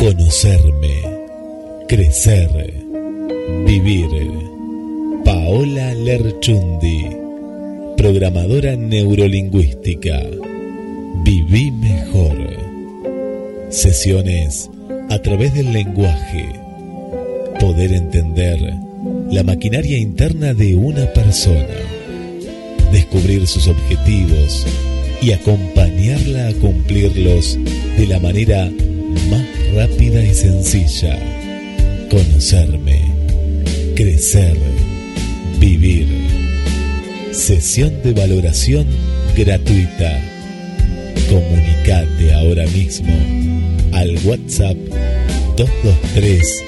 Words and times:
Conocerme, 0.00 1.02
crecer, 1.86 2.72
vivir. 3.66 4.08
Paola 5.26 5.92
Lerchundi, 5.92 7.04
programadora 7.98 8.76
neurolingüística. 8.76 10.22
Viví 11.22 11.70
mejor. 11.72 12.38
Sesiones 13.68 14.70
a 15.10 15.18
través 15.18 15.52
del 15.52 15.70
lenguaje. 15.70 16.48
Poder 17.60 17.92
entender 17.92 18.72
la 19.30 19.42
maquinaria 19.42 19.98
interna 19.98 20.54
de 20.54 20.76
una 20.76 21.12
persona. 21.12 21.76
Descubrir 22.90 23.46
sus 23.46 23.68
objetivos 23.68 24.66
y 25.20 25.32
acompañarla 25.32 26.48
a 26.48 26.54
cumplirlos 26.54 27.58
de 27.98 28.06
la 28.06 28.18
manera 28.18 28.70
más 29.28 29.49
rápida 29.80 30.22
y 30.22 30.34
sencilla. 30.34 31.18
Conocerme, 32.10 33.00
crecer, 33.96 34.58
vivir. 35.58 36.06
Sesión 37.32 38.02
de 38.02 38.12
valoración 38.12 38.86
gratuita. 39.34 40.20
Comunicate 41.30 42.34
ahora 42.34 42.66
mismo 42.66 43.14
al 43.92 44.18
WhatsApp 44.24 44.76
223 45.56 46.62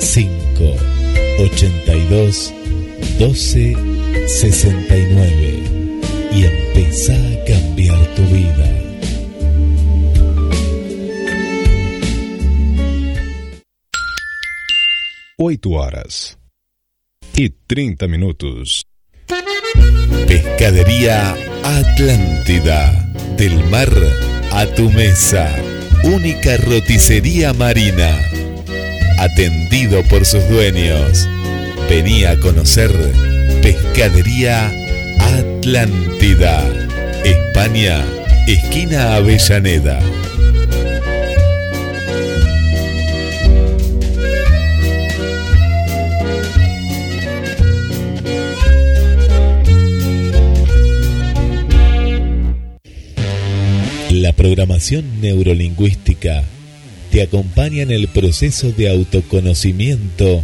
582 0.00 2.52
12 3.20 3.76
69 4.26 5.62
y 6.34 6.44
empezá 6.44 7.14
a 7.14 7.44
cambiar 7.44 7.85
8 15.38 15.68
horas 15.68 16.38
e 17.34 17.42
y 17.42 17.50
30 17.50 18.08
minutos. 18.08 18.86
Pescadería 20.26 21.34
Atlántida. 21.62 22.90
Del 23.36 23.62
mar 23.68 23.92
a 24.52 24.64
tu 24.68 24.90
mesa. 24.90 25.54
Única 26.04 26.56
roticería 26.56 27.52
marina. 27.52 28.18
Atendido 29.18 30.02
por 30.04 30.24
sus 30.24 30.48
dueños. 30.48 31.28
Venía 31.90 32.30
a 32.30 32.40
conocer 32.40 32.90
Pescadería 33.60 34.72
Atlántida. 35.18 36.64
España, 37.24 38.02
esquina 38.46 39.16
Avellaneda. 39.16 40.00
La 54.16 54.32
programación 54.32 55.20
neurolingüística 55.20 56.42
te 57.10 57.20
acompaña 57.20 57.82
en 57.82 57.90
el 57.90 58.08
proceso 58.08 58.72
de 58.72 58.88
autoconocimiento 58.88 60.42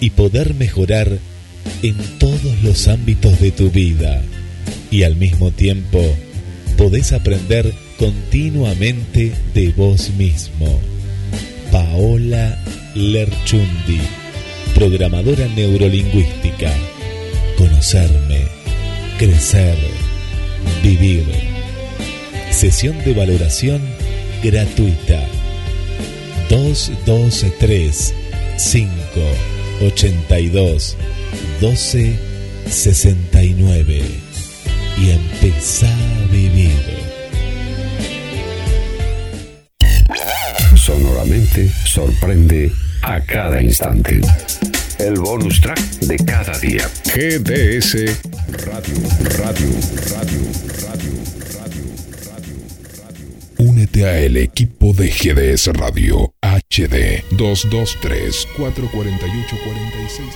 y 0.00 0.10
poder 0.10 0.54
mejorar 0.54 1.20
en 1.84 1.94
todos 2.18 2.60
los 2.64 2.88
ámbitos 2.88 3.40
de 3.40 3.52
tu 3.52 3.70
vida. 3.70 4.20
Y 4.90 5.04
al 5.04 5.14
mismo 5.14 5.52
tiempo, 5.52 6.02
podés 6.76 7.12
aprender 7.12 7.72
continuamente 7.98 9.32
de 9.54 9.68
vos 9.76 10.10
mismo. 10.18 10.80
Paola 11.70 12.60
Lerchundi, 12.96 14.00
programadora 14.74 15.46
neurolingüística. 15.46 16.72
Conocerme, 17.56 18.42
crecer, 19.18 19.76
vivir. 20.82 21.47
Sesión 22.58 22.98
de 23.04 23.14
valoración 23.14 23.80
gratuita. 24.42 25.22
223 26.50 28.12
582 28.58 30.96
1269 31.60 34.02
y 34.96 35.10
empezá 35.10 35.86
a 35.86 36.26
vivir. 36.32 36.72
Sonoramente 40.74 41.70
sorprende 41.84 42.72
a 43.02 43.20
cada 43.20 43.62
instante. 43.62 44.20
El 44.98 45.20
bonus 45.20 45.60
track 45.60 45.78
de 46.00 46.16
cada 46.24 46.58
día. 46.58 46.90
GDS 47.04 47.94
Radio, 48.66 48.96
Radio, 49.38 49.70
Radio, 50.10 50.40
Radio. 50.82 51.17
Únete 53.98 54.10
a 54.10 54.20
el 54.20 54.36
equipo 54.36 54.92
de 54.92 55.08
GDS 55.08 55.66
Radio 55.72 56.32
HD 56.40 57.24
223 57.32 58.46
448 58.56 59.56
46 59.64 60.28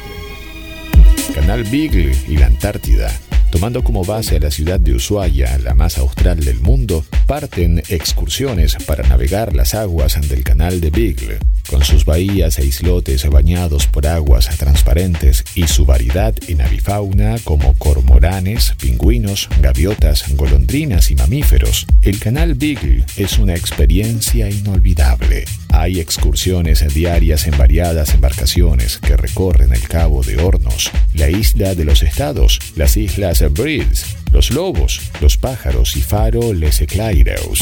Canal 1.33 1.63
Beagle 1.65 2.13
y 2.29 2.39
la 2.39 2.47
Antártida. 2.47 3.13
Tomando 3.53 3.85
como 3.85 4.05
base 4.05 4.37
a 4.37 4.41
la 4.41 4.51
ciudad 4.51 4.81
de 4.81 4.95
Ushuaia, 4.95 5.59
la 5.59 5.75
más 5.75 5.99
austral 5.99 6.41
del 6.41 6.59
mundo, 6.59 7.05
parten 7.27 7.83
excursiones 7.89 8.77
para 8.85 9.07
navegar 9.07 9.55
las 9.55 9.75
aguas 9.75 10.19
del 10.29 10.43
canal 10.43 10.81
de 10.81 10.91
Beagle, 10.91 11.39
con 11.69 11.85
sus 11.85 12.05
bahías 12.05 12.59
e 12.59 12.67
islotes 12.67 13.29
bañados 13.29 13.87
por 13.87 14.07
aguas 14.07 14.49
transparentes 14.57 15.45
y 15.55 15.67
su 15.67 15.87
variedad 15.87 16.35
en 16.49 16.61
avifauna 16.61 17.37
como 17.45 17.75
cormoranes, 17.75 18.75
pingüinos, 18.81 19.49
gaviotas, 19.61 20.25
golondrinas 20.37 21.11
y 21.11 21.17
mamíferos. 21.17 21.87
El 22.03 22.19
canal 22.19 22.55
Beagle 22.55 23.05
es 23.17 23.39
una 23.39 23.55
experiencia 23.55 24.49
inolvidable. 24.49 25.45
Hay 25.73 25.99
excursiones 26.01 26.87
diarias 26.95 27.47
en 27.47 27.57
variadas 27.57 28.15
embarcaciones 28.15 28.99
que 28.99 29.17
recorren 29.17 29.73
el 29.73 29.83
Cabo 29.89 30.23
de 30.23 30.41
Hornos, 30.41 30.91
la 31.15 31.31
isla 31.31 31.75
de 31.75 31.85
los 31.85 32.03
estados, 32.03 32.61
las 32.77 32.97
islas 32.97 33.43
Breeds, 33.53 34.17
los 34.31 34.51
lobos, 34.51 35.01
los 35.21 35.37
pájaros 35.37 35.97
y 35.97 36.03
faro 36.03 36.53
Les 36.53 36.81
Eclaireus. 36.81 37.61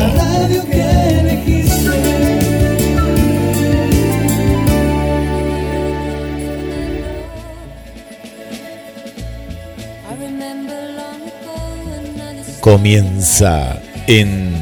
Comienza 12.61 13.81
en 14.07 14.53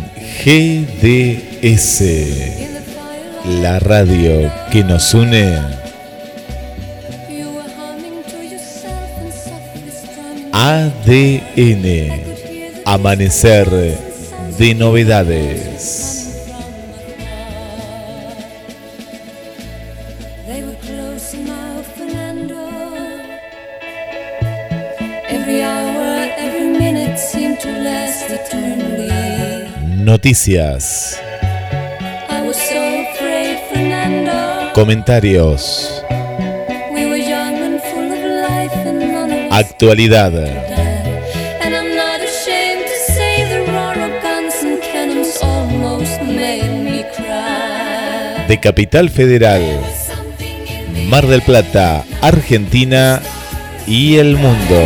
GDS, 0.45 2.03
la 3.63 3.81
radio 3.81 4.53
que 4.71 4.85
nos 4.85 5.13
une. 5.13 5.86
ADN, 10.59 11.85
amanecer 12.87 13.69
de 14.57 14.75
novedades. 14.75 16.17
Noticias. 30.07 31.21
Comentarios. 34.73 35.96
Actualidad. 39.57 40.33
De 48.49 48.61
Capital 48.61 49.09
Federal, 49.09 49.63
Mar 51.09 51.27
del 51.27 51.41
Plata, 51.41 52.05
Argentina 52.21 53.23
y 53.87 54.17
el 54.17 54.37
mundo. 54.37 54.83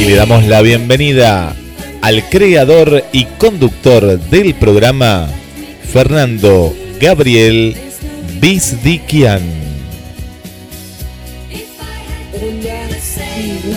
Y 0.00 0.04
le 0.04 0.16
damos 0.16 0.44
la 0.46 0.62
bienvenida 0.62 1.54
al 2.02 2.28
creador 2.28 3.04
y 3.12 3.26
conductor 3.38 4.18
del 4.18 4.54
programa, 4.54 5.28
Fernando 5.92 6.74
Gabriel 7.00 7.74
Bizdikian. 8.40 9.40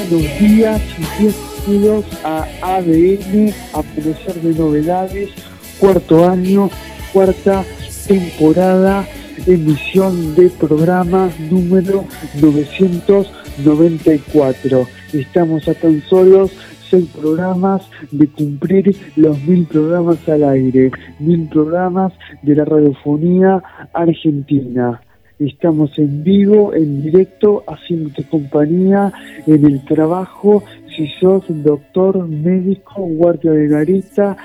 Buenos 0.10 0.40
días 0.40 0.82
bienvenidos 1.20 2.06
a 2.24 2.48
ADN, 2.62 3.54
a 3.74 3.84
pesar 3.84 4.36
de 4.36 4.54
novedades, 4.54 5.32
cuarto 5.80 6.30
año, 6.30 6.70
cuarta 7.12 7.66
temporada, 8.08 9.06
emisión 9.46 10.34
de 10.36 10.50
programa 10.50 11.30
número 11.50 12.06
994. 12.42 14.88
Estamos 15.12 15.68
a 15.68 15.74
tan 15.74 16.02
solos 16.10 16.52
seis 16.90 17.08
programas 17.20 17.90
de 18.12 18.28
cumplir 18.28 18.96
los 19.16 19.42
mil 19.44 19.66
programas 19.66 20.28
al 20.28 20.44
aire, 20.44 20.92
mil 21.20 21.48
programas 21.50 22.14
de 22.42 22.56
la 22.56 22.66
radiofonía 22.66 23.64
argentina. 23.94 25.02
Estamos 25.40 25.98
en 25.98 26.24
vivo, 26.24 26.74
en 26.74 27.02
directo, 27.02 27.64
haciendo 27.66 28.12
compañía 28.30 29.14
en 29.48 29.66
el 29.66 29.86
trabajo. 29.86 30.64
Si 30.94 31.08
sos 31.20 31.46
doctor, 31.48 32.28
médico, 32.28 33.04
guardia 33.04 33.52
de 33.52 33.68
garita, 33.70 34.36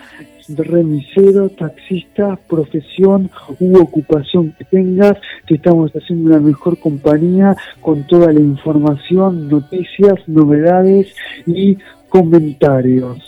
remisero, 0.48 1.48
taxista, 1.48 2.38
profesión 2.48 3.30
u 3.58 3.78
ocupación 3.78 4.54
que 4.56 4.64
tengas, 4.64 5.16
te 5.48 5.54
estamos 5.54 5.90
haciendo 5.92 6.30
una 6.30 6.38
mejor 6.38 6.78
compañía 6.78 7.56
con 7.80 8.06
toda 8.06 8.32
la 8.32 8.40
información, 8.40 9.48
noticias, 9.48 10.20
novedades 10.28 11.14
y 11.46 11.78
comentarios. 12.14 13.18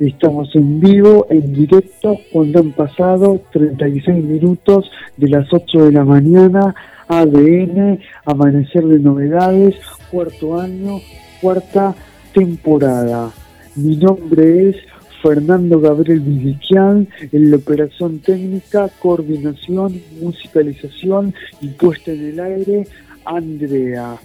Estamos 0.00 0.48
en 0.56 0.80
vivo, 0.80 1.28
en 1.30 1.52
directo, 1.54 2.18
cuando 2.32 2.58
han 2.58 2.72
pasado 2.72 3.40
36 3.52 4.24
minutos 4.24 4.90
de 5.16 5.28
las 5.28 5.46
8 5.52 5.84
de 5.84 5.92
la 5.92 6.04
mañana, 6.04 6.74
ADN, 7.06 8.00
Amanecer 8.24 8.84
de 8.86 8.98
Novedades, 8.98 9.76
cuarto 10.10 10.58
año, 10.60 10.98
cuarta 11.40 11.94
temporada. 12.34 13.30
Mi 13.76 13.94
nombre 13.96 14.70
es 14.70 14.76
Fernando 15.22 15.78
Gabriel 15.80 16.18
Vidiquian 16.18 17.06
en 17.30 17.50
la 17.52 17.58
operación 17.58 18.18
técnica, 18.18 18.90
coordinación, 18.98 20.02
musicalización 20.20 21.32
y 21.60 21.68
puesta 21.68 22.10
en 22.10 22.30
el 22.30 22.40
aire, 22.40 22.88
Andrea. 23.24 24.18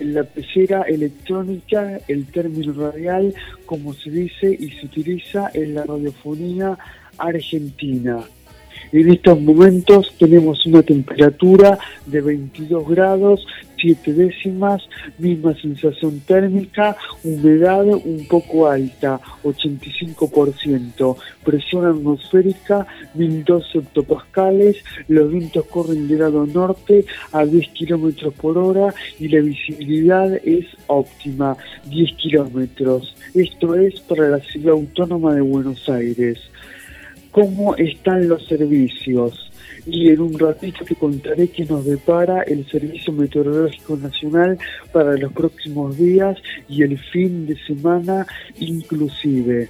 La 0.00 0.24
pecera 0.24 0.82
electrónica, 0.82 1.98
el 2.08 2.26
término 2.26 2.72
radial, 2.72 3.34
como 3.66 3.92
se 3.94 4.10
dice 4.10 4.56
y 4.58 4.70
se 4.70 4.86
utiliza 4.86 5.50
en 5.54 5.74
la 5.74 5.84
radiofonía 5.84 6.76
argentina. 7.18 8.24
En 8.92 9.08
estos 9.10 9.40
momentos 9.40 10.12
tenemos 10.18 10.66
una 10.66 10.82
temperatura 10.82 11.78
de 12.06 12.20
22 12.20 12.88
grados, 12.88 13.46
7 13.80 14.12
décimas, 14.12 14.82
misma 15.18 15.54
sensación 15.54 16.20
térmica, 16.20 16.96
humedad 17.22 17.84
un 17.86 18.26
poco 18.28 18.68
alta, 18.68 19.20
85%, 19.44 21.16
presión 21.44 21.86
atmosférica 21.86 22.86
1012 23.14 23.78
hectopascales, 23.78 24.76
los 25.08 25.30
vientos 25.30 25.64
corren 25.66 26.08
de 26.08 26.18
lado 26.18 26.46
norte 26.46 27.04
a 27.32 27.44
10 27.44 27.68
kilómetros 27.68 28.34
por 28.34 28.58
hora 28.58 28.92
y 29.18 29.28
la 29.28 29.40
visibilidad 29.40 30.34
es 30.44 30.66
óptima, 30.88 31.56
10 31.88 32.16
kilómetros. 32.16 33.14
Esto 33.34 33.76
es 33.76 34.00
para 34.00 34.28
la 34.28 34.40
ciudad 34.40 34.72
autónoma 34.72 35.34
de 35.34 35.40
Buenos 35.40 35.88
Aires 35.88 36.40
cómo 37.30 37.76
están 37.76 38.28
los 38.28 38.46
servicios 38.46 39.50
y 39.86 40.10
en 40.10 40.20
un 40.20 40.38
ratito 40.38 40.84
te 40.84 40.94
contaré 40.94 41.48
qué 41.48 41.64
nos 41.64 41.84
depara 41.84 42.42
el 42.42 42.66
Servicio 42.66 43.12
Meteorológico 43.12 43.96
Nacional 43.96 44.58
para 44.92 45.16
los 45.16 45.32
próximos 45.32 45.96
días 45.96 46.36
y 46.68 46.82
el 46.82 46.98
fin 46.98 47.46
de 47.46 47.56
semana 47.66 48.26
inclusive. 48.58 49.68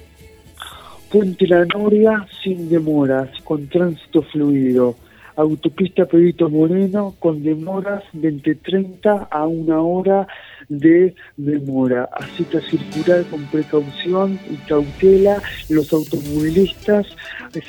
Puente 1.10 1.46
La 1.46 1.64
Noria 1.64 2.26
sin 2.42 2.68
demoras, 2.68 3.30
con 3.42 3.66
tránsito 3.66 4.22
fluido. 4.22 4.96
Autopista 5.36 6.04
Pedrito 6.04 6.50
Moreno 6.50 7.14
con 7.18 7.42
demoras 7.42 8.04
de 8.12 8.28
entre 8.28 8.56
30 8.56 9.28
a 9.30 9.46
una 9.46 9.80
hora 9.80 10.26
de 10.70 11.14
demora. 11.36 12.08
A 12.12 12.26
cita 12.36 12.60
circular 12.70 13.24
con 13.26 13.44
precaución 13.46 14.40
y 14.50 14.56
cautela 14.68 15.42
los 15.68 15.92
automovilistas, 15.92 17.06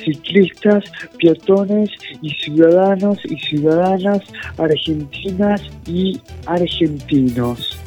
ciclistas, 0.02 0.84
peatones 1.20 1.90
y 2.22 2.30
ciudadanos 2.30 3.18
y 3.26 3.36
ciudadanas 3.36 4.22
argentinas 4.56 5.60
y 5.86 6.18
argentinos. 6.46 7.78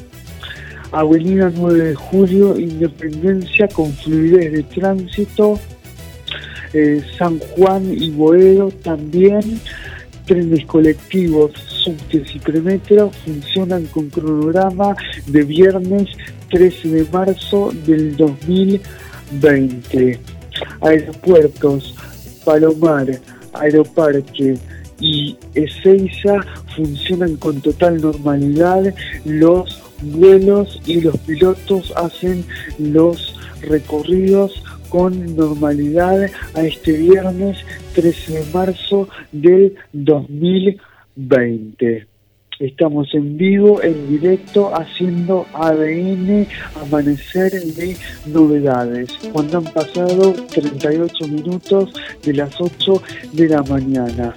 Avenida 0.92 1.52
9 1.54 1.80
de 1.80 1.96
Julio, 1.96 2.60
Independencia 2.60 3.68
con 3.70 3.92
fluidez 3.92 4.52
de 4.52 4.64
tránsito. 4.64 5.60
Eh, 6.74 7.02
San 7.18 7.40
Juan 7.40 7.94
y 7.94 8.12
Boedo 8.12 8.70
también 8.84 9.60
trenes 10.26 10.66
colectivos, 10.66 11.52
subtes 11.86 12.36
y 12.36 12.40
funcionan 13.24 13.86
con 13.86 14.10
cronograma 14.10 14.98
de 15.28 15.44
viernes 15.44 16.10
13 16.50 16.90
de 16.90 17.06
marzo 17.12 17.72
del 17.86 18.18
2020. 18.18 20.20
Aeropuertos, 20.82 21.96
Palomar, 22.44 23.08
Aeroparque 23.54 24.58
y 25.00 25.38
Ezeiza 25.54 26.42
funcionan 26.76 27.38
con 27.38 27.62
total 27.62 28.02
normalidad. 28.02 28.94
Los 29.26 29.82
vuelos 30.02 30.82
y 30.86 31.02
los 31.02 31.18
pilotos 31.20 31.94
hacen 31.96 32.44
los 32.80 33.36
recorridos 33.62 34.64
con 34.90 35.36
normalidad 35.36 36.32
a 36.56 36.62
este 36.62 36.94
viernes 36.94 37.58
13 37.94 38.34
de 38.34 38.46
marzo 38.54 39.08
del 39.32 39.76
2020. 39.94 40.95
20 41.18 42.06
Estamos 42.60 43.14
en 43.14 43.38
vivo, 43.38 43.84
en 43.84 44.08
directo, 44.08 44.72
haciendo 44.74 45.46
ADN, 45.54 46.48
amanecer 46.82 47.52
de 47.52 47.98
novedades. 48.28 49.12
Cuando 49.34 49.58
han 49.58 49.66
pasado 49.66 50.34
38 50.54 51.28
minutos 51.28 51.92
de 52.24 52.34
las 52.34 52.56
8 52.60 53.02
de 53.34 53.50
la 53.50 53.62
mañana. 53.64 54.34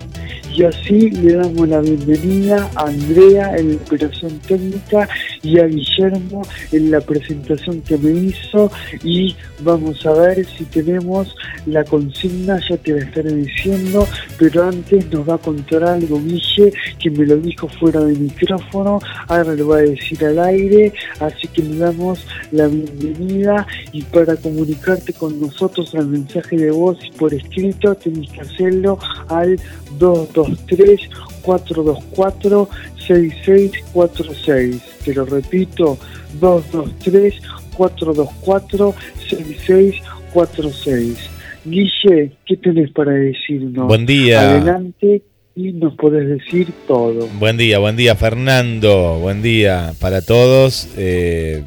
Y 0.58 0.64
así 0.64 1.10
le 1.10 1.34
damos 1.34 1.68
la 1.68 1.80
bienvenida 1.80 2.68
a 2.74 2.88
Andrea 2.88 3.56
en 3.56 3.76
la 3.76 3.76
operación 3.76 4.40
técnica 4.40 5.08
y 5.40 5.60
a 5.60 5.66
Guillermo 5.66 6.42
en 6.72 6.90
la 6.90 7.00
presentación 7.00 7.80
que 7.82 7.96
me 7.96 8.10
hizo 8.10 8.68
y 9.04 9.36
vamos 9.60 10.04
a 10.04 10.12
ver 10.14 10.44
si 10.44 10.64
tenemos 10.64 11.36
la 11.66 11.84
consigna, 11.84 12.58
ya 12.68 12.76
te 12.76 12.92
la 12.92 13.04
estaré 13.04 13.34
diciendo, 13.34 14.04
pero 14.36 14.64
antes 14.64 15.08
nos 15.12 15.28
va 15.28 15.34
a 15.34 15.38
contar 15.38 15.84
algo 15.84 16.20
Guille 16.20 16.72
que 16.98 17.10
me 17.10 17.24
lo 17.24 17.36
dijo 17.36 17.68
fuera 17.68 18.00
de 18.00 18.07
micrófono, 18.16 19.00
ahora 19.26 19.54
lo 19.54 19.68
va 19.68 19.78
a 19.78 19.82
decir 19.82 20.24
al 20.24 20.38
aire, 20.38 20.92
así 21.20 21.48
que 21.48 21.62
le 21.62 21.76
damos 21.78 22.26
la 22.52 22.66
bienvenida 22.68 23.66
y 23.92 24.02
para 24.02 24.36
comunicarte 24.36 25.12
con 25.12 25.40
nosotros 25.40 25.94
al 25.94 26.06
mensaje 26.08 26.56
de 26.56 26.70
voz 26.70 26.98
y 27.04 27.10
por 27.12 27.34
escrito 27.34 27.94
tenés 27.94 28.30
que 28.30 28.40
hacerlo 28.40 28.98
al 29.28 29.60
223 29.98 31.00
424 31.42 32.68
6646. 33.06 34.82
Te 35.04 35.14
lo 35.14 35.24
repito, 35.24 35.98
223 36.40 37.34
424 37.76 38.94
6646 39.28 40.18
46. 40.32 41.30
Guille, 41.64 42.32
¿qué 42.46 42.56
tenés 42.56 42.90
para 42.92 43.12
decirnos? 43.12 43.86
Buen 43.86 44.06
día. 44.06 44.40
Adelante 44.40 45.22
nos 45.58 45.94
podés 45.94 46.28
decir 46.28 46.68
todo. 46.86 47.26
Buen 47.38 47.56
día, 47.56 47.78
buen 47.78 47.96
día 47.96 48.14
Fernando, 48.14 49.18
buen 49.18 49.42
día 49.42 49.92
para 49.98 50.22
todos. 50.22 50.88
Eh, 50.96 51.64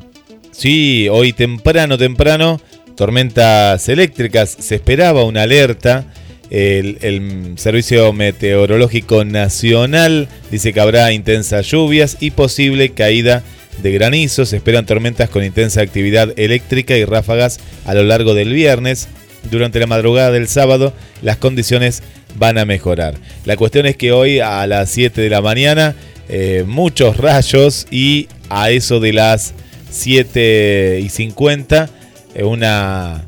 sí, 0.52 1.10
hoy 1.12 1.34
temprano, 1.34 1.98
temprano, 1.98 2.62
tormentas 2.96 3.90
eléctricas, 3.90 4.50
se 4.50 4.76
esperaba 4.76 5.26
una 5.26 5.44
alerta. 5.44 6.06
El, 6.50 6.98
el, 7.02 7.54
Servicio 7.58 8.12
Meteorológico 8.12 9.24
Nacional 9.24 10.28
dice 10.52 10.74
que 10.74 10.80
habrá 10.82 11.12
intensas 11.14 11.66
lluvias 11.68 12.18
y 12.20 12.32
posible 12.32 12.90
caída 12.90 13.44
de 13.82 13.92
granizo. 13.92 14.46
Se 14.46 14.58
esperan 14.58 14.86
tormentas 14.86 15.30
con 15.30 15.44
intensa 15.44 15.82
actividad 15.82 16.38
eléctrica 16.38 16.98
y 16.98 17.06
ráfagas 17.06 17.60
a 17.86 17.94
lo 17.94 18.04
largo 18.04 18.34
del 18.34 18.54
viernes. 18.54 19.10
Durante 19.50 19.80
la 19.80 19.88
madrugada 19.88 20.32
del 20.32 20.48
sábado 20.48 20.94
las 21.22 21.38
condiciones 21.38 22.04
van 22.36 22.58
a 22.58 22.66
mejorar. 22.66 23.16
La 23.46 23.58
cuestión 23.58 23.86
es 23.86 23.98
que 23.98 24.12
hoy 24.12 24.40
a 24.40 24.66
las 24.68 24.90
7 24.90 25.22
de 25.22 25.30
la 25.30 25.42
mañana 25.42 25.96
eh, 26.30 26.64
muchos 26.66 27.18
rayos 27.18 27.88
y 27.92 28.28
a 28.50 28.70
eso 28.72 29.00
de 29.00 29.14
las 29.14 29.54
7 29.90 31.00
y 31.04 31.10
50 31.10 31.90
eh, 32.34 32.44
una, 32.44 33.24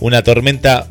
una 0.00 0.22
tormenta 0.22 0.86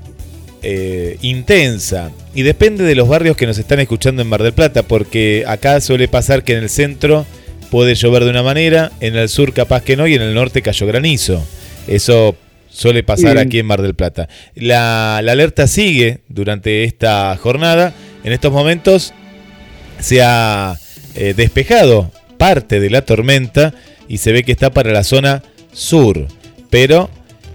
eh, 0.61 1.17
intensa. 1.21 2.11
Y 2.35 2.43
depende 2.43 2.83
de 2.83 2.95
los 2.95 3.07
barrios 3.07 3.35
que 3.35 3.47
nos 3.47 3.57
están 3.57 3.79
escuchando 3.79 4.21
en 4.21 4.27
Mar 4.27 4.43
del 4.43 4.53
Plata, 4.53 4.83
porque 4.83 5.43
acá 5.47 5.81
suele 5.81 6.07
pasar 6.07 6.43
que 6.43 6.53
en 6.53 6.63
el 6.63 6.69
centro 6.69 7.25
puede 7.71 7.95
llover 7.95 8.23
de 8.23 8.29
una 8.29 8.43
manera, 8.43 8.91
en 8.99 9.15
el 9.15 9.29
sur 9.29 9.53
capaz 9.53 9.83
que 9.83 9.95
no 9.95 10.07
y 10.07 10.13
en 10.13 10.21
el 10.21 10.33
norte 10.33 10.61
cayó 10.61 10.85
granizo. 10.85 11.43
Eso 11.87 12.35
suele 12.79 13.03
pasar 13.03 13.37
aquí 13.37 13.59
en 13.59 13.65
Mar 13.65 13.81
del 13.81 13.93
Plata. 13.93 14.29
La, 14.55 15.19
la 15.21 15.33
alerta 15.33 15.67
sigue 15.67 16.19
durante 16.29 16.85
esta 16.85 17.35
jornada. 17.35 17.93
En 18.23 18.31
estos 18.31 18.53
momentos 18.53 19.13
se 19.99 20.21
ha 20.21 20.77
eh, 21.15 21.33
despejado 21.35 22.09
parte 22.37 22.79
de 22.79 22.89
la 22.89 23.01
tormenta 23.01 23.73
y 24.07 24.19
se 24.19 24.31
ve 24.31 24.43
que 24.43 24.53
está 24.53 24.69
para 24.69 24.93
la 24.93 25.03
zona 25.03 25.43
sur. 25.73 26.25
Pero 26.69 27.09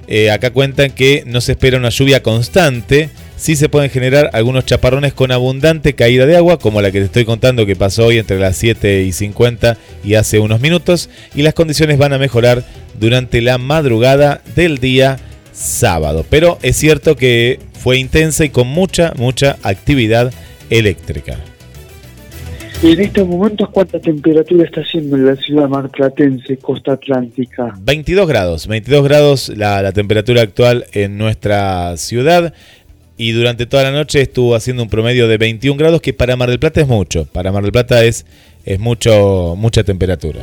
eh, 0.08 0.30
acá 0.30 0.50
cuentan 0.50 0.90
que 0.90 1.22
no 1.26 1.40
se 1.40 1.52
espera 1.52 1.78
una 1.78 1.88
lluvia 1.88 2.22
constante. 2.22 3.08
Sí 3.36 3.56
se 3.56 3.68
pueden 3.68 3.90
generar 3.90 4.30
algunos 4.32 4.64
chaparrones 4.64 5.12
con 5.12 5.32
abundante 5.32 5.94
caída 5.94 6.24
de 6.24 6.36
agua, 6.36 6.58
como 6.58 6.80
la 6.80 6.92
que 6.92 7.00
te 7.00 7.06
estoy 7.06 7.24
contando 7.24 7.66
que 7.66 7.74
pasó 7.74 8.06
hoy 8.06 8.18
entre 8.18 8.38
las 8.38 8.56
7 8.56 9.02
y 9.02 9.12
50 9.12 9.76
y 10.04 10.14
hace 10.14 10.38
unos 10.38 10.60
minutos. 10.60 11.10
Y 11.34 11.42
las 11.42 11.54
condiciones 11.54 11.98
van 11.98 12.12
a 12.12 12.18
mejorar 12.18 12.64
durante 12.98 13.42
la 13.42 13.58
madrugada 13.58 14.40
del 14.54 14.78
día 14.78 15.18
sábado. 15.52 16.24
Pero 16.30 16.58
es 16.62 16.76
cierto 16.76 17.16
que 17.16 17.58
fue 17.72 17.98
intensa 17.98 18.44
y 18.44 18.50
con 18.50 18.68
mucha, 18.68 19.12
mucha 19.16 19.56
actividad 19.62 20.32
eléctrica. 20.70 21.36
En 22.82 23.00
estos 23.00 23.26
momentos, 23.26 23.70
¿cuánta 23.70 23.98
temperatura 23.98 24.64
está 24.64 24.82
haciendo 24.82 25.16
en 25.16 25.26
la 25.26 25.36
ciudad 25.36 25.68
marplatense, 25.68 26.58
costa 26.58 26.92
atlántica? 26.92 27.74
22 27.80 28.28
grados, 28.28 28.66
22 28.66 29.04
grados 29.04 29.48
la, 29.56 29.80
la 29.80 29.92
temperatura 29.92 30.42
actual 30.42 30.84
en 30.92 31.16
nuestra 31.16 31.96
ciudad 31.96 32.52
y 33.16 33.32
durante 33.32 33.66
toda 33.66 33.84
la 33.84 33.90
noche 33.92 34.20
estuvo 34.20 34.54
haciendo 34.54 34.82
un 34.82 34.88
promedio 34.88 35.28
de 35.28 35.38
21 35.38 35.76
grados 35.78 36.00
que 36.00 36.12
para 36.12 36.36
Mar 36.36 36.48
del 36.50 36.58
Plata 36.58 36.80
es 36.80 36.88
mucho, 36.88 37.26
para 37.26 37.52
Mar 37.52 37.62
del 37.62 37.72
Plata 37.72 38.04
es, 38.04 38.26
es 38.64 38.78
mucho, 38.80 39.54
mucha 39.56 39.84
temperatura. 39.84 40.40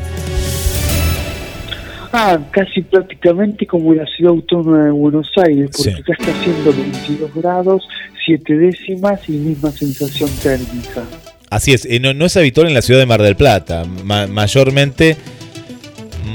Ah, 2.14 2.38
casi 2.52 2.82
prácticamente 2.82 3.66
como 3.66 3.94
la 3.94 4.06
ciudad 4.06 4.34
autónoma 4.34 4.86
de 4.86 4.92
Buenos 4.92 5.28
Aires, 5.38 5.70
porque 5.72 5.92
Sí. 5.92 5.98
acá 6.02 6.14
está 6.20 6.32
haciendo 6.32 6.74
22 6.74 7.34
grados, 7.36 7.84
7 8.26 8.58
décimas 8.58 9.22
y 9.30 9.32
misma 9.34 9.72
sensación 9.72 10.30
térmica. 10.44 11.04
Así 11.50 11.72
es, 11.74 11.86
eh, 11.86 12.00
no, 12.02 12.14
no 12.14 12.26
es 12.26 12.36
habitual 12.36 12.68
en 12.68 12.74
la 12.74 12.82
ciudad 12.82 13.00
de 13.00 13.06
Mar 13.06 13.22
del 13.22 13.36
Plata, 13.38 13.86
Ma- 14.04 14.28
mayormente, 14.28 15.16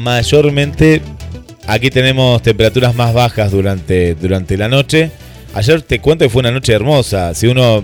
mayormente 0.00 1.02
aquí 1.66 1.90
tenemos 1.90 2.40
temperaturas 2.42 2.94
más 2.94 3.12
bajas 3.12 3.50
durante, 3.52 4.14
durante 4.14 4.56
la 4.56 4.68
noche. 4.68 5.10
Ayer 5.56 5.80
te 5.80 6.00
cuento 6.00 6.24
que 6.24 6.28
fue 6.28 6.40
una 6.40 6.50
noche 6.50 6.74
hermosa, 6.74 7.32
si 7.34 7.46
uno 7.46 7.82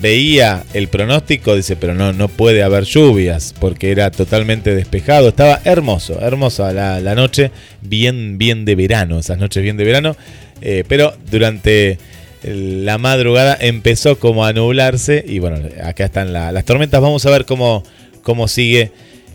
veía 0.00 0.64
el 0.74 0.88
pronóstico, 0.88 1.54
dice, 1.54 1.76
pero 1.76 1.94
no, 1.94 2.12
no 2.12 2.26
puede 2.26 2.64
haber 2.64 2.82
lluvias, 2.82 3.54
porque 3.60 3.92
era 3.92 4.10
totalmente 4.10 4.74
despejado, 4.74 5.28
estaba 5.28 5.60
hermoso, 5.64 6.20
hermosa 6.20 6.72
la, 6.72 7.00
la 7.00 7.14
noche, 7.14 7.52
bien, 7.80 8.38
bien 8.38 8.64
de 8.64 8.74
verano, 8.74 9.20
esas 9.20 9.38
noches 9.38 9.62
bien 9.62 9.76
de 9.76 9.84
verano, 9.84 10.16
eh, 10.60 10.82
pero 10.88 11.14
durante 11.30 11.98
la 12.42 12.98
madrugada 12.98 13.56
empezó 13.60 14.18
como 14.18 14.44
a 14.44 14.52
nublarse 14.52 15.24
y 15.26 15.38
bueno, 15.38 15.60
acá 15.84 16.06
están 16.06 16.32
la- 16.32 16.50
las 16.50 16.64
tormentas, 16.64 17.00
vamos 17.00 17.24
a 17.24 17.30
ver 17.30 17.44
cómo, 17.46 17.84
cómo 18.22 18.48
sigue 18.48 18.90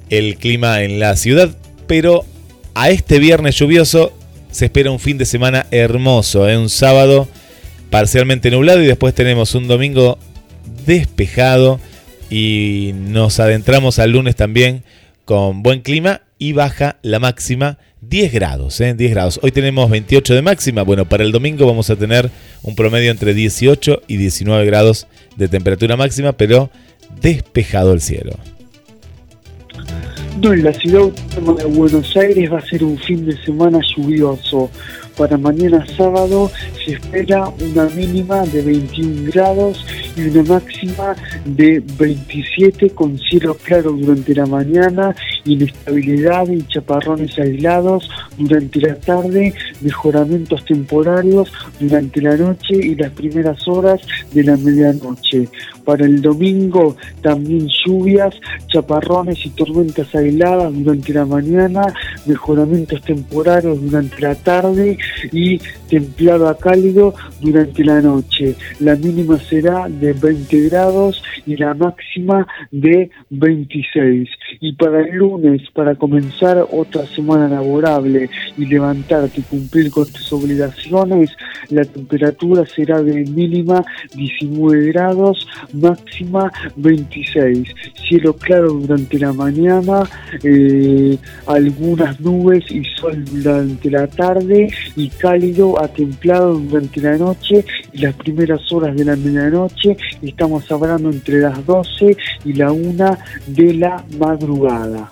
el 0.09 0.35
clima 0.35 0.83
en 0.83 0.99
la 0.99 1.15
ciudad, 1.15 1.49
pero 1.87 2.25
a 2.75 2.89
este 2.89 3.17
viernes 3.19 3.55
lluvioso 3.55 4.11
se 4.51 4.65
espera 4.65 4.91
un 4.91 4.99
fin 4.99 5.17
de 5.17 5.25
semana 5.25 5.67
hermoso, 5.71 6.49
¿eh? 6.49 6.57
un 6.57 6.69
sábado 6.69 7.29
parcialmente 7.91 8.49
nublado 8.49 8.81
y 8.81 8.87
después 8.87 9.13
tenemos 9.13 9.53
un 9.53 9.67
domingo 9.67 10.17
despejado 10.87 11.79
y 12.29 12.93
nos 12.95 13.39
adentramos 13.39 13.99
al 13.99 14.11
lunes 14.11 14.35
también 14.35 14.83
con 15.25 15.61
buen 15.61 15.81
clima 15.81 16.21
y 16.39 16.53
baja 16.53 16.97
la 17.03 17.19
máxima 17.19 17.77
10 17.99 18.33
grados, 18.33 18.79
¿eh? 18.81 18.95
10 18.95 19.11
grados. 19.11 19.39
Hoy 19.43 19.51
tenemos 19.51 19.89
28 19.89 20.33
de 20.33 20.41
máxima, 20.41 20.83
bueno, 20.83 21.05
para 21.05 21.23
el 21.23 21.33
domingo 21.33 21.67
vamos 21.67 21.89
a 21.89 21.97
tener 21.97 22.31
un 22.63 22.75
promedio 22.75 23.11
entre 23.11 23.33
18 23.33 24.03
y 24.07 24.17
19 24.17 24.65
grados 24.65 25.07
de 25.35 25.49
temperatura 25.49 25.97
máxima, 25.97 26.31
pero 26.31 26.71
despejado 27.21 27.93
el 27.93 27.99
cielo. 28.01 28.31
En 30.41 30.63
la 30.63 30.73
ciudad 30.73 31.11
de 31.11 31.65
Buenos 31.65 32.15
Aires 32.15 32.51
va 32.51 32.59
a 32.59 32.65
ser 32.65 32.83
un 32.83 32.97
fin 32.97 33.25
de 33.25 33.37
semana 33.43 33.79
lluvioso. 33.95 34.71
Para 35.17 35.37
mañana 35.37 35.85
sábado 35.97 36.51
se 36.83 36.93
espera 36.93 37.49
una 37.49 37.85
mínima 37.95 38.45
de 38.45 38.61
21 38.61 39.31
grados 39.31 39.85
y 40.15 40.21
una 40.21 40.43
máxima 40.43 41.15
de 41.45 41.83
27 41.97 42.89
con 42.91 43.17
cielo 43.17 43.55
claro 43.63 43.91
durante 43.91 44.33
la 44.35 44.45
mañana, 44.45 45.15
inestabilidad 45.45 46.47
y 46.47 46.65
chaparrones 46.67 47.37
aislados 47.37 48.09
durante 48.37 48.79
la 48.79 48.95
tarde, 48.95 49.53
mejoramientos 49.81 50.65
temporarios 50.65 51.51
durante 51.79 52.21
la 52.21 52.37
noche 52.37 52.75
y 52.75 52.95
las 52.95 53.11
primeras 53.11 53.67
horas 53.67 54.01
de 54.33 54.43
la 54.43 54.57
medianoche. 54.57 55.47
Para 55.91 56.05
el 56.05 56.21
domingo 56.21 56.95
también 57.21 57.67
lluvias, 57.67 58.33
chaparrones 58.67 59.45
y 59.45 59.49
tormentas 59.49 60.15
aisladas 60.15 60.73
durante 60.73 61.11
la 61.11 61.25
mañana, 61.25 61.81
mejoramientos 62.25 63.01
temporarios 63.01 63.81
durante 63.81 64.21
la 64.21 64.35
tarde 64.35 64.97
y 65.33 65.59
templado 65.89 66.47
a 66.47 66.57
cálido 66.57 67.13
durante 67.41 67.83
la 67.83 67.99
noche. 67.99 68.55
La 68.79 68.95
mínima 68.95 69.37
será 69.37 69.89
de 69.89 70.13
20 70.13 70.69
grados 70.69 71.21
y 71.45 71.57
la 71.57 71.73
máxima 71.73 72.47
de 72.71 73.09
26. 73.29 74.29
Y 74.61 74.71
para 74.73 75.01
el 75.01 75.17
lunes, 75.17 75.63
para 75.73 75.95
comenzar 75.95 76.65
otra 76.71 77.05
semana 77.07 77.49
laborable 77.49 78.29
y 78.57 78.65
levantarte 78.65 79.41
y 79.41 79.43
cumplir 79.43 79.91
con 79.91 80.05
tus 80.05 80.31
obligaciones, 80.31 81.31
la 81.69 81.83
temperatura 81.83 82.65
será 82.65 83.01
de 83.01 83.25
mínima 83.25 83.83
19 84.15 84.91
grados, 84.93 85.47
máxima 85.81 86.51
26. 86.75 87.67
Cielo 88.07 88.33
claro 88.33 88.73
durante 88.73 89.19
la 89.19 89.33
mañana, 89.33 90.03
eh, 90.43 91.17
algunas 91.47 92.19
nubes 92.19 92.63
y 92.69 92.83
sol 92.95 93.23
durante 93.25 93.89
la 93.89 94.07
tarde 94.07 94.69
y 94.95 95.09
cálido 95.09 95.81
a 95.81 95.87
templado 95.87 96.55
durante 96.55 97.01
la 97.01 97.17
noche 97.17 97.65
y 97.93 97.99
las 97.99 98.15
primeras 98.15 98.71
horas 98.71 98.95
de 98.95 99.05
la 99.05 99.15
medianoche. 99.15 99.97
Estamos 100.21 100.71
hablando 100.71 101.09
entre 101.09 101.41
las 101.41 101.65
12 101.65 102.15
y 102.45 102.53
la 102.53 102.71
1 102.71 103.17
de 103.47 103.73
la 103.73 104.03
madrugada. 104.17 105.09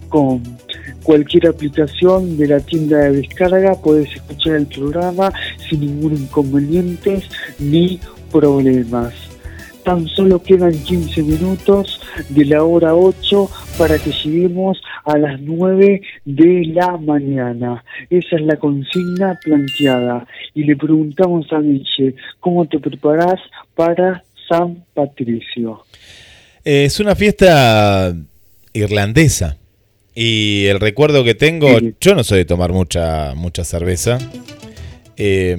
cualquier 1.04 1.48
aplicación 1.48 2.38
de 2.38 2.48
la 2.48 2.60
tienda 2.60 2.98
de 3.00 3.22
descarga, 3.22 3.76
puedes 3.82 4.14
escuchar 4.14 4.56
el 4.56 4.68
programa 4.68 5.32
sin 5.70 5.82
ningún 5.82 6.14
inconveniente 6.14 7.22
ni 7.60 8.00
problemas. 8.32 9.14
Tan 9.84 10.06
solo 10.10 10.44
quedan 10.44 10.74
15 10.74 11.24
minutos 11.24 12.02
de 12.28 12.44
la 12.44 12.64
hora 12.64 12.94
8 12.94 13.50
para 13.78 13.98
que 13.98 14.12
lleguemos 14.12 14.82
a 15.06 15.18
las 15.18 15.40
9 15.40 16.02
de 16.26 16.66
la 16.74 16.98
mañana. 16.98 17.86
Esa 18.10 18.36
es 18.36 18.42
la 18.42 18.58
consigna 18.58 19.40
planteada. 19.42 20.28
Y 20.54 20.66
le 20.66 20.76
preguntamos 20.76 21.46
a 21.54 21.60
Miche, 21.60 22.16
¿cómo 22.42 22.66
te 22.66 22.80
preparas 22.80 23.40
para 23.76 24.24
San 24.50 24.84
Patricio? 24.94 25.84
Es 26.66 27.00
una 27.00 27.16
fiesta 27.16 28.14
irlandesa. 28.74 29.56
Y 30.20 30.66
el 30.66 30.80
recuerdo 30.80 31.24
que 31.24 31.36
tengo, 31.36 31.78
Sí. 31.78 31.94
yo 32.02 32.16
no 32.16 32.24
soy 32.24 32.40
de 32.40 32.46
tomar 32.46 32.72
mucha, 32.74 33.36
mucha 33.36 33.64
cerveza. 33.64 34.18
Eh, 35.16 35.56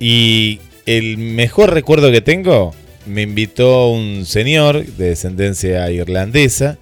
y 0.00 0.58
el 0.84 1.16
mejor 1.16 1.72
recuerdo 1.72 2.10
que 2.10 2.20
tengo, 2.20 2.74
me 3.06 3.22
invitó 3.22 3.88
un 3.90 4.26
señor 4.26 4.84
de 4.84 5.10
descendencia 5.10 5.88
irlandesa 5.92 6.78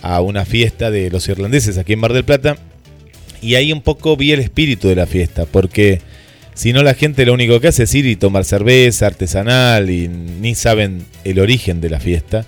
a 0.00 0.22
una 0.22 0.46
fiesta 0.46 0.90
de 0.90 1.10
los 1.10 1.28
irlandeses 1.28 1.76
aquí 1.76 1.92
en 1.92 1.98
Mar 1.98 2.14
del 2.14 2.24
Plata. 2.24 2.56
Y 3.42 3.54
ahí 3.56 3.70
un 3.70 3.82
poco 3.82 4.16
vi 4.16 4.32
el 4.32 4.40
espíritu 4.40 4.88
de 4.88 4.96
la 4.96 5.06
fiesta, 5.06 5.44
porque 5.44 6.00
si 6.54 6.72
no 6.72 6.82
la 6.82 6.94
gente 6.94 7.26
lo 7.26 7.34
único 7.34 7.60
que 7.60 7.68
hace 7.68 7.82
es 7.82 7.94
ir 7.94 8.06
y 8.06 8.16
tomar 8.16 8.46
cerveza 8.46 9.06
artesanal 9.06 9.90
y 9.90 10.08
ni 10.08 10.54
saben 10.54 11.04
el 11.24 11.38
origen 11.40 11.82
de 11.82 11.90
la 11.90 12.00
fiesta. 12.00 12.46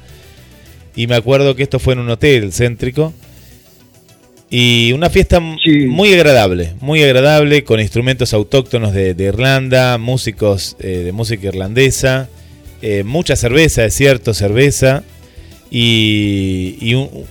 Y 0.96 1.06
me 1.06 1.14
acuerdo 1.14 1.54
que 1.54 1.62
esto 1.62 1.78
fue 1.78 1.94
en 1.94 2.00
un 2.00 2.10
hotel 2.10 2.52
céntrico. 2.52 3.12
Y 4.52 4.92
una 4.92 5.10
fiesta 5.10 5.40
Sí. 5.62 5.86
muy 5.86 6.12
agradable, 6.12 6.74
muy 6.80 7.02
agradable, 7.04 7.62
con 7.62 7.78
instrumentos 7.78 8.34
autóctonos 8.34 8.92
de, 8.92 9.14
de 9.14 9.24
Irlanda, 9.24 9.96
músicos 9.96 10.76
eh, 10.80 10.88
de 11.04 11.12
música 11.12 11.46
irlandesa, 11.46 12.28
eh, 12.82 13.04
mucha 13.04 13.36
cerveza, 13.36 13.84
es 13.84 13.94
cierto, 13.94 14.34
cerveza, 14.34 15.04
y, 15.70 16.76
y 16.80 16.94
un 16.94 17.26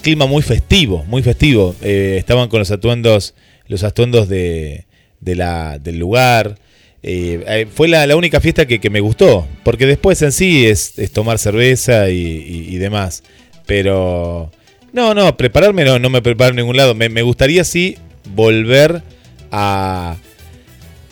clima 0.00 0.26
muy 0.26 0.42
festivo, 0.42 1.02
muy 1.08 1.22
festivo. 1.24 1.74
Eh, 1.82 2.14
estaban 2.18 2.48
con 2.48 2.60
los 2.60 2.70
atuendos, 2.70 3.34
los 3.66 3.82
atuendos 3.82 4.28
de, 4.28 4.84
de 5.20 5.34
la, 5.34 5.80
del 5.80 5.98
lugar. 5.98 6.56
Eh, 7.02 7.42
eh, 7.46 7.66
fue 7.72 7.88
la, 7.88 8.06
la 8.06 8.16
única 8.16 8.40
fiesta 8.40 8.66
que, 8.66 8.78
que 8.78 8.90
me 8.90 9.00
gustó, 9.00 9.46
porque 9.62 9.86
después 9.86 10.20
en 10.22 10.32
sí 10.32 10.66
es, 10.66 10.94
tomar 11.12 11.38
cerveza 11.38 12.10
y, 12.10 12.76
demás. 12.76 13.22
Pero 13.66 14.50
no, 14.92 15.14
no, 15.14 15.36
prepararme 15.36 15.84
no, 15.84 15.98
no 15.98 16.10
me 16.10 16.22
preparo 16.22 16.50
en 16.50 16.56
ningún 16.56 16.76
lado. 16.76 16.94
Me, 16.94 17.08
me 17.08 17.22
gustaría 17.22 17.64
sí 17.64 17.96
volver 18.34 19.02
a, 19.50 20.16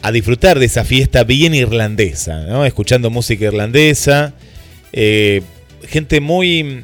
a 0.03 0.13
disfrutar 0.13 0.59
de 0.59 0.67
esa 0.67 0.85
fiesta 0.85 1.25
bien 1.25 1.55
irlandesa, 1.55 2.45
¿no? 2.47 2.65
Escuchando 2.67 3.11
música 3.11 3.47
irlandesa. 3.47 4.35
eh, 4.93 5.43
gente 5.87 6.21
muy. 6.21 6.83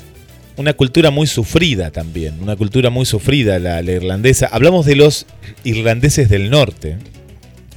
Una 0.57 0.73
cultura 0.75 1.11
muy 1.11 1.27
sufrida 1.27 1.91
también. 1.91 2.41
Una 2.41 2.55
cultura 2.55 2.89
muy 2.89 3.07
sufrida 3.07 3.59
la, 3.59 3.83
la 3.83 3.91
irlandesa. 3.91 4.47
Hablamos 4.47 4.87
de 4.87 4.95
los 4.95 5.27
irlandeses 5.65 6.29
del 6.29 6.49
norte. 6.49 6.97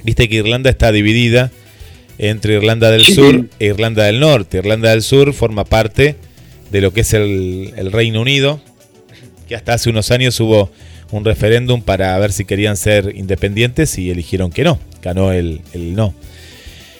Viste 0.07 0.29
que 0.29 0.37
Irlanda 0.37 0.69
está 0.69 0.93
dividida 0.93 1.51
entre 2.17 2.53
Irlanda 2.53 2.89
del. 2.91 3.03
Sur 3.03 3.49
e 3.59 3.65
Irlanda 3.65 4.05
del 4.05 4.21
Norte. 4.21 4.59
Irlanda 4.59 4.91
del 4.91 5.01
Sur 5.01 5.33
forma 5.33 5.65
parte 5.65 6.15
de 6.71 6.79
lo 6.79 6.93
que 6.93 7.01
es 7.01 7.13
el, 7.13 7.73
el 7.75 7.91
Reino 7.91 8.21
Unido, 8.21 8.61
que 9.49 9.55
hasta 9.57 9.73
hace 9.73 9.89
unos 9.89 10.09
años 10.11 10.39
hubo 10.39 10.71
un 11.11 11.25
referéndum 11.25 11.81
para 11.81 12.17
ver 12.19 12.31
si 12.31 12.45
querían 12.45 12.77
ser 12.77 13.17
independientes 13.17 13.97
y 13.97 14.09
eligieron 14.09 14.49
que 14.49 14.63
no, 14.63 14.79
ganó 15.03 15.33
el, 15.33 15.59
el 15.73 15.93
no. 15.93 16.13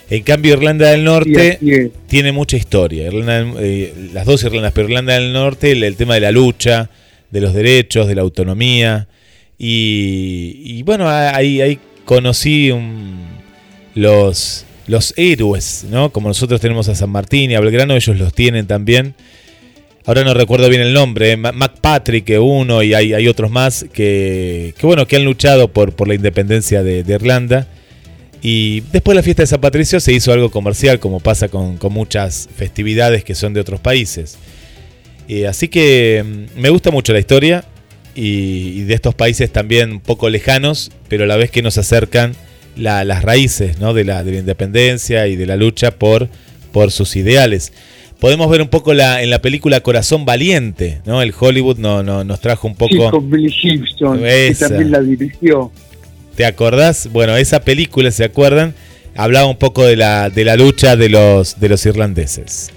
En 0.10 0.24
cambio, 0.24 0.56
Irlanda 0.56 0.92
del 0.92 1.06
Norte 1.06 1.92
tiene 2.08 2.34
mucha 2.34 2.58
historia. 2.58 3.08
Irlanda, 3.08 3.54
eh, 3.62 3.94
las 4.12 4.26
dos 4.26 4.44
Irlandas, 4.44 4.74
pero 4.74 4.90
Irlanda 4.90 5.14
del 5.14 5.32
Norte, 5.32 5.72
el, 5.72 5.82
el 5.86 5.96
tema 5.96 6.16
de 6.16 6.20
la 6.20 6.32
lucha, 6.32 6.90
de 7.32 7.40
los 7.40 7.54
derechos, 7.54 8.06
de 8.10 8.16
la 8.16 8.24
autonomía. 8.24 9.08
Y, 9.58 10.60
y 10.62 10.84
bueno, 10.84 11.08
ahí 11.08 11.80
conocí 12.08 12.74
los, 13.94 14.66
los 14.88 15.14
héroes, 15.18 15.86
¿no? 15.92 16.10
Como 16.10 16.30
nosotros 16.30 16.62
tenemos 16.62 16.88
a 16.88 16.96
San 16.96 17.10
Martín 17.10 17.52
y 17.52 17.56
a 17.56 17.60
Belgrano, 17.60 17.94
ellos 17.94 18.18
los 18.18 18.34
tienen 18.34 18.66
también. 18.66 19.14
Ahora 20.06 20.24
no 20.24 20.34
recuerdo 20.34 20.70
bien 20.70 20.82
el 20.82 20.94
nombre, 20.94 21.34
eh, 21.34 21.38
MacPatrick 21.38 22.30
eh, 22.30 22.40
uno 22.40 22.82
y 22.82 22.94
hay, 22.94 23.14
hay 23.14 23.28
otros 23.28 23.52
más 23.52 23.86
que, 23.92 24.74
que, 24.78 24.88
bueno, 24.88 25.06
que 25.06 25.18
han 25.18 25.26
luchado 25.26 25.68
por, 25.68 25.92
por 25.92 26.08
la 26.08 26.16
independencia 26.16 26.82
de, 26.82 27.04
de 27.04 27.14
Irlanda. 27.14 27.68
Y 28.42 28.80
después 28.94 29.14
de 29.14 29.16
la 29.16 29.24
fiesta 29.24 29.44
de 29.44 29.48
San 29.48 29.60
Patricio 29.60 30.00
se 30.00 30.14
hizo 30.14 30.32
algo 30.32 30.50
comercial, 30.50 31.02
como 31.02 31.20
pasa 31.20 31.50
con, 31.50 31.76
con 31.76 31.92
muchas 31.92 32.48
festividades 32.56 33.26
que 33.26 33.36
son 33.36 33.54
de 33.54 33.60
otros 33.60 33.82
países. 33.82 34.38
Eh, 35.28 35.46
así 35.46 35.68
que 35.68 36.24
mm, 36.26 36.62
me 36.62 36.70
gusta 36.70 36.90
mucho 36.90 37.12
la 37.12 37.20
historia 37.20 37.66
y, 38.18 38.80
y 38.80 38.84
de 38.84 38.94
estos 38.96 39.16
países 39.16 39.52
también 39.52 39.92
un 39.94 40.00
poco 40.02 40.30
lejanos, 40.30 40.92
pero 41.08 41.24
a 41.24 41.28
la 41.28 41.38
vez 41.38 41.52
que 41.52 41.62
nos 41.62 41.78
acercan 41.78 42.34
la- 42.76 43.06
las 43.06 43.24
raíces 43.24 43.80
¿no? 43.80 43.94
de, 43.94 44.04
la, 44.04 44.24
de 44.24 44.34
la 44.34 44.40
independencia 44.40 45.28
y 45.28 45.36
de 45.36 45.46
la 45.46 45.56
lucha 45.56 45.92
por, 45.92 46.28
por 46.74 46.92
sus 46.92 47.16
ideales. 47.16 47.72
Podemos 48.20 48.50
ver 48.50 48.62
un 48.62 48.68
poco 48.70 48.94
la, 48.96 49.22
en 49.22 49.30
la 49.30 49.42
película 49.42 49.82
Corazón 49.82 50.26
Valiente, 50.26 51.02
¿no? 51.06 51.22
El 51.22 51.34
Hollywood 51.40 51.78
no, 51.78 52.02
no- 52.04 52.24
nos 52.24 52.42
trajo 52.42 52.68
un 52.68 52.74
Sí, 52.74 52.80
poco... 52.80 53.12
con 53.12 53.30
Billy 53.30 53.54
Esa. 54.26 54.66
que 54.68 54.70
también 54.74 54.92
la 54.92 55.02
dirigió. 55.02 55.72
¿Te 56.36 56.46
acordás? 56.46 57.10
Bueno, 57.12 57.38
esa 57.38 57.62
película, 57.62 58.10
¿se 58.12 58.24
acuerdan? 58.24 58.74
Hablaba 59.16 59.48
un 59.48 59.58
poco 59.58 59.86
de 59.86 59.96
la, 59.96 60.30
de 60.32 60.44
la 60.46 60.56
lucha 60.56 60.96
de 60.96 61.10
los, 61.10 61.60
de 61.60 61.70
los 61.70 61.86
irlandeses 61.86 62.72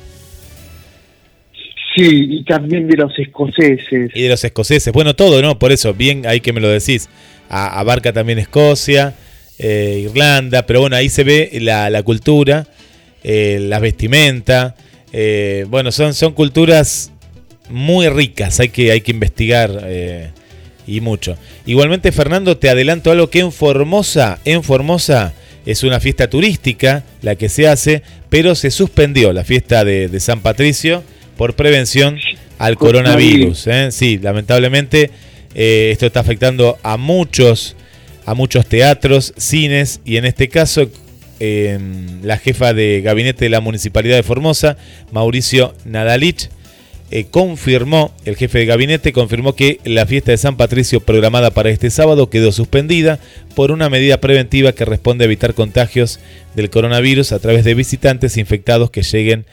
Y 2.02 2.44
también 2.44 2.88
de 2.88 2.96
los 2.96 3.18
escoceses. 3.18 4.10
y 4.14 4.22
de 4.22 4.28
los 4.28 4.42
escoceses. 4.42 4.92
Bueno, 4.92 5.14
todo, 5.14 5.42
¿no? 5.42 5.58
Por 5.58 5.72
eso, 5.72 5.92
bien, 5.94 6.26
ahí 6.26 6.40
que 6.40 6.52
me 6.52 6.60
lo 6.60 6.68
decís. 6.68 7.08
Abarca 7.48 8.12
también 8.12 8.38
Escocia, 8.38 9.14
eh, 9.58 10.02
Irlanda, 10.04 10.66
pero 10.66 10.80
bueno, 10.80 10.94
ahí 10.96 11.08
se 11.08 11.24
ve 11.24 11.50
la, 11.60 11.90
la 11.90 12.02
cultura, 12.04 12.66
eh, 13.24 13.58
la 13.60 13.80
vestimenta. 13.80 14.76
eh, 15.12 15.66
bueno, 15.68 15.90
son, 15.90 16.14
son 16.14 16.32
culturas 16.32 17.10
muy 17.68 18.08
ricas, 18.08 18.60
hay 18.60 18.68
que, 18.68 18.92
hay 18.92 19.00
que 19.00 19.10
investigar 19.10 19.80
eh, 19.84 20.30
y 20.86 21.00
mucho. 21.00 21.36
Igualmente, 21.66 22.12
Fernando, 22.12 22.56
te 22.56 22.70
adelanto 22.70 23.10
algo 23.10 23.30
que 23.30 23.40
en 23.40 23.50
Formosa, 23.50 24.38
en 24.44 24.62
Formosa 24.62 25.34
es 25.66 25.82
una 25.82 25.98
fiesta 26.00 26.30
turística 26.30 27.04
la 27.20 27.34
que 27.34 27.48
se 27.48 27.66
hace, 27.66 28.02
pero 28.28 28.54
se 28.54 28.70
suspendió 28.70 29.32
la 29.32 29.44
fiesta 29.44 29.84
de 29.84 30.20
San 30.20 30.40
Patricio 30.40 31.02
por 31.40 31.54
prevención 31.54 32.18
al 32.58 32.76
coronavirus. 32.76 33.66
¿eh? 33.68 33.88
Sí, 33.92 34.18
lamentablemente 34.18 35.10
eh, 35.54 35.88
esto 35.90 36.04
está 36.04 36.20
afectando 36.20 36.78
a 36.82 36.98
muchos, 36.98 37.76
a 38.26 38.34
muchos 38.34 38.66
teatros, 38.66 39.32
cines 39.38 40.02
y 40.04 40.18
en 40.18 40.26
este 40.26 40.50
caso 40.50 40.90
eh, 41.38 41.78
la 42.22 42.36
jefa 42.36 42.74
de 42.74 43.00
gabinete 43.00 43.46
de 43.46 43.48
la 43.48 43.62
Municipalidad 43.62 44.16
de 44.16 44.22
Formosa, 44.22 44.76
Mauricio 45.12 45.72
Nadalich, 45.86 46.50
eh, 47.10 47.24
confirmó, 47.30 48.12
el 48.26 48.36
jefe 48.36 48.58
de 48.58 48.66
gabinete 48.66 49.14
confirmó 49.14 49.56
que 49.56 49.80
la 49.84 50.04
fiesta 50.04 50.32
de 50.32 50.36
San 50.36 50.58
Patricio 50.58 51.00
programada 51.00 51.52
para 51.52 51.70
este 51.70 51.88
sábado 51.88 52.28
quedó 52.28 52.52
suspendida 52.52 53.18
por 53.54 53.70
una 53.70 53.88
medida 53.88 54.20
preventiva 54.20 54.72
que 54.72 54.84
responde 54.84 55.24
a 55.24 55.28
evitar 55.28 55.54
contagios 55.54 56.20
del 56.54 56.68
coronavirus 56.68 57.32
a 57.32 57.38
través 57.38 57.64
de 57.64 57.72
visitantes 57.72 58.36
infectados 58.36 58.90
que 58.90 59.02
lleguen 59.02 59.46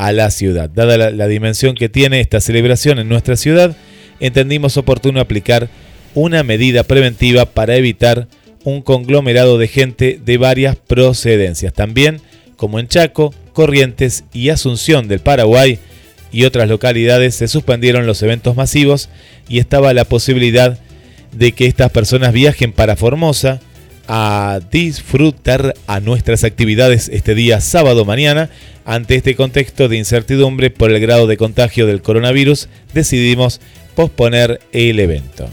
a 0.00 0.12
la 0.12 0.30
ciudad. 0.30 0.70
Dada 0.70 0.96
la, 0.96 1.10
la 1.10 1.26
dimensión 1.28 1.74
que 1.74 1.90
tiene 1.90 2.20
esta 2.20 2.40
celebración 2.40 2.98
en 2.98 3.08
nuestra 3.08 3.36
ciudad, 3.36 3.76
entendimos 4.18 4.78
oportuno 4.78 5.20
aplicar 5.20 5.68
una 6.14 6.42
medida 6.42 6.84
preventiva 6.84 7.44
para 7.44 7.76
evitar 7.76 8.26
un 8.64 8.80
conglomerado 8.80 9.58
de 9.58 9.68
gente 9.68 10.18
de 10.24 10.38
varias 10.38 10.76
procedencias. 10.76 11.74
También, 11.74 12.20
como 12.56 12.78
en 12.78 12.88
Chaco, 12.88 13.34
Corrientes 13.52 14.24
y 14.32 14.48
Asunción 14.48 15.06
del 15.06 15.20
Paraguay, 15.20 15.78
y 16.32 16.44
otras 16.44 16.68
localidades 16.68 17.34
se 17.34 17.48
suspendieron 17.48 18.06
los 18.06 18.22
eventos 18.22 18.56
masivos 18.56 19.08
y 19.48 19.58
estaba 19.58 19.92
la 19.92 20.04
posibilidad 20.04 20.78
de 21.32 21.52
que 21.52 21.66
estas 21.66 21.90
personas 21.90 22.32
viajen 22.32 22.72
para 22.72 22.96
Formosa 22.96 23.60
a 24.12 24.58
disfrutar 24.72 25.76
a 25.86 26.00
nuestras 26.00 26.42
actividades 26.42 27.08
este 27.12 27.36
día 27.36 27.60
sábado 27.60 28.04
mañana. 28.04 28.50
Ante 28.84 29.14
este 29.14 29.36
contexto 29.36 29.88
de 29.88 29.98
incertidumbre 29.98 30.70
por 30.70 30.90
el 30.90 30.98
grado 30.98 31.28
de 31.28 31.36
contagio 31.36 31.86
del 31.86 32.02
coronavirus, 32.02 32.68
decidimos 32.92 33.60
posponer 33.94 34.60
el 34.72 34.98
evento. 34.98 35.48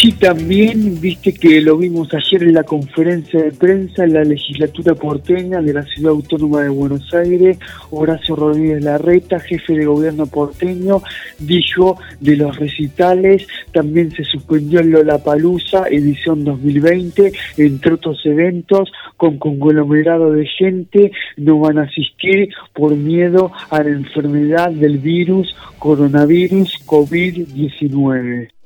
Sí, 0.00 0.12
también 0.12 1.00
viste 1.00 1.34
que 1.34 1.60
lo 1.60 1.76
vimos 1.76 2.14
ayer 2.14 2.44
en 2.44 2.54
la 2.54 2.62
conferencia 2.62 3.42
de 3.42 3.50
prensa 3.50 4.04
en 4.04 4.12
la 4.12 4.22
legislatura 4.22 4.94
porteña 4.94 5.60
de 5.60 5.72
la 5.72 5.82
Ciudad 5.82 6.12
Autónoma 6.12 6.62
de 6.62 6.68
Buenos 6.68 7.12
Aires, 7.12 7.58
Horacio 7.90 8.36
Rodríguez 8.36 8.84
Larreta, 8.84 9.40
jefe 9.40 9.72
de 9.72 9.86
gobierno 9.86 10.26
porteño, 10.26 11.02
dijo 11.40 11.98
de 12.20 12.36
los 12.36 12.56
recitales, 12.56 13.48
también 13.72 14.12
se 14.12 14.22
suspendió 14.22 14.78
el 14.78 14.90
Lollapalooza 14.90 15.88
edición 15.88 16.44
2020, 16.44 17.32
entre 17.56 17.94
otros 17.94 18.24
eventos 18.24 18.92
con 19.16 19.38
conglomerado 19.38 20.30
de 20.30 20.46
gente, 20.46 21.10
no 21.36 21.58
van 21.58 21.78
a 21.78 21.82
asistir 21.82 22.50
por 22.72 22.94
miedo 22.94 23.50
a 23.68 23.82
la 23.82 23.90
enfermedad 23.90 24.70
del 24.70 24.98
virus 24.98 25.56
coronavirus 25.80 26.86
COVID-19. 26.86 28.57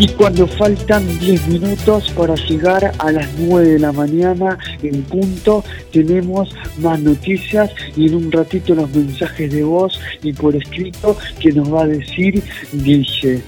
Y 0.00 0.06
cuando 0.10 0.46
faltan 0.46 1.04
10 1.18 1.48
minutos 1.48 2.08
para 2.12 2.36
llegar 2.36 2.92
a 2.98 3.10
las 3.10 3.28
9 3.36 3.66
de 3.66 3.78
la 3.80 3.90
mañana 3.90 4.56
en 4.80 5.02
punto, 5.02 5.64
tenemos 5.92 6.54
más 6.78 7.00
noticias 7.00 7.72
y 7.96 8.06
en 8.06 8.14
un 8.14 8.30
ratito 8.30 8.76
los 8.76 8.94
mensajes 8.94 9.52
de 9.52 9.64
voz 9.64 9.98
y 10.22 10.32
por 10.32 10.54
escrito 10.54 11.16
que 11.40 11.50
nos 11.50 11.74
va 11.74 11.82
a 11.82 11.88
decir 11.88 12.44
Guille. 12.72 13.42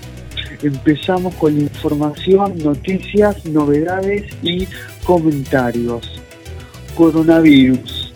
Empezamos 0.61 1.37
con 1.37 1.57
información, 1.57 2.59
noticias, 2.59 3.47
novedades 3.47 4.25
y 4.43 4.67
comentarios. 5.05 6.21
Coronavirus. 6.97 8.13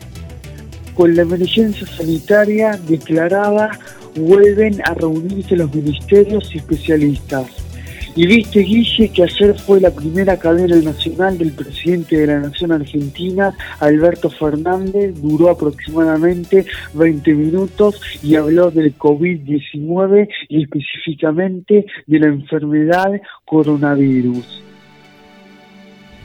Con 0.97 1.15
la 1.15 1.23
emergencia 1.23 1.87
sanitaria 1.87 2.81
declarada, 2.89 3.79
vuelven 4.17 4.83
a 4.85 4.95
reunirse 4.95 5.57
los 5.57 5.73
ministerios 5.73 6.53
y 6.53 6.59
especialistas 6.59 7.64
y 8.17 8.27
viste, 8.27 8.61
Guille, 8.61 9.09
que 9.09 9.25
ayer 9.25 9.59
fue 9.59 9.81
la 9.81 9.91
primera 9.91 10.39
cadena 10.39 10.77
nacional 10.77 11.37
del 11.37 11.51
presidente 11.53 12.17
de 12.17 12.27
la 12.29 12.39
Nación 12.41 12.71
Argentina, 12.71 13.53
Alberto 13.81 14.31
Fernández, 14.31 15.15
duró 15.21 15.51
aproximadamente 15.51 16.65
20 16.93 17.33
minutos 17.33 18.01
y 18.23 18.37
habló 18.37 18.71
del 18.71 18.97
COVID-19 18.97 20.29
y 20.49 20.63
específicamente 20.63 21.87
de 22.07 22.19
la 22.21 22.27
enfermedad 22.27 23.11
coronavirus. 23.45 24.63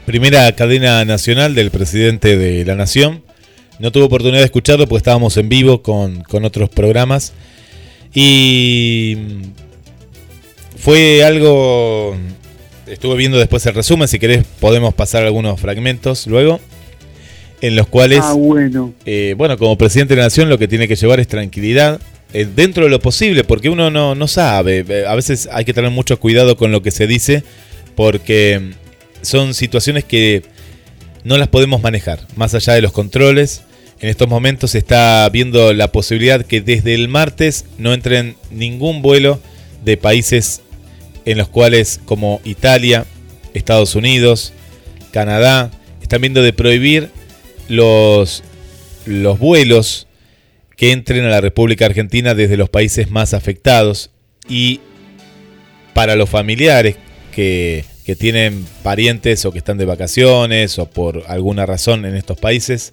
Primera 0.06 0.50
cadena 0.52 1.04
nacional 1.04 1.54
del 1.54 1.70
presidente 1.70 2.36
de 2.36 2.64
la 2.64 2.76
Nación. 2.76 3.22
No 3.80 3.90
tuve 3.90 4.04
oportunidad 4.04 4.40
de 4.40 4.44
escucharlo 4.44 4.86
porque 4.86 4.98
estábamos 4.98 5.36
en 5.38 5.48
vivo 5.48 5.82
con, 5.82 6.22
con 6.22 6.44
otros 6.44 6.68
programas. 6.68 7.32
Y 8.12 9.16
fue 10.80 11.22
algo. 11.24 12.16
Estuve 12.86 13.16
viendo 13.16 13.38
después 13.38 13.64
el 13.66 13.74
resumen, 13.74 14.08
si 14.08 14.18
querés 14.18 14.44
podemos 14.58 14.94
pasar 14.94 15.24
algunos 15.24 15.60
fragmentos 15.60 16.26
luego. 16.26 16.60
En 17.60 17.76
los 17.76 17.86
cuales. 17.86 18.20
Ah, 18.22 18.32
bueno. 18.32 18.94
Eh, 19.04 19.34
bueno, 19.36 19.58
como 19.58 19.76
presidente 19.76 20.14
de 20.14 20.18
la 20.18 20.26
nación 20.26 20.48
lo 20.48 20.58
que 20.58 20.66
tiene 20.66 20.88
que 20.88 20.96
llevar 20.96 21.20
es 21.20 21.28
tranquilidad. 21.28 22.00
Eh, 22.32 22.46
dentro 22.54 22.84
de 22.84 22.90
lo 22.90 23.00
posible, 23.00 23.44
porque 23.44 23.68
uno 23.68 23.90
no, 23.90 24.14
no 24.14 24.28
sabe. 24.28 24.84
Eh, 24.88 25.04
a 25.06 25.14
veces 25.14 25.48
hay 25.52 25.64
que 25.64 25.74
tener 25.74 25.90
mucho 25.90 26.18
cuidado 26.18 26.56
con 26.56 26.72
lo 26.72 26.82
que 26.82 26.90
se 26.90 27.06
dice, 27.06 27.44
porque 27.94 28.72
son 29.20 29.52
situaciones 29.52 30.04
que 30.04 30.42
no 31.24 31.36
las 31.36 31.48
podemos 31.48 31.82
manejar, 31.82 32.20
más 32.36 32.54
allá 32.54 32.72
de 32.74 32.82
los 32.82 32.92
controles. 32.92 33.62
En 34.00 34.08
estos 34.08 34.28
momentos 34.28 34.70
se 34.70 34.78
está 34.78 35.28
viendo 35.30 35.74
la 35.74 35.92
posibilidad 35.92 36.46
que 36.46 36.62
desde 36.62 36.94
el 36.94 37.08
martes 37.08 37.66
no 37.76 37.92
entren 37.92 38.36
ningún 38.50 39.02
vuelo 39.02 39.40
de 39.84 39.98
países 39.98 40.62
en 41.24 41.38
los 41.38 41.48
cuales 41.48 42.00
como 42.04 42.40
Italia, 42.44 43.06
Estados 43.54 43.94
Unidos, 43.94 44.52
Canadá, 45.12 45.70
están 46.02 46.20
viendo 46.20 46.42
de 46.42 46.52
prohibir 46.52 47.10
los, 47.68 48.42
los 49.06 49.38
vuelos 49.38 50.06
que 50.76 50.92
entren 50.92 51.24
a 51.24 51.28
la 51.28 51.40
República 51.40 51.86
Argentina 51.86 52.34
desde 52.34 52.56
los 52.56 52.70
países 52.70 53.10
más 53.10 53.34
afectados. 53.34 54.10
Y 54.48 54.80
para 55.94 56.16
los 56.16 56.30
familiares 56.30 56.96
que, 57.32 57.84
que 58.04 58.16
tienen 58.16 58.66
parientes 58.82 59.44
o 59.44 59.52
que 59.52 59.58
están 59.58 59.78
de 59.78 59.84
vacaciones 59.84 60.78
o 60.78 60.86
por 60.90 61.24
alguna 61.28 61.66
razón 61.66 62.04
en 62.06 62.16
estos 62.16 62.38
países, 62.38 62.92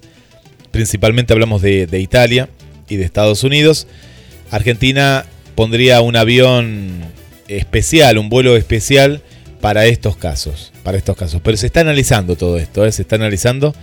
principalmente 0.70 1.32
hablamos 1.32 1.62
de, 1.62 1.86
de 1.86 2.00
Italia 2.00 2.48
y 2.88 2.96
de 2.96 3.04
Estados 3.04 3.42
Unidos, 3.42 3.86
Argentina 4.50 5.26
pondría 5.54 6.00
un 6.00 6.16
avión 6.16 7.00
especial, 7.48 8.18
un 8.18 8.28
vuelo 8.28 8.56
especial 8.56 9.22
para 9.60 9.86
estos 9.86 10.16
casos, 10.16 10.72
para 10.82 10.98
estos 10.98 11.16
casos. 11.16 11.40
Pero 11.42 11.56
se 11.56 11.66
está 11.66 11.80
analizando 11.80 12.36
todo 12.36 12.58
esto, 12.58 12.86
¿eh? 12.86 12.92
se 12.92 13.02
está 13.02 13.16
analizando. 13.16 13.74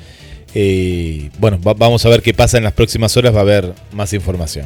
Eh, 0.54 1.30
bueno, 1.40 1.60
vamos 1.62 2.06
a 2.06 2.10
ver 2.10 2.22
qué 2.22 2.34
pasa 2.34 2.58
en 2.58 2.64
las 2.64 2.74
próximas 2.74 3.16
horas, 3.18 3.34
va 3.34 3.40
a 3.40 3.42
haber 3.42 3.74
más 3.92 4.14
información. 4.14 4.66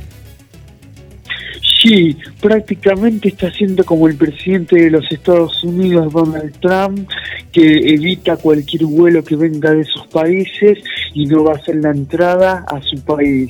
Sí, 1.81 2.17
prácticamente 2.41 3.29
está 3.29 3.51
siendo 3.53 3.85
como 3.85 4.09
el 4.09 4.15
presidente 4.15 4.75
de 4.75 4.91
los 4.91 5.09
Estados 5.09 5.63
Unidos, 5.63 6.11
Donald 6.11 6.53
Trump, 6.59 7.09
que 7.53 7.93
evita 7.93 8.35
cualquier 8.35 8.83
vuelo 8.83 9.23
que 9.23 9.37
venga 9.37 9.71
de 9.71 9.81
esos 9.81 10.05
países 10.07 10.79
y 11.13 11.25
no 11.25 11.45
va 11.45 11.53
a 11.53 11.55
hacer 11.55 11.75
la 11.75 11.91
entrada 11.91 12.65
a 12.67 12.81
su 12.81 13.01
país. 13.01 13.49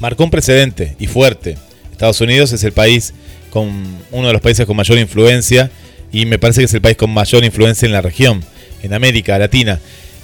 Marcó 0.00 0.24
un 0.24 0.30
precedente 0.30 0.96
y 0.98 1.06
fuerte. 1.06 1.56
Estados 1.90 2.20
Unidos 2.20 2.52
es 2.52 2.62
el 2.62 2.72
país 2.72 3.14
con 3.54 3.70
uno 4.10 4.26
de 4.26 4.32
los 4.32 4.42
países 4.42 4.66
con 4.66 4.76
mayor 4.76 4.98
influencia 4.98 5.70
y 6.12 6.26
me 6.26 6.40
parece 6.40 6.62
que 6.62 6.64
es 6.64 6.74
el 6.74 6.80
país 6.80 6.96
con 6.96 7.10
mayor 7.10 7.44
influencia 7.44 7.86
en 7.86 7.92
la 7.92 8.02
región, 8.02 8.44
en 8.82 8.92
América 8.92 9.38
Latina. 9.38 9.78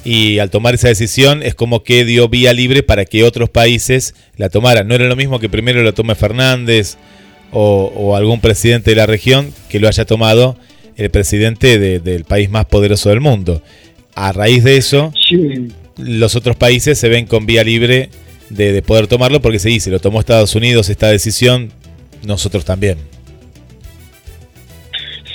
Y 0.04 0.40
al 0.40 0.50
tomar 0.50 0.74
esa 0.74 0.88
decisión 0.88 1.44
es 1.44 1.54
como 1.54 1.84
que 1.84 2.04
dio 2.04 2.28
vía 2.28 2.52
libre 2.52 2.82
para 2.82 3.04
que 3.04 3.22
otros 3.22 3.48
países 3.48 4.16
la 4.36 4.48
tomaran. 4.48 4.88
No 4.88 4.96
era 4.96 5.06
lo 5.06 5.14
mismo 5.14 5.38
que 5.38 5.48
primero 5.48 5.80
lo 5.84 5.94
tome 5.94 6.16
Fernández 6.16 6.96
o, 7.52 8.16
algún 8.16 8.40
presidente 8.40 8.90
de 8.90 8.96
la 8.96 9.06
región 9.06 9.54
que 9.68 9.78
lo 9.78 9.86
haya 9.86 10.04
tomado 10.04 10.56
el 10.96 11.10
presidente 11.10 11.78
del 12.00 12.24
país 12.24 12.50
más 12.50 12.64
poderoso 12.64 13.10
del 13.10 13.20
mundo. 13.20 13.62
A 14.16 14.32
raíz 14.32 14.64
de 14.64 14.76
eso, 14.76 15.12
los 15.96 16.34
otros 16.34 16.56
países 16.56 16.98
se 16.98 17.08
ven 17.08 17.26
con 17.26 17.46
vía 17.46 17.62
libre 17.62 18.10
de, 18.48 18.72
de 18.72 18.82
poder 18.82 19.06
tomarlo 19.06 19.40
porque 19.40 19.60
se 19.60 19.68
dice, 19.68 19.88
lo 19.90 20.00
tomó 20.00 20.18
Estados 20.18 20.56
Unidos 20.56 20.88
esta 20.88 21.08
decisión, 21.08 21.70
nosotros 22.24 22.64
también. 22.64 22.98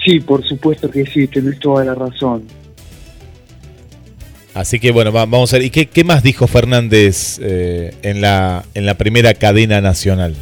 Sí, 0.05 0.19
por 0.19 0.47
supuesto 0.47 0.89
que 0.89 1.05
sí, 1.05 1.27
tenés 1.27 1.59
toda 1.59 1.83
la 1.83 1.95
razón. 1.95 2.43
Así 4.53 4.79
que 4.79 4.91
bueno, 4.91 5.11
vamos 5.11 5.53
a 5.53 5.57
ver. 5.57 5.65
¿Y 5.65 5.69
qué, 5.69 6.03
más 6.03 6.23
dijo 6.23 6.47
Fernández 6.47 7.39
eh, 7.41 7.93
en, 8.03 8.21
la, 8.21 8.63
en 8.73 8.85
la 8.85 8.93
primera 8.93 9.33
cadena 9.33 9.81
nacional? 9.81 10.33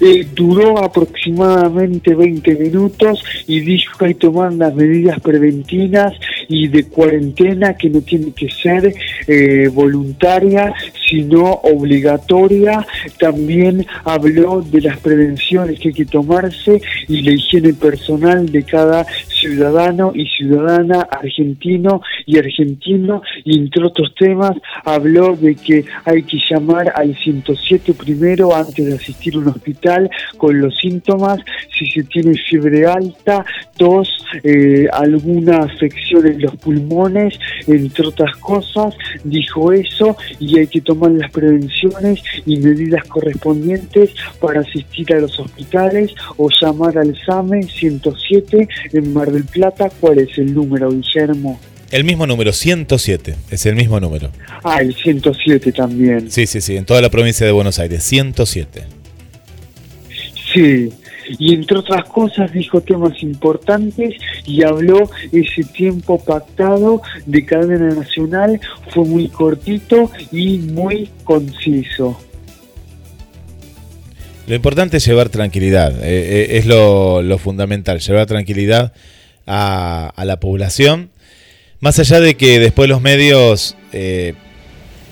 Eh, 0.00 0.26
duró 0.34 0.84
aproximadamente 0.84 2.14
20 2.14 2.54
minutos 2.56 3.24
y 3.46 3.60
dijo 3.60 3.96
que 3.98 4.04
hay 4.06 4.14
que 4.14 4.20
tomar 4.20 4.52
las 4.52 4.74
medidas 4.74 5.18
preventivas 5.20 6.12
y 6.48 6.68
de 6.68 6.84
cuarentena 6.84 7.74
que 7.74 7.90
no 7.90 8.00
tiene 8.00 8.32
que 8.32 8.50
ser 8.50 8.92
eh, 9.26 9.68
voluntaria 9.72 10.74
sino 11.08 11.44
obligatoria. 11.62 12.86
También 13.18 13.86
habló 14.04 14.62
de 14.62 14.80
las 14.82 14.98
prevenciones 14.98 15.78
que 15.80 15.88
hay 15.88 15.94
que 15.94 16.04
tomarse 16.04 16.80
y 17.08 17.22
la 17.22 17.32
higiene 17.32 17.72
personal 17.72 18.50
de 18.50 18.62
cada 18.62 19.04
ciudadano 19.28 20.12
y 20.14 20.26
ciudadana 20.26 21.00
argentino 21.10 22.02
y 22.26 22.38
argentino 22.38 23.22
y 23.44 23.58
entre 23.58 23.84
otros 23.84 24.14
temas 24.14 24.52
habló 24.84 25.36
de 25.36 25.54
que 25.54 25.84
hay 26.04 26.22
que 26.22 26.38
llamar 26.50 26.92
al 26.94 27.16
107 27.16 27.94
primero 27.94 28.54
antes 28.54 28.84
de 28.84 28.94
asistir 28.94 29.34
a 29.34 29.38
un 29.38 29.48
hospital 29.48 30.10
con 30.36 30.60
los 30.60 30.76
síntomas, 30.78 31.40
si 31.76 31.86
se 31.86 32.02
tiene 32.04 32.34
fiebre 32.34 32.86
alta, 32.86 33.44
tos, 33.76 34.08
eh, 34.42 34.86
alguna 34.92 35.58
afección 35.58 36.26
los 36.38 36.56
pulmones, 36.56 37.38
entre 37.66 38.06
otras 38.06 38.36
cosas, 38.36 38.94
dijo 39.24 39.72
eso 39.72 40.16
y 40.38 40.58
hay 40.58 40.66
que 40.66 40.80
tomar 40.80 41.10
las 41.12 41.30
prevenciones 41.30 42.20
y 42.46 42.56
medidas 42.58 43.04
correspondientes 43.04 44.10
para 44.40 44.60
asistir 44.60 45.12
a 45.14 45.20
los 45.20 45.38
hospitales 45.38 46.12
o 46.36 46.48
llamar 46.60 46.98
al 46.98 47.16
SAME 47.24 47.62
107 47.62 48.68
en 48.92 49.12
Mar 49.12 49.30
del 49.30 49.44
Plata. 49.44 49.90
¿Cuál 50.00 50.18
es 50.18 50.36
el 50.38 50.54
número, 50.54 50.90
Guillermo? 50.90 51.60
El 51.90 52.04
mismo 52.04 52.26
número, 52.26 52.52
107, 52.52 53.34
es 53.50 53.64
el 53.64 53.74
mismo 53.74 53.98
número. 53.98 54.30
Ah, 54.62 54.80
el 54.82 54.94
107 54.94 55.72
también. 55.72 56.30
Sí, 56.30 56.46
sí, 56.46 56.60
sí, 56.60 56.76
en 56.76 56.84
toda 56.84 57.00
la 57.00 57.08
provincia 57.08 57.46
de 57.46 57.52
Buenos 57.52 57.78
Aires, 57.78 58.02
107. 58.02 58.82
Sí, 60.52 60.90
y 61.38 61.54
entre 61.54 61.78
otras 61.78 62.04
cosas 62.04 62.52
dijo 62.52 62.80
temas 62.80 63.22
importantes 63.22 64.14
y 64.46 64.62
habló 64.62 65.10
ese 65.32 65.64
tiempo 65.64 66.22
pactado 66.22 67.02
de 67.26 67.44
cadena 67.44 67.94
nacional, 67.94 68.60
fue 68.90 69.04
muy 69.04 69.28
cortito 69.28 70.10
y 70.32 70.58
muy 70.58 71.08
conciso. 71.24 72.18
Lo 74.46 74.54
importante 74.54 74.96
es 74.96 75.06
llevar 75.06 75.28
tranquilidad, 75.28 75.92
eh, 76.02 76.06
eh, 76.06 76.58
es 76.58 76.64
lo, 76.64 77.20
lo, 77.20 77.36
fundamental, 77.36 78.00
llevar 78.00 78.24
tranquilidad 78.24 78.94
a, 79.46 80.10
a, 80.16 80.24
la 80.24 80.40
población, 80.40 81.10
más 81.80 81.98
allá 81.98 82.18
de 82.20 82.34
que 82.34 82.58
después 82.58 82.88
los 82.88 83.02
medios, 83.02 83.76
eh, 83.92 84.32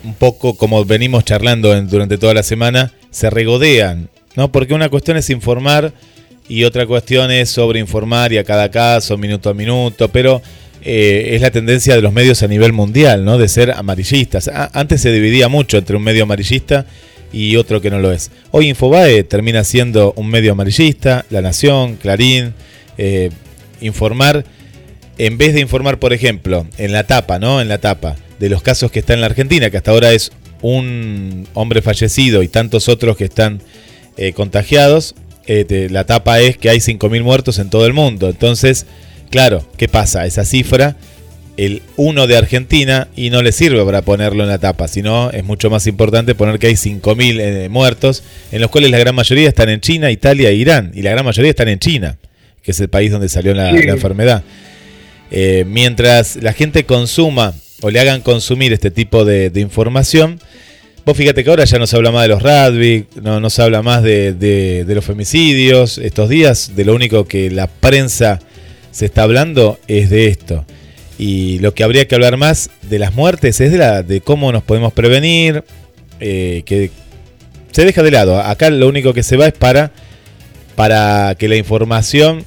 un 0.04 0.14
poco 0.14 0.56
como 0.56 0.82
venimos 0.86 1.24
charlando 1.24 1.78
durante 1.82 2.16
toda 2.16 2.32
la 2.32 2.42
semana, 2.42 2.92
se 3.10 3.28
regodean, 3.28 4.08
¿no? 4.36 4.52
Porque 4.52 4.74
una 4.74 4.88
cuestión 4.88 5.16
es 5.16 5.30
informar 5.30 5.92
y 6.48 6.64
otra 6.64 6.86
cuestión 6.86 7.30
es 7.30 7.50
sobreinformar 7.50 8.32
y 8.32 8.38
a 8.38 8.44
cada 8.44 8.70
caso, 8.70 9.18
minuto 9.18 9.50
a 9.50 9.54
minuto, 9.54 10.08
pero 10.08 10.40
eh, 10.82 11.30
es 11.34 11.40
la 11.40 11.50
tendencia 11.50 11.96
de 11.96 12.02
los 12.02 12.12
medios 12.12 12.42
a 12.42 12.46
nivel 12.46 12.72
mundial, 12.72 13.24
¿no? 13.24 13.38
De 13.38 13.48
ser 13.48 13.72
amarillistas. 13.72 14.48
Antes 14.72 15.00
se 15.00 15.10
dividía 15.10 15.48
mucho 15.48 15.78
entre 15.78 15.96
un 15.96 16.02
medio 16.04 16.22
amarillista 16.22 16.86
y 17.32 17.56
otro 17.56 17.80
que 17.80 17.90
no 17.90 17.98
lo 17.98 18.12
es. 18.12 18.30
Hoy 18.52 18.68
Infobae 18.68 19.24
termina 19.24 19.64
siendo 19.64 20.12
un 20.16 20.28
medio 20.28 20.52
amarillista, 20.52 21.24
La 21.30 21.42
Nación, 21.42 21.96
Clarín, 21.96 22.54
eh, 22.98 23.30
informar, 23.80 24.44
en 25.18 25.38
vez 25.38 25.54
de 25.54 25.60
informar, 25.60 25.98
por 25.98 26.12
ejemplo, 26.12 26.66
en 26.78 26.92
la 26.92 27.04
tapa, 27.04 27.38
¿no? 27.38 27.60
En 27.60 27.68
la 27.68 27.78
tapa 27.78 28.16
de 28.38 28.48
los 28.48 28.62
casos 28.62 28.90
que 28.90 29.00
están 29.00 29.14
en 29.14 29.20
la 29.22 29.26
Argentina, 29.26 29.70
que 29.70 29.78
hasta 29.78 29.90
ahora 29.90 30.12
es 30.12 30.30
un 30.62 31.48
hombre 31.54 31.82
fallecido 31.82 32.42
y 32.42 32.48
tantos 32.48 32.88
otros 32.88 33.16
que 33.16 33.24
están 33.24 33.60
eh, 34.16 34.32
contagiados, 34.32 35.14
eh, 35.46 35.88
la 35.90 36.04
tapa 36.04 36.40
es 36.40 36.56
que 36.56 36.70
hay 36.70 36.78
5.000 36.78 37.22
muertos 37.22 37.58
en 37.58 37.70
todo 37.70 37.86
el 37.86 37.92
mundo. 37.92 38.28
Entonces, 38.28 38.86
claro, 39.30 39.66
¿qué 39.76 39.88
pasa? 39.88 40.26
Esa 40.26 40.44
cifra, 40.44 40.96
el 41.56 41.82
1 41.96 42.26
de 42.26 42.36
Argentina, 42.36 43.08
y 43.16 43.30
no 43.30 43.42
le 43.42 43.52
sirve 43.52 43.84
para 43.84 44.02
ponerlo 44.02 44.42
en 44.42 44.48
la 44.48 44.58
tapa, 44.58 44.88
sino 44.88 45.30
es 45.30 45.44
mucho 45.44 45.70
más 45.70 45.86
importante 45.86 46.34
poner 46.34 46.58
que 46.58 46.66
hay 46.66 46.74
5.000 46.74 47.40
eh, 47.40 47.68
muertos, 47.68 48.22
en 48.50 48.60
los 48.60 48.70
cuales 48.70 48.90
la 48.90 48.98
gran 48.98 49.14
mayoría 49.14 49.48
están 49.48 49.68
en 49.68 49.80
China, 49.80 50.10
Italia 50.10 50.50
e 50.50 50.54
Irán, 50.54 50.90
y 50.94 51.02
la 51.02 51.10
gran 51.10 51.24
mayoría 51.24 51.50
están 51.50 51.68
en 51.68 51.78
China, 51.78 52.18
que 52.62 52.72
es 52.72 52.80
el 52.80 52.88
país 52.88 53.12
donde 53.12 53.28
salió 53.28 53.54
la, 53.54 53.70
sí. 53.70 53.84
la 53.84 53.92
enfermedad. 53.92 54.42
Eh, 55.30 55.64
mientras 55.66 56.36
la 56.36 56.52
gente 56.52 56.84
consuma 56.84 57.54
o 57.82 57.90
le 57.90 58.00
hagan 58.00 58.20
consumir 58.20 58.72
este 58.72 58.90
tipo 58.90 59.24
de, 59.24 59.50
de 59.50 59.60
información, 59.60 60.40
Vos 61.06 61.16
fíjate 61.16 61.44
que 61.44 61.50
ahora 61.50 61.64
ya 61.64 61.78
no 61.78 61.86
se 61.86 61.94
habla 61.94 62.10
más 62.10 62.22
de 62.22 62.28
los 62.30 62.42
rugby, 62.42 63.06
no, 63.22 63.38
no 63.38 63.48
se 63.48 63.62
habla 63.62 63.80
más 63.80 64.02
de, 64.02 64.84
los 64.88 65.04
femicidios. 65.04 65.98
Estos 65.98 66.28
días, 66.28 66.72
de 66.74 66.84
lo 66.84 66.96
único 66.96 67.26
que 67.26 67.48
la 67.48 67.68
prensa 67.68 68.40
se 68.90 69.06
está 69.06 69.22
hablando 69.22 69.78
es 69.86 70.10
de 70.10 70.26
esto. 70.26 70.64
Y 71.16 71.60
lo 71.60 71.74
que 71.74 71.84
habría 71.84 72.08
que 72.08 72.16
hablar 72.16 72.36
más 72.38 72.70
de 72.82 72.98
las 72.98 73.14
muertes 73.14 73.60
es 73.60 73.70
de 73.70 74.20
cómo 74.20 74.50
nos 74.50 74.64
podemos 74.64 74.92
prevenir, 74.92 75.62
eh, 76.18 76.64
que 76.66 76.90
se 77.70 77.84
deja 77.84 78.02
de 78.02 78.10
lado. 78.10 78.40
Acá 78.40 78.68
lo 78.70 78.88
único 78.88 79.14
que 79.14 79.22
se 79.22 79.36
va 79.36 79.46
es 79.46 79.54
para, 79.54 79.92
para 80.74 81.36
que 81.38 81.46
la 81.46 81.54
información 81.54 82.44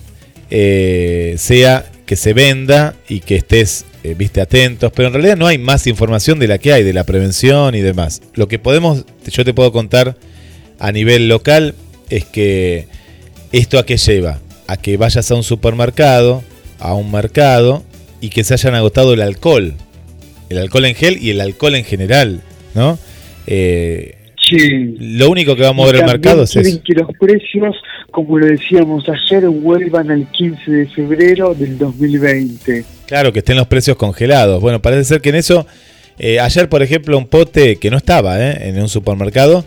eh, 0.49 1.35
sea 1.37 1.85
que 2.05 2.17
se 2.17 2.33
venda 2.33 2.93
y 3.07 3.21
que 3.21 3.37
estés 3.37 3.85
eh, 4.03 4.15
viste 4.17 4.39
atentos, 4.39 4.91
pero 4.95 5.09
en 5.09 5.13
realidad 5.13 5.35
no 5.35 5.47
hay 5.47 5.57
más 5.57 5.85
información 5.87 6.39
de 6.39 6.47
la 6.47 6.57
que 6.57 6.71
hay, 6.71 6.83
de 6.83 6.93
la 6.93 7.03
prevención 7.03 7.75
y 7.75 7.81
demás. 7.81 8.21
Lo 8.33 8.47
que 8.47 8.57
podemos, 8.57 9.05
yo 9.25 9.43
te 9.43 9.53
puedo 9.53 9.71
contar 9.71 10.15
a 10.79 10.91
nivel 10.91 11.27
local 11.27 11.75
es 12.09 12.25
que 12.25 12.87
esto 13.51 13.77
a 13.77 13.85
qué 13.85 13.97
lleva, 13.97 14.39
a 14.67 14.77
que 14.77 14.97
vayas 14.97 15.29
a 15.29 15.35
un 15.35 15.43
supermercado, 15.43 16.43
a 16.79 16.93
un 16.93 17.11
mercado 17.11 17.83
y 18.21 18.29
que 18.29 18.43
se 18.43 18.53
hayan 18.53 18.75
agotado 18.75 19.13
el 19.13 19.21
alcohol, 19.21 19.75
el 20.49 20.57
alcohol 20.57 20.85
en 20.85 20.95
gel 20.95 21.21
y 21.21 21.31
el 21.31 21.41
alcohol 21.41 21.75
en 21.75 21.83
general, 21.83 22.41
¿no? 22.73 22.97
Eh, 23.47 24.18
Sí. 24.49 24.95
Lo 24.99 25.29
único 25.29 25.55
que 25.55 25.63
va 25.63 25.69
a 25.69 25.73
mover 25.73 25.97
el 25.97 26.05
mercado 26.05 26.43
es 26.43 26.55
eso. 26.55 26.81
que 26.83 26.93
los 26.93 27.09
precios, 27.19 27.75
como 28.11 28.37
lo 28.39 28.47
decíamos 28.47 29.03
ayer, 29.07 29.47
vuelvan 29.47 30.09
al 30.09 30.27
15 30.31 30.71
de 30.71 30.87
febrero 30.87 31.53
del 31.53 31.77
2020. 31.77 32.85
Claro, 33.05 33.31
que 33.31 33.39
estén 33.39 33.57
los 33.57 33.67
precios 33.67 33.97
congelados. 33.97 34.61
Bueno, 34.61 34.81
parece 34.81 35.03
ser 35.03 35.21
que 35.21 35.29
en 35.29 35.35
eso, 35.35 35.67
eh, 36.17 36.39
ayer 36.39 36.67
por 36.69 36.81
ejemplo, 36.81 37.17
un 37.17 37.27
pote 37.27 37.77
que 37.77 37.91
no 37.91 37.97
estaba 37.97 38.39
eh, 38.39 38.69
en 38.69 38.81
un 38.81 38.89
supermercado, 38.89 39.63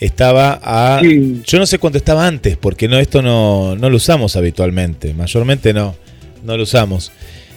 estaba 0.00 0.60
a... 0.62 1.00
Sí. 1.00 1.42
Yo 1.44 1.58
no 1.58 1.66
sé 1.66 1.78
cuánto 1.78 1.98
estaba 1.98 2.26
antes, 2.26 2.56
porque 2.56 2.88
no 2.88 2.98
esto 2.98 3.22
no, 3.22 3.76
no 3.76 3.90
lo 3.90 3.96
usamos 3.96 4.36
habitualmente, 4.36 5.14
mayormente 5.14 5.72
no, 5.72 5.94
no 6.44 6.56
lo 6.56 6.62
usamos. 6.62 7.12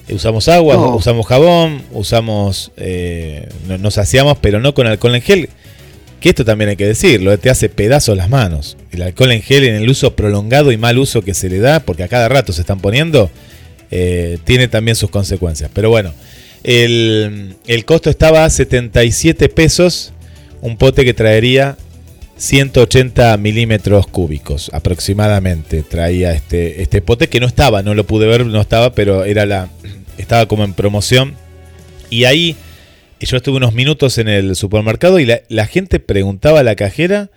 Usamos 0.10 0.48
agua, 0.48 0.76
no. 0.76 0.96
usamos 0.96 1.28
jabón, 1.28 1.82
usamos, 1.92 2.72
eh, 2.78 3.50
nos 3.80 3.96
saciamos, 3.96 4.38
pero 4.40 4.62
no 4.62 4.74
con 4.74 4.88
alcohol 4.88 5.16
en 5.16 5.22
gel 5.22 5.50
que 6.20 6.30
esto 6.30 6.44
también 6.44 6.70
hay 6.70 6.76
que 6.76 6.88
decirlo, 6.88 7.38
te 7.38 7.50
hace 7.50 7.70
pedazos 7.70 8.18
las 8.18 8.30
manos. 8.30 8.78
El 8.92 9.02
alcohol 9.04 9.32
en 9.32 9.42
gel 9.42 9.64
en 9.66 9.76
el 9.76 9.90
uso 9.90 10.16
prolongado 10.16 10.72
y 10.72 10.78
mal 10.78 10.98
uso 10.98 11.22
que 11.22 11.34
se 11.34 11.50
le 11.50 11.60
da, 11.60 11.80
porque 11.82 12.04
a 12.04 12.08
cada 12.08 12.28
rato 12.28 12.54
se 12.54 12.62
están 12.62 12.80
poniendo, 12.80 13.30
eh, 13.92 14.38
tiene 14.44 14.68
también 14.68 14.96
sus 14.96 15.10
consecuencias. 15.10 15.70
Pero 15.74 15.90
bueno, 15.90 16.14
el, 16.64 17.56
el, 17.68 17.86
costo 17.86 18.10
estaba 18.10 18.46
a 18.46 18.50
77 18.50 19.50
pesos, 19.50 20.14
un 20.62 20.78
pote 20.78 21.06
que 21.06 21.14
traería 21.14 21.78
180 22.38 23.38
milímetros 23.38 24.08
cúbicos 24.08 24.72
aproximadamente. 24.74 25.84
Traía 25.84 26.34
este, 26.34 26.82
este 26.82 27.02
pote 27.02 27.30
que 27.30 27.40
no 27.40 27.48
estaba, 27.48 27.84
no 27.84 27.94
lo 27.94 28.06
pude 28.06 28.28
ver, 28.28 28.46
no 28.46 28.62
estaba, 28.62 28.94
pero 28.94 29.24
era 29.24 29.46
la, 29.46 29.70
estaba 30.18 30.48
como 30.48 30.64
en 30.64 30.74
promoción. 30.74 31.36
Y 32.10 32.24
ahí 32.24 32.56
yo 33.26 33.38
estuve 33.38 33.58
unos 33.58 33.74
minutos 33.74 34.18
en 34.18 34.28
el 34.28 34.56
supermercado 34.56 35.20
y 35.20 35.26
la, 35.26 35.42
la, 35.50 35.66
gente 35.66 36.00
preguntaba 36.00 36.60
a 36.60 36.64
la 36.64 36.76
cajera 36.76 37.30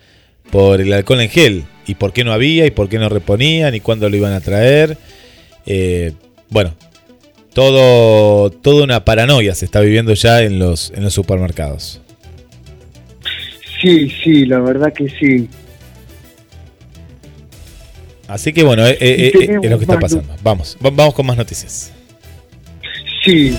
por 0.51 0.81
el 0.81 0.93
alcohol 0.93 1.21
en 1.21 1.31
gel 1.31 1.65
y 1.87 1.95
por 1.95 2.13
qué 2.13 2.25
no 2.25 2.33
había 2.33 2.67
y 2.67 2.71
por 2.71 2.89
qué 2.89 2.99
no 2.99 3.09
reponían 3.09 3.75
y 3.75 3.81
cuándo 3.81 4.09
lo 4.09 4.17
iban 4.17 4.33
a 4.33 4.41
traer. 4.41 4.99
Eh, 5.67 6.13
bueno, 6.49 6.75
todo, 7.55 8.51
toda 8.51 8.85
una 8.85 9.05
paranoia 9.05 9.55
se 9.55 9.65
está 9.65 9.81
viviendo 9.81 10.15
ya 10.15 10.43
en 10.43 10.59
los, 10.59 10.93
en 10.95 11.05
los 11.05 11.15
supermercados. 11.15 12.01
Sí, 13.81 14.11
sí, 14.23 14.45
la 14.45 14.61
verdad 14.61 14.93
que 14.93 15.09
sí. 15.09 15.49
Así 18.29 18.53
que 18.53 18.63
bueno, 18.63 18.87
eh, 18.87 18.97
eh, 19.01 19.33
es 19.63 19.71
lo 19.71 19.79
que 19.79 19.85
está 19.85 19.99
pasando. 19.99 20.37
Vamos, 20.43 20.77
vamos 20.81 21.15
con 21.15 21.27
más 21.27 21.37
noticias. 21.37 21.93
Sí, 23.25 23.57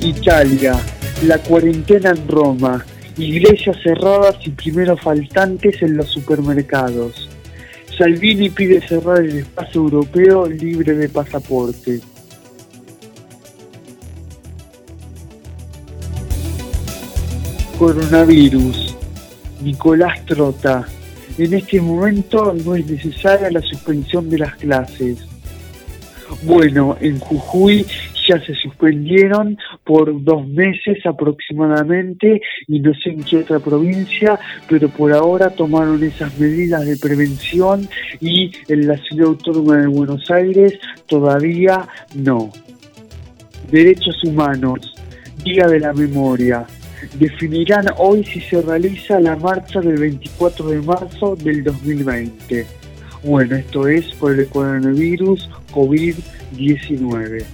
Italia 0.00 0.80
la 1.28 1.38
cuarentena 1.38 2.10
en 2.10 2.28
Roma, 2.28 2.84
iglesias 3.16 3.76
cerradas 3.82 4.36
y 4.44 4.50
primeros 4.50 5.00
faltantes 5.00 5.80
en 5.82 5.96
los 5.96 6.08
supermercados. 6.08 7.28
Salvini 7.96 8.50
pide 8.50 8.86
cerrar 8.86 9.20
el 9.20 9.38
espacio 9.38 9.82
europeo 9.82 10.46
libre 10.46 10.94
de 10.94 11.08
pasaporte. 11.08 12.00
Coronavirus. 17.78 18.96
Nicolás 19.62 20.24
Trota. 20.26 20.86
En 21.38 21.54
este 21.54 21.80
momento 21.80 22.54
no 22.64 22.76
es 22.76 22.86
necesaria 22.86 23.50
la 23.50 23.60
suspensión 23.62 24.28
de 24.28 24.38
las 24.38 24.56
clases. 24.56 25.18
Bueno, 26.42 26.96
en 27.00 27.18
Jujuy 27.18 27.86
ya 28.26 28.40
se 28.40 28.54
suspendieron 28.54 29.58
por 29.84 30.22
dos 30.24 30.46
meses 30.48 31.04
aproximadamente 31.04 32.40
y 32.66 32.80
no 32.80 32.92
sé 32.94 33.10
en 33.10 33.22
qué 33.22 33.38
otra 33.38 33.58
provincia, 33.60 34.38
pero 34.68 34.88
por 34.88 35.12
ahora 35.12 35.50
tomaron 35.50 36.02
esas 36.02 36.38
medidas 36.38 36.86
de 36.86 36.96
prevención 36.96 37.88
y 38.20 38.52
en 38.68 38.88
la 38.88 38.96
ciudad 38.98 39.28
autónoma 39.28 39.78
de 39.78 39.86
Buenos 39.88 40.30
Aires 40.30 40.78
todavía 41.06 41.86
no. 42.14 42.50
Derechos 43.70 44.22
humanos, 44.24 44.94
Día 45.42 45.66
de 45.66 45.80
la 45.80 45.92
Memoria. 45.92 46.66
Definirán 47.18 47.86
hoy 47.98 48.24
si 48.24 48.40
se 48.40 48.62
realiza 48.62 49.20
la 49.20 49.36
marcha 49.36 49.80
del 49.80 49.98
24 49.98 50.68
de 50.68 50.80
marzo 50.80 51.36
del 51.36 51.62
2020. 51.62 52.66
Bueno, 53.22 53.56
esto 53.56 53.88
es 53.88 54.06
por 54.14 54.38
el 54.38 54.46
coronavirus 54.48 55.50
COVID-19 55.72 57.44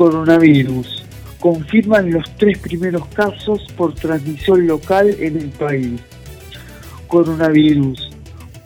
coronavirus. 0.00 1.04
Confirman 1.40 2.10
los 2.10 2.24
tres 2.38 2.56
primeros 2.56 3.06
casos 3.08 3.60
por 3.76 3.94
transmisión 3.94 4.66
local 4.66 5.14
en 5.18 5.36
el 5.36 5.50
país. 5.50 6.00
Coronavirus. 7.06 8.10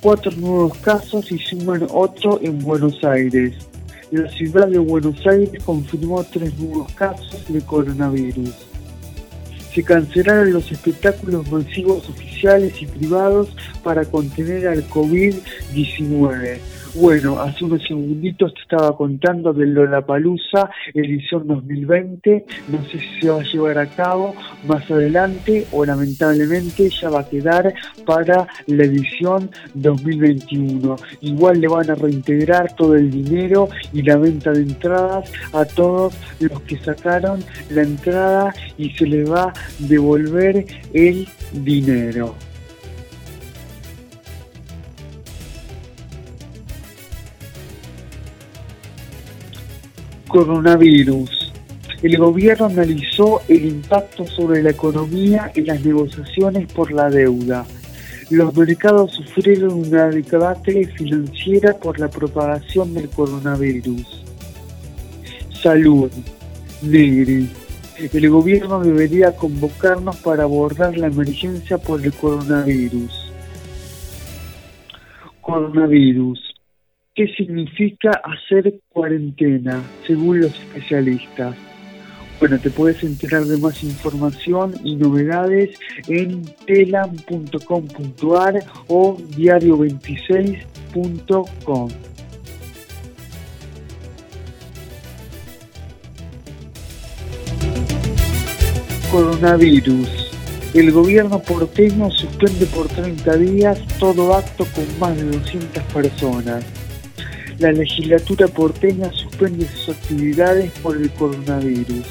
Cuatro 0.00 0.30
nuevos 0.36 0.78
casos 0.78 1.32
y 1.32 1.38
suman 1.40 1.88
otro 1.90 2.38
en 2.40 2.60
Buenos 2.60 3.02
Aires. 3.02 3.52
la 4.12 4.30
ciudad 4.30 4.68
de 4.68 4.78
Buenos 4.78 5.26
Aires 5.26 5.60
confirmó 5.64 6.22
tres 6.22 6.56
nuevos 6.56 6.92
casos 6.92 7.42
de 7.48 7.60
coronavirus. 7.62 8.54
Se 9.74 9.82
cancelaron 9.82 10.52
los 10.52 10.70
espectáculos 10.70 11.50
masivos 11.50 12.08
oficiales 12.08 12.80
y 12.80 12.86
privados 12.86 13.48
para 13.82 14.04
contener 14.04 14.68
al 14.68 14.88
COVID-19. 14.88 16.58
Bueno, 16.96 17.40
hace 17.40 17.64
unos 17.64 17.82
segunditos 17.82 18.54
te 18.54 18.60
estaba 18.60 18.96
contando 18.96 19.52
de 19.52 19.66
Lollapalooza, 19.66 20.70
edición 20.94 21.44
2020. 21.48 22.46
No 22.68 22.84
sé 22.84 23.00
si 23.00 23.20
se 23.20 23.30
va 23.30 23.40
a 23.40 23.42
llevar 23.42 23.78
a 23.78 23.86
cabo 23.86 24.32
más 24.68 24.88
adelante 24.88 25.66
o 25.72 25.84
lamentablemente 25.84 26.88
ya 26.88 27.10
va 27.10 27.20
a 27.20 27.28
quedar 27.28 27.74
para 28.06 28.46
la 28.68 28.84
edición 28.84 29.50
2021. 29.74 30.94
Igual 31.22 31.60
le 31.60 31.66
van 31.66 31.90
a 31.90 31.96
reintegrar 31.96 32.72
todo 32.76 32.94
el 32.94 33.10
dinero 33.10 33.68
y 33.92 34.02
la 34.02 34.16
venta 34.16 34.52
de 34.52 34.62
entradas 34.62 35.32
a 35.52 35.64
todos 35.64 36.16
los 36.38 36.60
que 36.62 36.76
sacaron 36.76 37.40
la 37.70 37.82
entrada 37.82 38.54
y 38.78 38.90
se 38.90 39.06
les 39.06 39.28
va 39.28 39.46
a 39.46 39.52
devolver 39.80 40.64
el 40.92 41.26
dinero. 41.52 42.36
Coronavirus. 50.34 51.52
El 52.02 52.18
gobierno 52.18 52.66
analizó 52.66 53.40
el 53.46 53.66
impacto 53.66 54.26
sobre 54.26 54.64
la 54.64 54.70
economía 54.70 55.52
y 55.54 55.60
las 55.60 55.84
negociaciones 55.84 56.72
por 56.72 56.90
la 56.90 57.08
deuda. 57.08 57.64
Los 58.30 58.52
mercados 58.56 59.12
sufrieron 59.12 59.74
una 59.74 60.08
debacle 60.08 60.88
financiera 60.88 61.74
por 61.74 62.00
la 62.00 62.10
propagación 62.10 62.94
del 62.94 63.08
coronavirus. 63.10 64.24
Salud. 65.62 66.10
Negri. 66.82 67.48
El 68.12 68.28
gobierno 68.28 68.80
debería 68.80 69.36
convocarnos 69.36 70.16
para 70.16 70.42
abordar 70.42 70.96
la 70.96 71.06
emergencia 71.06 71.78
por 71.78 72.04
el 72.04 72.12
coronavirus. 72.12 73.30
Coronavirus. 75.40 76.53
¿Qué 77.14 77.28
significa 77.36 78.10
hacer 78.24 78.80
cuarentena, 78.88 79.80
según 80.04 80.40
los 80.40 80.52
especialistas? 80.52 81.54
Bueno, 82.40 82.58
te 82.58 82.70
puedes 82.70 83.04
enterar 83.04 83.44
de 83.44 83.56
más 83.56 83.84
información 83.84 84.74
y 84.82 84.96
novedades 84.96 85.78
en 86.08 86.42
telam.com.ar 86.66 88.64
o 88.88 89.16
diario26.com. 89.16 91.88
Coronavirus. 99.12 100.08
El 100.74 100.90
gobierno 100.90 101.38
porteño 101.38 102.10
suspende 102.10 102.66
por 102.66 102.88
30 102.88 103.36
días 103.36 103.80
todo 104.00 104.34
acto 104.34 104.66
con 104.74 104.98
más 104.98 105.16
de 105.16 105.26
200 105.26 105.80
personas. 105.92 106.83
La 107.58 107.70
legislatura 107.70 108.48
porteña 108.48 109.12
suspende 109.12 109.64
sus 109.66 109.94
actividades 109.94 110.72
por 110.80 110.96
el 110.96 111.08
coronavirus. 111.12 112.04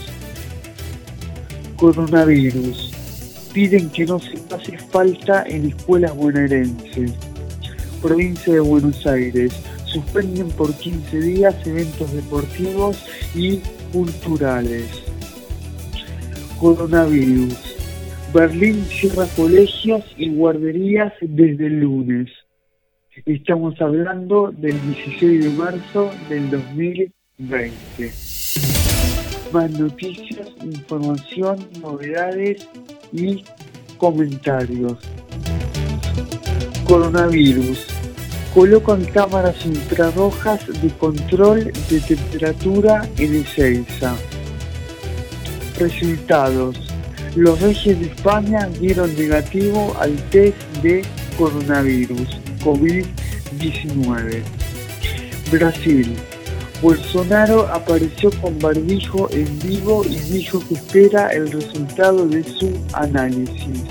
Coronavirus. 1.75 3.49
Piden 3.53 3.89
que 3.89 4.05
no 4.05 4.19
se 4.19 4.37
pase 4.37 4.77
falta 4.77 5.43
en 5.45 5.67
escuelas 5.67 6.15
bonaerenses. 6.15 7.11
Provincia 8.01 8.53
de 8.53 8.61
Buenos 8.61 9.05
Aires. 9.05 9.53
Suspenden 9.85 10.47
por 10.51 10.73
15 10.73 11.19
días 11.19 11.55
eventos 11.67 12.11
deportivos 12.13 13.05
y 13.35 13.59
culturales. 13.91 14.87
Coronavirus. 16.57 17.75
Berlín 18.33 18.85
cierra 18.85 19.27
colegios 19.35 20.03
y 20.17 20.29
guarderías 20.29 21.13
desde 21.19 21.67
el 21.67 21.81
lunes. 21.81 22.29
Estamos 23.27 23.79
hablando 23.79 24.51
del 24.51 24.73
16 24.81 25.43
de 25.43 25.49
marzo 25.51 26.09
del 26.29 26.49
2020. 26.49 28.11
Más 29.53 29.69
noticias, 29.69 30.49
información, 30.63 31.59
novedades 31.79 32.67
y 33.11 33.43
comentarios. 33.97 34.97
Coronavirus. 36.85 37.85
Colocan 38.51 39.05
cámaras 39.05 39.63
infrarrojas 39.63 40.65
de 40.81 40.89
control 40.97 41.71
de 41.89 41.99
temperatura 41.99 43.07
en 43.19 43.35
Ezeiza. 43.35 44.15
Resultados. 45.77 46.89
Los 47.35 47.61
reyes 47.61 47.99
de 47.99 48.07
España 48.07 48.67
dieron 48.79 49.15
negativo 49.15 49.95
al 49.99 50.15
test 50.29 50.57
de 50.81 51.03
coronavirus 51.37 52.42
COVID-19. 52.63 54.41
Brasil. 55.51 56.15
Bolsonaro 56.81 57.67
apareció 57.67 58.29
con 58.41 58.59
barbijo 58.59 59.29
en 59.31 59.59
vivo 59.59 60.03
y 60.03 60.15
dijo 60.31 60.61
que 60.67 60.73
espera 60.73 61.29
el 61.29 61.51
resultado 61.51 62.27
de 62.27 62.43
su 62.43 62.77
análisis. 62.93 63.83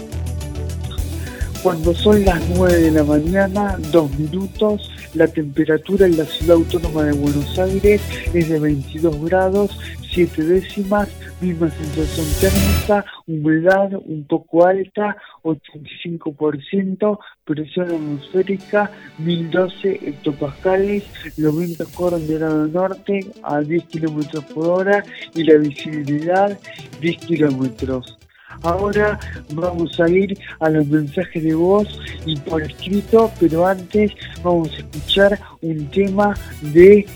Cuando 1.63 1.95
son 1.95 2.25
las 2.25 2.43
9 2.55 2.79
de 2.79 2.91
la 2.91 3.05
mañana, 3.05 3.79
dos 3.93 4.11
minutos, 4.19 4.92
la 5.15 5.27
temperatura 5.29 6.07
en 6.07 6.17
la 6.17 6.25
ciudad 6.25 6.57
autónoma 6.57 7.05
de 7.05 7.13
Buenos 7.13 7.59
Aires 7.59 8.01
es 8.33 8.49
de 8.49 8.59
22 8.59 9.25
grados, 9.25 9.79
7 10.11 10.43
décimas, 10.45 11.09
misma 11.41 11.71
sensación 11.71 12.27
térmica, 12.41 13.05
humedad 13.27 13.91
un 14.05 14.25
poco 14.25 14.67
alta, 14.67 15.17
85%, 15.43 17.19
presión 17.45 17.91
atmosférica, 17.91 18.91
1012 19.19 20.09
hectopascales, 20.09 21.05
los 21.37 21.59
vientos 21.59 21.89
corren 21.89 22.27
de 22.27 22.39
lado 22.39 22.67
norte 22.69 23.27
a 23.43 23.61
10 23.61 23.85
kilómetros 23.85 24.45
por 24.47 24.67
hora 24.67 25.05
y 25.35 25.45
la 25.45 25.59
visibilidad 25.59 26.59
10 27.01 27.17
kilómetros. 27.27 28.19
Ahora 28.63 29.19
vamos 29.55 29.99
a 30.01 30.09
ir 30.09 30.39
a 30.61 30.69
los 30.69 30.87
mensajes 30.87 31.43
de 31.43 31.55
voz 31.55 31.89
y 32.27 32.37
por 32.41 32.63
escrito, 32.63 33.31
pero 33.41 33.67
antes 33.67 34.13
vamos 34.43 34.71
a 34.73 34.77
escuchar 34.79 35.39
un 35.63 35.87
tema 35.91 36.35
de 36.61 37.07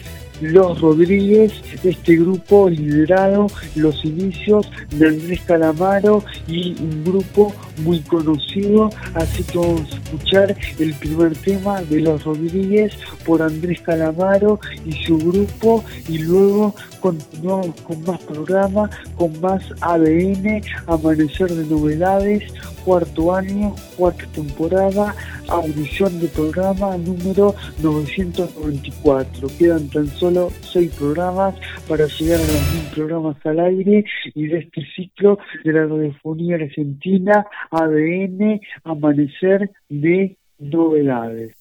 los 0.41 0.81
Rodríguez, 0.81 1.53
este 1.83 2.17
grupo 2.17 2.69
liderado 2.69 3.47
los 3.75 4.05
inicios 4.05 4.71
de 4.91 5.09
Andrés 5.09 5.41
Calamaro 5.47 6.23
y 6.47 6.77
un 6.81 7.05
grupo 7.05 7.55
muy 7.79 8.01
conocido, 8.01 8.91
así 9.15 9.43
que 9.45 9.59
vamos 9.59 9.93
a 9.93 9.97
escuchar 9.97 10.57
el 10.79 10.95
primer 10.95 11.37
tema 11.37 11.81
de 11.83 12.01
Los 12.01 12.25
Rodríguez 12.25 12.93
por 13.25 13.43
Andrés 13.43 13.81
Calamaro 13.81 14.61
y 14.85 14.93
su 14.93 15.19
grupo 15.19 15.85
y 16.09 16.19
luego 16.19 16.75
continuamos 17.07 17.81
con 17.83 18.03
más 18.03 18.21
programas, 18.25 18.91
con 19.17 19.41
más 19.41 19.63
ADN, 19.81 20.61
Amanecer 20.89 21.49
de 21.49 21.65
Novedades, 21.67 22.43
cuarto 22.85 23.33
año, 23.33 23.77
cuarta 23.97 24.27
temporada, 24.35 25.15
audición 25.47 26.19
de 26.19 26.27
programa 26.27 26.97
número 26.97 27.55
994. 27.81 29.49
Quedan 29.57 29.89
tan 29.89 30.09
solo 30.09 30.51
seis 30.63 30.93
programas 30.99 31.55
para 31.87 32.07
llegar 32.07 32.41
a 32.41 32.43
los 32.43 32.75
mil 32.75 32.91
programas 32.93 33.37
al 33.47 33.61
aire 33.61 34.05
y 34.35 34.47
de 34.49 34.59
este 34.59 34.85
ciclo 34.97 35.39
de 35.63 35.73
la 35.73 35.87
radiofonía 35.87 36.57
argentina 36.57 37.47
ADN 37.71 38.61
Amanecer 38.83 39.71
de 39.89 40.37
Novedades. 40.59 41.55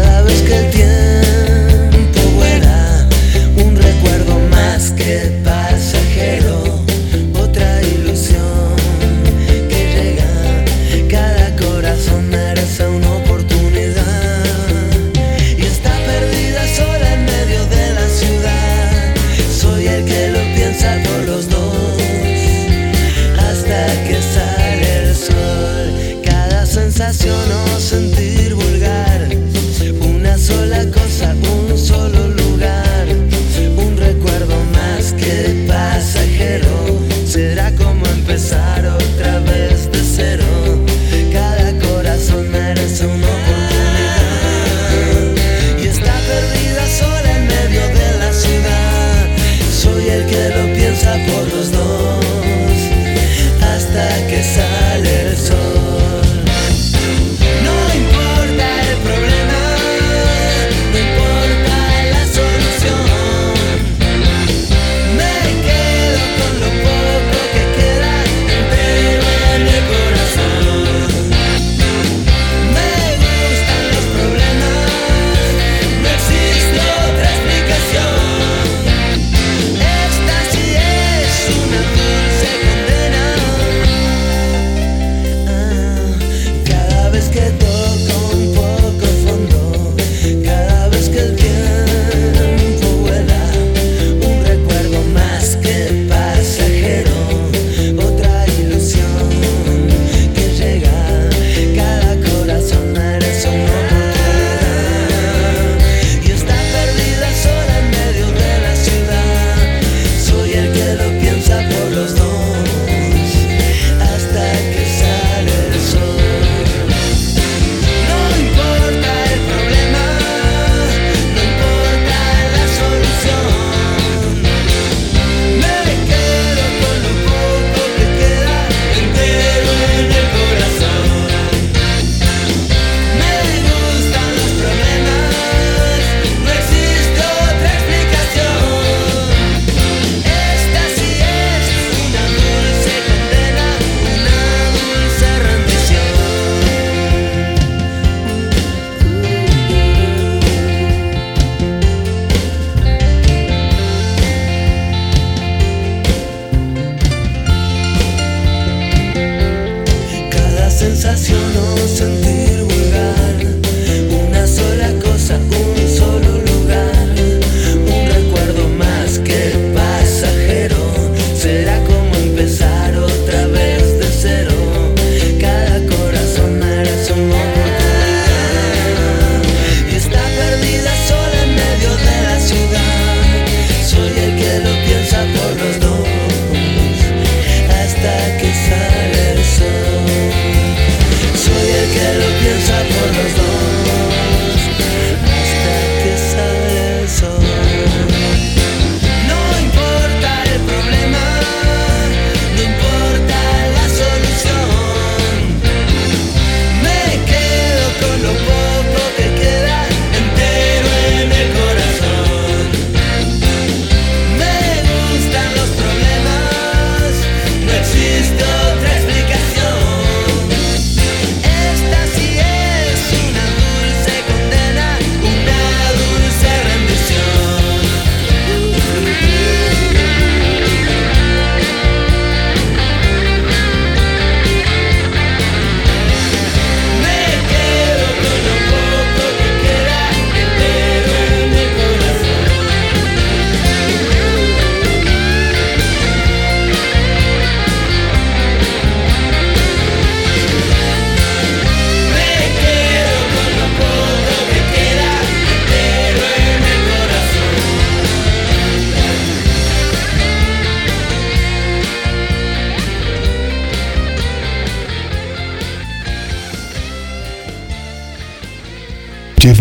Cada 0.00 0.22
vez 0.22 0.42
que 0.42 0.54
el 0.56 0.70
tiempo 0.70 2.20
vuela, 2.36 3.08
un 3.64 3.74
recuerdo 3.76 4.38
más 4.50 4.92
que 4.92 5.40
pasajero, 5.44 6.56
otra 7.34 7.82
ilusión 7.82 8.76
que 9.70 9.80
llega, 9.94 10.32
cada 11.10 11.46
corazón 11.56 12.28
merece 12.30 12.86
una 12.86 13.10
oportunidad 13.22 14.44
y 15.56 15.62
está 15.62 15.92
perdida 16.12 16.62
sola 16.76 17.14
en 17.14 17.24
medio 17.24 17.60
de 17.76 17.84
la 17.98 18.08
ciudad, 18.20 19.14
soy 19.62 19.86
el 19.88 20.04
que 20.04 20.28
lo 20.30 20.42
piensa 20.54 20.96
por 21.06 21.20
los 21.30 21.48
dos 21.48 21.96
hasta 23.46 23.80
que 24.06 24.18
sale 24.34 25.08
el 25.08 25.16
sol. 25.16 26.22
Cada 26.24 26.66
sensación 26.66 27.46
o 27.74 27.80
sentir 27.80 28.17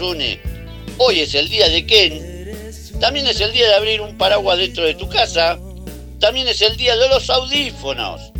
Une. 0.00 0.40
Hoy 0.98 1.20
es 1.20 1.34
el 1.34 1.48
día 1.48 1.68
de 1.68 1.86
Ken. 1.86 2.32
También 3.00 3.26
es 3.26 3.40
el 3.40 3.52
día 3.52 3.68
de 3.68 3.74
abrir 3.74 4.00
un 4.00 4.16
paraguas 4.16 4.58
dentro 4.58 4.84
de 4.84 4.94
tu 4.94 5.08
casa. 5.08 5.58
También 6.20 6.46
es 6.48 6.62
el 6.62 6.76
día 6.76 6.96
de 6.96 7.08
los 7.08 7.28
audífonos. 7.30 8.32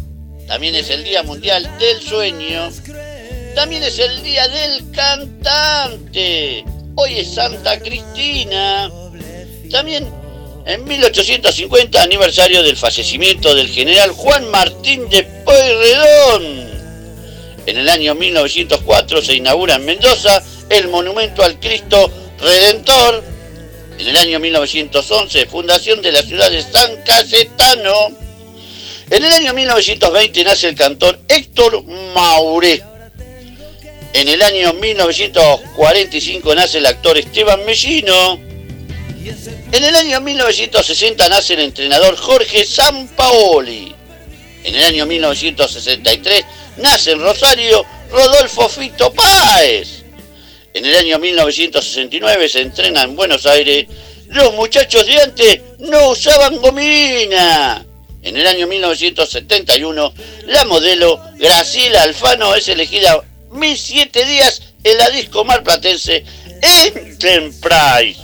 También 0.47 0.75
es 0.75 0.91
el 0.91 1.03
Día 1.03 1.23
Mundial 1.23 1.69
del 1.79 2.01
Sueño. 2.01 2.71
También 3.55 3.83
es 3.83 3.99
el 3.99 4.23
Día 4.23 4.47
del 4.49 4.91
Cantante. 4.91 6.65
Hoy 6.95 7.19
es 7.19 7.35
Santa 7.35 7.81
Cristina. 7.81 8.91
También 9.71 10.09
en 10.67 10.85
1850 10.85 12.03
aniversario 12.03 12.63
del 12.63 12.77
fallecimiento 12.77 13.55
del 13.55 13.69
general 13.69 14.11
Juan 14.11 14.49
Martín 14.51 15.09
de 15.09 15.23
Pueyrredón. 15.25 16.71
En 17.67 17.79
el 17.79 17.89
año 17.89 18.15
1904 18.15 19.23
se 19.23 19.35
inaugura 19.35 19.77
en 19.77 19.87
Mendoza 19.87 20.43
el 20.73 20.89
monumento 20.89 21.43
al 21.43 21.61
Cristo 21.61 22.11
Redentor. 22.39 23.23
En 23.99 24.09
el 24.09 24.17
año 24.17 24.41
1911, 24.41 25.47
fundación 25.47 26.03
de 26.03 26.13
la 26.13 26.23
ciudad 26.23 26.51
de 26.51 26.63
San 26.63 27.03
Cayetano. 27.05 28.09
En 29.11 29.25
el 29.25 29.33
año 29.33 29.53
1920 29.53 30.45
nace 30.45 30.69
el 30.69 30.75
cantor 30.75 31.21
Héctor 31.29 31.85
Mauré. 32.15 32.83
En 34.15 34.29
el 34.29 34.43
año 34.43 34.73
1945 34.73 36.55
nace 36.55 36.79
el 36.79 36.87
actor 36.87 37.19
Esteban 37.19 37.65
Mellino. 37.65 38.41
En 39.73 39.85
el 39.85 39.95
año 39.95 40.21
1960 40.21 41.29
nace 41.29 41.55
el 41.55 41.61
entrenador 41.61 42.17
Jorge 42.17 42.65
Sampaoli. 42.65 43.95
En 44.65 44.75
el 44.75 44.85
año 44.85 45.07
1963 45.07 46.45
nace 46.79 47.13
en 47.13 47.21
Rosario 47.21 47.85
Rodolfo 48.11 48.69
Fito 48.69 49.13
Páez. 49.13 50.02
En 50.75 50.87
el 50.87 50.97
año 50.97 51.19
1969 51.19 52.49
se 52.49 52.61
entrena 52.61 53.03
en 53.03 53.15
Buenos 53.15 53.45
Aires. 53.45 53.87
Los 54.29 54.55
muchachos 54.55 55.05
de 55.05 55.21
antes 55.21 55.61
no 55.79 56.11
usaban 56.11 56.57
gomina. 56.57 57.85
En 58.23 58.37
el 58.37 58.47
año 58.47 58.67
1971, 58.67 60.15
la 60.47 60.65
modelo 60.65 61.21
Graciela 61.39 62.03
Alfano 62.03 62.55
es 62.55 62.69
elegida 62.69 63.23
mis 63.51 63.81
siete 63.81 64.25
días 64.25 64.63
en 64.83 64.97
la 64.97 65.11
disco 65.11 65.45
marplatense 65.45 66.25
Enterprise. 66.63 68.21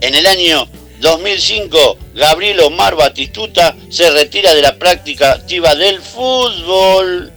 En 0.00 0.14
el 0.14 0.26
año 0.26 0.68
2005, 1.00 1.98
Gabriel 2.14 2.60
Omar 2.60 2.94
Batistuta 2.94 3.74
se 3.90 4.10
retira 4.10 4.54
de 4.54 4.62
la 4.62 4.78
práctica 4.78 5.32
activa 5.32 5.74
del 5.74 6.00
fútbol. 6.00 7.32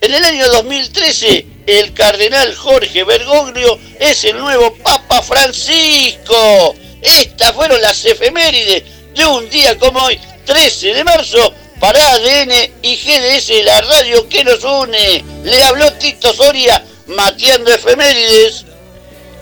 En 0.00 0.12
el 0.12 0.24
año 0.24 0.48
2013, 0.48 1.46
el 1.66 1.92
cardenal 1.92 2.54
Jorge 2.54 3.04
Bergoglio 3.04 3.78
es 4.00 4.24
el 4.24 4.38
nuevo 4.38 4.74
Papa 4.82 5.22
Francisco. 5.22 6.74
Estas 7.00 7.52
fueron 7.52 7.80
las 7.80 8.04
efemérides 8.04 8.84
de 9.14 9.26
un 9.26 9.48
día 9.50 9.78
como 9.78 10.00
hoy, 10.00 10.18
13 10.44 10.94
de 10.94 11.04
marzo, 11.04 11.52
para 11.80 11.98
ADN 12.12 12.52
y 12.82 12.96
GDS, 12.96 13.64
la 13.64 13.80
radio 13.80 14.28
que 14.28 14.44
nos 14.44 14.62
une. 14.62 15.24
Le 15.44 15.62
habló 15.62 15.92
Tito 15.94 16.32
Soria, 16.32 16.84
mateando 17.08 17.72
efemérides. 17.72 18.64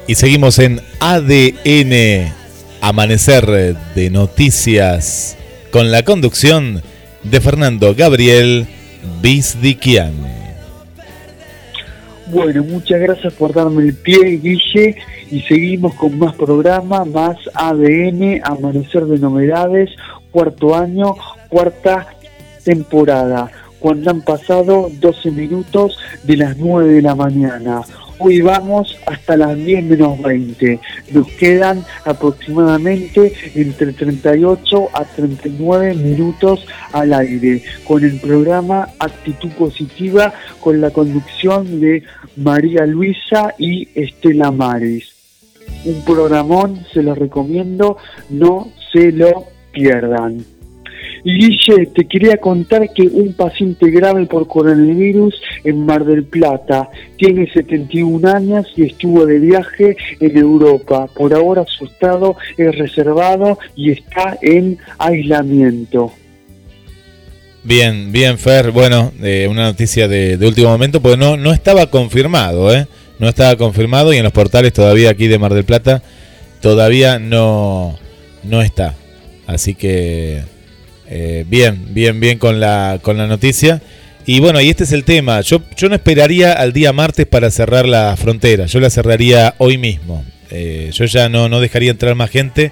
Y 0.07 0.15
seguimos 0.15 0.59
en 0.59 0.83
ADN 1.01 2.35
Amanecer 2.81 3.77
de 3.95 4.11
Noticias 4.11 5.37
con 5.71 5.91
la 5.93 6.03
conducción 6.03 6.83
de 7.23 7.41
Fernando 7.41 7.95
Gabriel 7.95 8.67
Bizdiquian. 9.21 10.40
Bueno, 12.33 12.63
muchas 12.63 13.01
gracias 13.01 13.33
por 13.35 13.53
darme 13.53 13.83
el 13.83 13.95
pie, 13.95 14.39
Guille, 14.39 14.97
y 15.31 15.41
seguimos 15.41 15.95
con 15.95 16.17
más 16.17 16.35
programa, 16.37 17.05
más 17.05 17.37
ADN, 17.55 18.41
Amanecer 18.45 19.05
de 19.07 19.19
Novedades, 19.19 19.91
cuarto 20.31 20.77
año, 20.77 21.17
cuarta 21.49 22.07
temporada, 22.65 23.51
cuando 23.81 24.11
han 24.11 24.21
pasado 24.21 24.89
12 25.01 25.31
minutos 25.33 25.99
de 26.23 26.37
las 26.37 26.57
9 26.57 26.93
de 26.93 27.03
la 27.03 27.17
mañana. 27.17 27.83
Hoy 28.23 28.43
vamos 28.43 28.99
hasta 29.07 29.35
las 29.35 29.57
10 29.57 29.83
menos 29.85 30.21
20. 30.21 30.79
Nos 31.15 31.27
quedan 31.33 31.83
aproximadamente 32.05 33.33
entre 33.55 33.95
38 33.95 34.89
a 34.93 35.05
39 35.07 35.95
minutos 35.95 36.67
al 36.93 37.15
aire 37.15 37.63
con 37.89 38.05
el 38.05 38.21
programa 38.21 38.91
Actitud 38.99 39.49
Positiva 39.53 40.35
con 40.61 40.83
la 40.83 40.91
conducción 40.91 41.81
de 41.81 42.03
María 42.37 42.85
Luisa 42.85 43.55
y 43.57 43.89
Estela 43.95 44.51
Maris. 44.51 45.15
Un 45.87 46.05
programón, 46.05 46.85
se 46.93 47.03
lo 47.03 47.15
recomiendo, 47.15 47.97
no 48.29 48.71
se 48.93 49.13
lo 49.13 49.47
pierdan. 49.73 50.45
Guille, 51.25 51.87
te 51.87 52.07
quería 52.07 52.37
contar 52.39 52.93
que 52.93 53.03
un 53.03 53.35
paciente 53.35 53.91
grave 53.91 54.27
por 54.27 54.47
coronavirus 54.47 55.35
en 55.65 55.85
Mar 55.85 56.05
del 56.05 56.25
Plata 56.25 56.89
tiene 57.17 57.51
71 57.53 58.29
años 58.29 58.67
y 58.77 58.85
estuvo 58.85 59.27
de 59.27 59.39
viaje 59.39 59.97
en 60.21 60.37
Europa. 60.37 61.07
Por 61.15 61.35
ahora 61.35 61.65
su 61.67 61.85
estado 61.85 62.37
es 62.57 62.77
reservado 62.77 63.59
y 63.77 63.93
está 63.93 64.39
en 64.41 64.79
aislamiento. 64.99 66.13
Bien, 67.63 68.11
bien, 68.11 68.39
Fer. 68.39 68.71
Bueno, 68.71 69.13
eh, 69.23 69.47
una 69.51 69.65
noticia 69.65 70.09
de, 70.09 70.39
último 70.41 70.69
momento, 70.69 71.03
porque 71.03 71.19
no, 71.19 71.37
no 71.37 71.53
estaba 71.53 71.91
confirmado, 71.91 72.75
¿eh? 72.75 72.87
No 73.19 73.29
estaba 73.29 73.55
confirmado 73.57 74.15
y 74.15 74.17
en 74.17 74.25
los 74.25 74.33
portales 74.33 74.73
todavía 74.73 75.11
aquí 75.11 75.29
de 75.29 75.39
Mar 75.39 75.53
del 75.53 75.65
Plata 75.65 76.03
todavía 76.63 77.19
no, 77.19 77.99
no 78.45 78.63
está. 78.63 78.95
Así 79.47 79.75
que 79.75 80.43
eh, 81.11 81.45
bien, 81.47 81.87
bien, 81.89 82.21
bien 82.21 82.39
con 82.39 82.61
la, 82.61 83.01
con 83.03 83.19
la 83.19 83.27
noticia. 83.27 83.83
Y 84.27 84.39
bueno, 84.39 84.61
y 84.61 84.69
este 84.69 84.85
es 84.85 84.93
el 84.93 85.05
tema. 85.05 85.41
Yo, 85.41 85.61
yo 85.77 85.89
no 85.89 85.97
esperaría 85.97 86.53
al 86.53 86.73
día 86.73 86.93
martes 86.93 87.27
para 87.27 87.51
cerrar 87.51 87.87
la 87.87 88.17
frontera. 88.17 88.67
Yo 88.67 88.79
la 88.79 88.91
cerraría 88.91 89.55
hoy 89.59 89.77
mismo. 89.77 90.25
Eh, 90.51 90.91
yo 90.93 91.05
ya 91.07 91.29
no, 91.29 91.49
no 91.49 91.61
dejaría 91.61 91.91
entrar 91.91 92.15
más 92.15 92.31
gente 92.31 92.71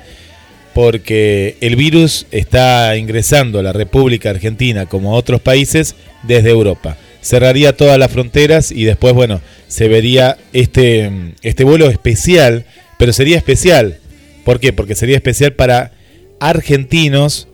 porque 0.73 1.57
el 1.61 1.75
virus 1.75 2.27
está 2.31 2.97
ingresando 2.97 3.59
a 3.59 3.63
la 3.65 3.73
República 3.73 4.31
Argentina 4.31 4.87
como 4.87 5.13
a 5.13 5.19
otros 5.19 5.41
países 5.41 5.97
desde 6.23 6.51
Europa. 6.51 6.97
Cerraría 7.21 7.77
todas 7.77 7.99
las 7.99 8.13
fronteras 8.13 8.71
y 8.71 8.85
después, 8.85 9.13
bueno, 9.15 9.41
se 9.67 9.89
vería 9.89 10.39
este, 10.53 11.11
este 11.43 11.65
vuelo 11.65 11.91
especial, 11.91 12.65
pero 12.97 13.13
sería 13.13 13.37
especial. 13.37 13.99
¿Por 14.45 14.61
qué? 14.61 14.73
Porque 14.73 14.95
sería 14.95 15.17
especial 15.17 15.55
para 15.55 15.91
argentinos 16.39 17.49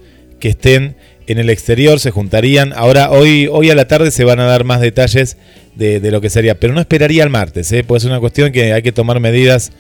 que 0.45 0.51
estén 0.51 0.95
en 1.26 1.38
el 1.38 1.49
exterior, 1.49 1.99
se 1.99 2.11
juntarían. 2.11 2.74
Ahora, 2.74 3.11
hoy, 3.11 3.49
hoy 3.51 3.70
a 3.70 3.74
la 3.74 3.88
tarde 3.88 4.11
se 4.11 4.24
van 4.24 4.40
a 4.40 4.45
dar 4.45 4.64
más 4.64 4.82
detalles 4.82 5.38
de, 5.74 5.99
lo 6.11 6.20
que 6.20 6.28
sería, 6.28 6.61
pero 6.61 6.74
no 6.74 6.82
esperaría 6.82 7.22
el 7.22 7.30
martes, 7.30 7.72
¿eh? 7.72 7.82
pues 7.82 8.03
es 8.03 8.11
una 8.11 8.20
cuestión 8.20 8.53
que 8.53 8.74
hay 8.74 8.82
que 8.82 8.92
tomar 8.92 9.20
medidas 9.20 9.72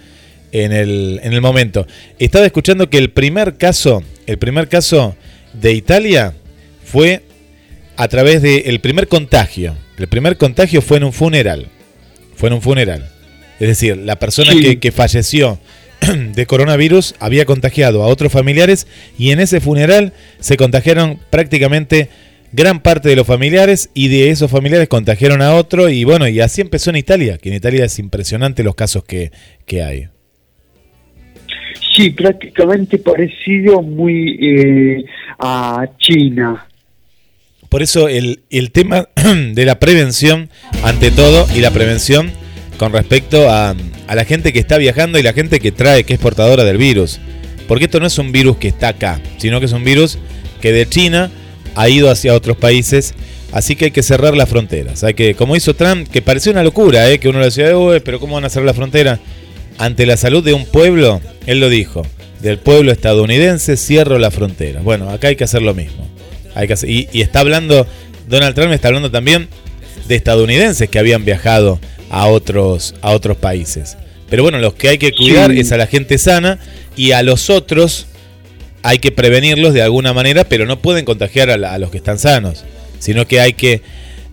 en 0.52 0.72
el, 0.72 1.20
en 1.22 1.34
el 1.34 1.42
momento. 1.42 1.86
Estaba 2.18 2.46
escuchando 2.46 2.88
que 2.88 2.96
el 2.96 3.10
primer 3.10 3.58
caso, 3.58 4.02
el 4.26 4.38
primer 4.38 4.68
caso 4.68 5.16
de 5.52 5.74
Italia 5.74 6.32
fue 6.82 7.20
a 7.98 8.08
través 8.08 8.40
del 8.40 8.80
primer 8.80 9.06
contagio. 9.06 9.76
El 9.98 10.08
primer 10.08 10.38
contagio 10.38 10.80
fue 10.80 10.96
en 10.96 11.04
un 11.04 11.12
funeral. 11.12 11.66
Fue 12.36 12.48
en 12.48 12.54
un 12.54 12.62
funeral. 12.62 13.02
Es 13.56 13.64
Es 13.64 13.68
decir, 13.68 13.98
la 13.98 14.18
persona 14.18 14.52
Sí. 14.52 14.62
que, 14.62 14.80
que 14.80 14.92
falleció 14.92 15.58
de 16.34 16.46
coronavirus 16.46 17.14
había 17.20 17.44
contagiado 17.44 18.02
a 18.02 18.06
otros 18.06 18.32
familiares 18.32 18.86
y 19.18 19.30
en 19.30 19.40
ese 19.40 19.60
funeral 19.60 20.12
se 20.40 20.56
contagiaron 20.56 21.18
prácticamente 21.30 22.08
gran 22.52 22.80
parte 22.80 23.08
de 23.08 23.16
los 23.16 23.26
familiares 23.26 23.90
y 23.94 24.08
de 24.08 24.30
esos 24.30 24.50
familiares 24.50 24.88
contagiaron 24.88 25.42
a 25.42 25.54
otro 25.54 25.88
y 25.88 26.04
bueno, 26.04 26.28
y 26.28 26.40
así 26.40 26.60
empezó 26.60 26.90
en 26.90 26.96
Italia, 26.96 27.38
que 27.38 27.48
en 27.48 27.56
Italia 27.56 27.84
es 27.84 27.98
impresionante 27.98 28.62
los 28.62 28.74
casos 28.74 29.04
que, 29.04 29.32
que 29.66 29.82
hay. 29.82 30.08
Sí, 31.94 32.10
prácticamente 32.10 32.98
parecido 32.98 33.82
muy 33.82 34.38
eh, 34.40 35.04
a 35.38 35.86
China. 35.98 36.66
Por 37.68 37.82
eso 37.82 38.08
el, 38.08 38.42
el 38.50 38.70
tema 38.70 39.08
de 39.52 39.64
la 39.64 39.78
prevención, 39.78 40.48
ante 40.84 41.10
todo, 41.10 41.46
y 41.56 41.60
la 41.60 41.72
prevención 41.72 42.30
con 42.76 42.92
respecto 42.92 43.50
a, 43.50 43.74
la 44.12 44.24
gente 44.24 44.52
que 44.52 44.58
está 44.58 44.78
viajando 44.78 45.18
y 45.18 45.22
la 45.22 45.32
gente 45.32 45.60
que 45.60 45.72
trae, 45.72 46.04
que 46.04 46.14
es 46.14 46.20
portadora 46.20 46.64
del 46.64 46.76
virus. 46.76 47.20
Porque 47.66 47.84
esto 47.84 48.00
no 48.00 48.06
es 48.06 48.18
un 48.18 48.32
virus 48.32 48.58
que 48.58 48.68
está 48.68 48.88
acá, 48.88 49.20
sino 49.38 49.60
que 49.60 49.66
es 49.66 49.72
un 49.72 49.84
virus 49.84 50.18
que 50.60 50.72
de 50.72 50.88
China 50.88 51.30
ha 51.74 51.88
ido 51.88 52.10
hacia 52.10 52.34
otros 52.34 52.56
países. 52.56 53.14
Así 53.52 53.76
que 53.76 53.86
hay 53.86 53.90
que 53.90 54.02
cerrar 54.02 54.36
las 54.36 54.48
fronteras. 54.48 55.04
Hay 55.04 55.14
que, 55.14 55.34
como 55.34 55.56
hizo 55.56 55.74
Trump, 55.74 56.08
que 56.08 56.20
pareció 56.20 56.52
una 56.52 56.62
locura, 56.62 57.10
¿eh? 57.10 57.18
que 57.18 57.28
uno 57.28 57.38
le 57.38 57.46
decía, 57.46 57.76
"Uy, 57.76 58.00
pero 58.00 58.20
¿cómo 58.20 58.34
van 58.34 58.44
a 58.44 58.50
cerrar 58.50 58.66
la 58.66 58.74
frontera? 58.74 59.20
Ante 59.78 60.06
la 60.06 60.16
salud 60.16 60.44
de 60.44 60.52
un 60.52 60.66
pueblo, 60.66 61.20
él 61.46 61.60
lo 61.60 61.68
dijo, 61.68 62.02
del 62.40 62.58
pueblo 62.58 62.92
estadounidense 62.92 63.76
cierro 63.76 64.18
la 64.18 64.30
frontera. 64.30 64.82
Bueno, 64.82 65.08
acá 65.08 65.28
hay 65.28 65.36
que 65.36 65.44
hacer 65.44 65.62
lo 65.62 65.74
mismo. 65.74 66.06
Hay 66.54 66.68
que 66.68 66.74
y, 66.86 67.08
y 67.10 67.22
está 67.22 67.40
hablando, 67.40 67.86
Donald 68.28 68.54
Trump 68.54 68.72
está 68.72 68.88
hablando 68.88 69.10
también 69.10 69.48
de 70.06 70.14
estadounidenses 70.14 70.88
que 70.88 70.98
habían 70.98 71.24
viajado 71.24 71.80
a 72.10 72.26
otros, 72.26 72.94
a 73.02 73.10
otros 73.12 73.36
países. 73.36 73.96
Pero 74.30 74.42
bueno, 74.42 74.58
los 74.58 74.74
que 74.74 74.88
hay 74.88 74.98
que 74.98 75.12
cuidar 75.12 75.50
Sí. 75.52 75.60
es 75.60 75.72
a 75.72 75.76
la 75.76 75.86
gente 75.86 76.18
sana 76.18 76.58
y 76.96 77.12
a 77.12 77.22
los 77.22 77.50
otros 77.50 78.06
hay 78.82 78.98
que 78.98 79.12
prevenirlos 79.12 79.72
de 79.74 79.82
alguna 79.82 80.12
manera, 80.12 80.44
pero 80.44 80.66
no 80.66 80.78
pueden 80.80 81.04
contagiar 81.04 81.50
a, 81.50 81.56
la- 81.56 81.72
a 81.72 81.78
los 81.78 81.90
que 81.90 81.96
están 81.98 82.18
sanos, 82.18 82.64
sino 82.98 83.26
que 83.26 83.40
hay 83.40 83.52
que 83.54 83.82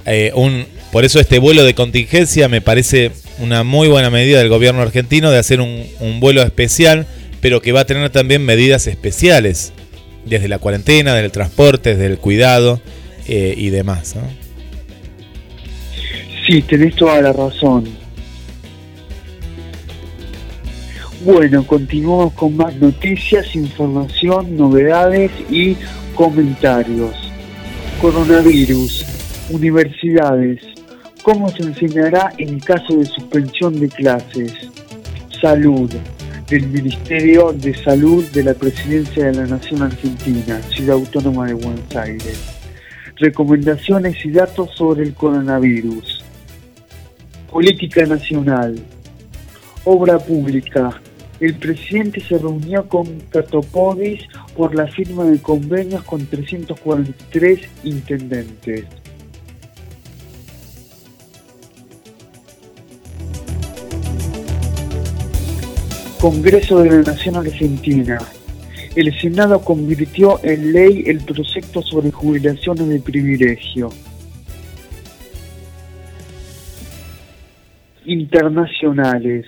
eh, 0.06 0.32
un 0.34 0.66
por 0.92 1.06
eso 1.06 1.20
este 1.22 1.40
vuelo 1.40 1.64
de 1.64 1.74
contingencia 1.74 2.50
me 2.50 2.60
parece 2.60 3.12
una 3.40 3.64
muy 3.64 3.88
buena 3.88 4.10
medida 4.10 4.40
del 4.40 4.50
gobierno 4.50 4.82
argentino 4.82 5.32
de 5.32 5.38
hacer 5.38 5.62
un, 5.62 5.86
un 6.02 6.20
vuelo 6.20 6.42
especial, 6.42 7.06
pero 7.40 7.62
que 7.62 7.72
va 7.72 7.82
a 7.82 7.86
tener 7.86 8.10
también 8.10 8.44
medidas 8.44 8.88
especiales 8.88 9.72
desde 10.26 10.50
la 10.50 10.60
cuarentena, 10.60 11.14
desde 11.14 11.26
el 11.28 11.32
transporte, 11.32 11.92
desde 11.92 12.08
el 12.08 12.18
cuidado 12.18 12.82
eh, 13.28 13.54
y 13.58 13.70
demás. 13.70 14.16
¿no? 14.16 14.22
Sí, 16.52 16.62
tenés 16.64 16.98
toda 16.98 17.22
la 17.22 17.32
razón. 17.32 17.86
Bueno, 21.24 21.66
continuamos 21.66 22.34
con 22.34 22.58
más 22.58 22.76
noticias, 22.76 23.56
información, 23.56 24.58
novedades 24.58 25.32
y 25.50 25.78
comentarios. 26.14 27.16
Coronavirus, 28.02 29.06
universidades, 29.52 30.62
cómo 31.24 31.48
se 31.48 31.64
enseñará 31.64 32.34
en 32.38 32.60
caso 32.60 32.98
de 32.98 33.06
suspensión 33.06 33.80
de 33.80 33.88
clases. 33.88 34.54
Salud, 35.42 35.90
del 36.50 36.68
Ministerio 36.68 37.54
de 37.54 37.74
Salud 37.76 38.26
de 38.34 38.44
la 38.44 38.54
Presidencia 38.54 39.28
de 39.28 39.36
la 39.36 39.46
Nación 39.46 39.84
Argentina, 39.84 40.62
Ciudad 40.64 40.98
Autónoma 40.98 41.48
de 41.48 41.54
Buenos 41.54 41.96
Aires. 41.96 42.44
Recomendaciones 43.16 44.26
y 44.26 44.32
datos 44.32 44.72
sobre 44.76 45.04
el 45.04 45.14
coronavirus. 45.14 46.11
Política 47.52 48.06
nacional. 48.06 48.80
Obra 49.84 50.18
pública. 50.18 51.02
El 51.42 51.56
presidente 51.56 52.22
se 52.22 52.38
reunió 52.38 52.88
con 52.88 53.20
Catopodis 53.30 54.22
por 54.56 54.74
la 54.74 54.88
firma 54.88 55.26
de 55.26 55.38
convenios 55.42 56.02
con 56.06 56.26
343 56.26 57.60
intendentes. 57.84 58.86
Congreso 66.22 66.80
de 66.80 66.90
la 66.90 67.02
Nación 67.02 67.36
Argentina. 67.36 68.18
El 68.96 69.14
Senado 69.20 69.60
convirtió 69.60 70.40
en 70.44 70.72
ley 70.72 71.04
el 71.06 71.20
proyecto 71.20 71.82
sobre 71.82 72.12
jubilaciones 72.12 72.88
de 72.88 73.00
privilegio. 73.00 73.90
Internacionales. 78.12 79.46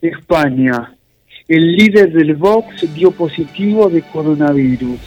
España. 0.00 0.94
El 1.48 1.72
líder 1.76 2.12
del 2.12 2.36
Vox 2.36 2.94
dio 2.94 3.10
positivo 3.10 3.90
de 3.90 4.02
coronavirus. 4.02 5.00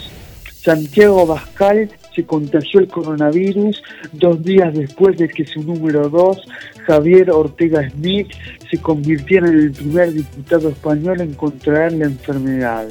Santiago 0.52 1.26
Bascal 1.26 1.90
se 2.14 2.26
contagió 2.26 2.82
el 2.82 2.90
coronavirus 2.90 3.82
dos 4.12 4.44
días 4.44 4.74
después 4.74 5.18
de 5.18 5.30
que 5.30 5.46
su 5.46 5.64
número 5.64 6.10
dos, 6.10 6.46
Javier 6.86 7.32
Ortega 7.32 7.90
Smith, 7.90 8.28
se 8.70 8.82
convirtiera 8.82 9.48
en 9.48 9.60
el 9.60 9.72
primer 9.72 10.12
diputado 10.12 10.68
español 10.68 11.22
en 11.22 11.34
contraer 11.36 11.94
la 11.94 12.06
enfermedad. 12.06 12.90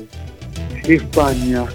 España. 0.89 1.67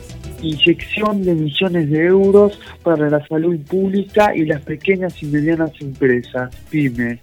Inyección 0.41 1.23
de 1.23 1.35
millones 1.35 1.89
de 1.89 2.05
euros 2.05 2.59
para 2.81 3.09
la 3.09 3.25
salud 3.27 3.59
pública 3.59 4.35
y 4.35 4.45
las 4.45 4.61
pequeñas 4.61 5.21
y 5.21 5.27
medianas 5.27 5.71
empresas, 5.79 6.55
pymes. 6.69 7.19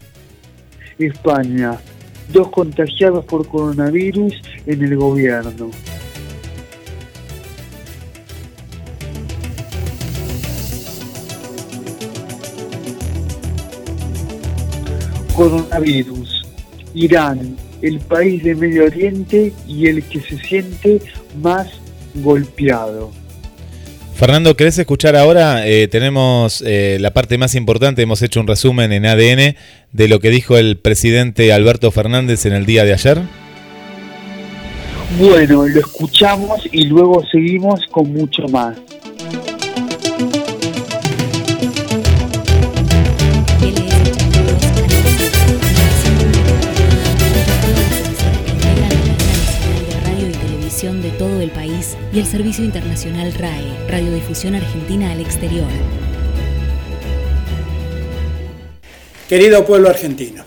España. 0.99 1.79
Dos 2.33 2.51
contagiados 2.51 3.25
por 3.25 3.47
coronavirus 3.49 4.35
en 4.67 4.85
el 4.85 4.97
gobierno. 4.97 5.71
Coronavirus. 15.35 16.47
Irán, 16.95 17.57
el 17.81 18.01
país 18.01 18.43
de 18.43 18.55
Medio 18.55 18.85
Oriente 18.85 19.53
y 19.67 19.87
el 19.87 20.03
que 20.05 20.21
se 20.21 20.37
siente 20.39 21.01
más 21.41 21.69
golpeado. 22.15 23.11
Fernando, 24.15 24.57
¿querés 24.57 24.77
escuchar 24.79 25.15
ahora? 25.15 25.67
Eh, 25.69 25.87
tenemos 25.87 26.61
eh, 26.67 26.99
la 27.01 27.13
parte 27.13 27.39
más 27.39 27.55
importante, 27.55 28.03
hemos 28.03 28.21
hecho 28.21 28.41
un 28.41 28.49
resumen 28.49 28.93
en 28.93 29.07
ADN 29.07 29.55
de 29.93 30.09
lo 30.09 30.19
que 30.19 30.31
dijo 30.31 30.57
el 30.57 30.77
presidente 30.77 31.53
Alberto 31.53 31.93
Fernández 31.93 32.45
en 32.45 32.53
el 32.53 32.67
día 32.67 32.85
de 32.85 32.95
ayer. 32.95 33.23
Bueno, 35.19 35.67
lo 35.67 35.81
escuchamos 35.81 36.69
y 36.73 36.85
luego 36.85 37.25
seguimos 37.31 37.81
con 37.93 38.13
mucho 38.13 38.43
más. 38.49 38.77
El 52.19 52.27
servicio 52.27 52.65
internacional 52.65 53.33
RAE, 53.33 53.89
Radiodifusión 53.89 54.57
Argentina 54.57 55.13
al 55.13 55.21
Exterior. 55.21 55.69
Querido 59.29 59.65
pueblo 59.65 59.89
argentino, 59.89 60.43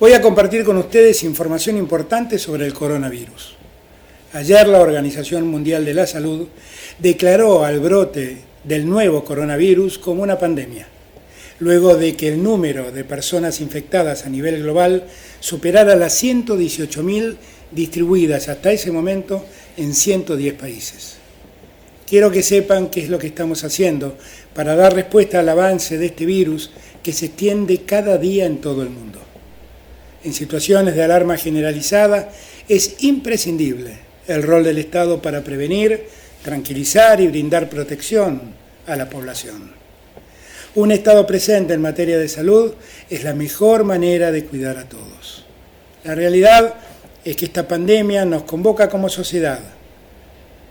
voy 0.00 0.14
a 0.14 0.20
compartir 0.20 0.64
con 0.64 0.78
ustedes 0.78 1.22
información 1.22 1.76
importante 1.76 2.40
sobre 2.40 2.66
el 2.66 2.74
coronavirus. 2.74 3.54
Ayer 4.32 4.66
la 4.66 4.80
Organización 4.80 5.46
Mundial 5.46 5.84
de 5.84 5.94
la 5.94 6.08
Salud 6.08 6.48
declaró 6.98 7.64
al 7.64 7.78
brote 7.78 8.38
del 8.64 8.88
nuevo 8.88 9.24
coronavirus 9.24 9.96
como 9.98 10.24
una 10.24 10.40
pandemia, 10.40 10.88
luego 11.60 11.94
de 11.94 12.16
que 12.16 12.28
el 12.28 12.42
número 12.42 12.90
de 12.90 13.04
personas 13.04 13.60
infectadas 13.60 14.26
a 14.26 14.28
nivel 14.28 14.60
global 14.60 15.04
superara 15.38 15.94
las 15.94 16.20
118.000 16.20 17.36
distribuidas 17.70 18.48
hasta 18.48 18.72
ese 18.72 18.90
momento 18.90 19.44
en 19.80 19.94
110 19.94 20.54
países. 20.54 21.16
Quiero 22.06 22.30
que 22.30 22.42
sepan 22.42 22.90
qué 22.90 23.00
es 23.00 23.08
lo 23.08 23.18
que 23.18 23.28
estamos 23.28 23.64
haciendo 23.64 24.18
para 24.54 24.76
dar 24.76 24.94
respuesta 24.94 25.40
al 25.40 25.48
avance 25.48 25.96
de 25.96 26.06
este 26.06 26.26
virus 26.26 26.70
que 27.02 27.12
se 27.12 27.26
extiende 27.26 27.78
cada 27.84 28.18
día 28.18 28.44
en 28.44 28.60
todo 28.60 28.82
el 28.82 28.90
mundo. 28.90 29.20
En 30.22 30.34
situaciones 30.34 30.94
de 30.94 31.02
alarma 31.02 31.38
generalizada 31.38 32.30
es 32.68 33.02
imprescindible 33.04 33.98
el 34.26 34.42
rol 34.42 34.64
del 34.64 34.78
Estado 34.78 35.22
para 35.22 35.42
prevenir, 35.42 36.04
tranquilizar 36.44 37.20
y 37.20 37.28
brindar 37.28 37.70
protección 37.70 38.52
a 38.86 38.96
la 38.96 39.08
población. 39.08 39.72
Un 40.74 40.92
Estado 40.92 41.26
presente 41.26 41.72
en 41.72 41.80
materia 41.80 42.18
de 42.18 42.28
salud 42.28 42.74
es 43.08 43.24
la 43.24 43.34
mejor 43.34 43.84
manera 43.84 44.30
de 44.30 44.44
cuidar 44.44 44.76
a 44.76 44.88
todos. 44.88 45.46
La 46.04 46.14
realidad 46.14 46.74
es 47.24 47.36
que 47.36 47.44
esta 47.44 47.66
pandemia 47.66 48.24
nos 48.24 48.44
convoca 48.44 48.88
como 48.88 49.08
sociedad, 49.08 49.60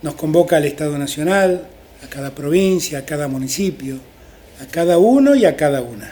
nos 0.01 0.15
convoca 0.15 0.57
al 0.57 0.65
Estado 0.65 0.97
Nacional, 0.97 1.67
a 2.03 2.07
cada 2.07 2.31
provincia, 2.31 2.99
a 2.99 3.05
cada 3.05 3.27
municipio, 3.27 3.99
a 4.61 4.65
cada 4.65 4.97
uno 4.97 5.35
y 5.35 5.45
a 5.45 5.55
cada 5.55 5.81
una. 5.81 6.11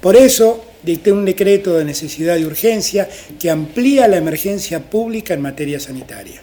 Por 0.00 0.16
eso 0.16 0.64
dicté 0.82 1.12
un 1.12 1.24
decreto 1.24 1.76
de 1.76 1.84
necesidad 1.84 2.36
y 2.36 2.44
urgencia 2.44 3.08
que 3.38 3.50
amplía 3.50 4.06
la 4.08 4.16
emergencia 4.16 4.80
pública 4.80 5.34
en 5.34 5.42
materia 5.42 5.80
sanitaria. 5.80 6.40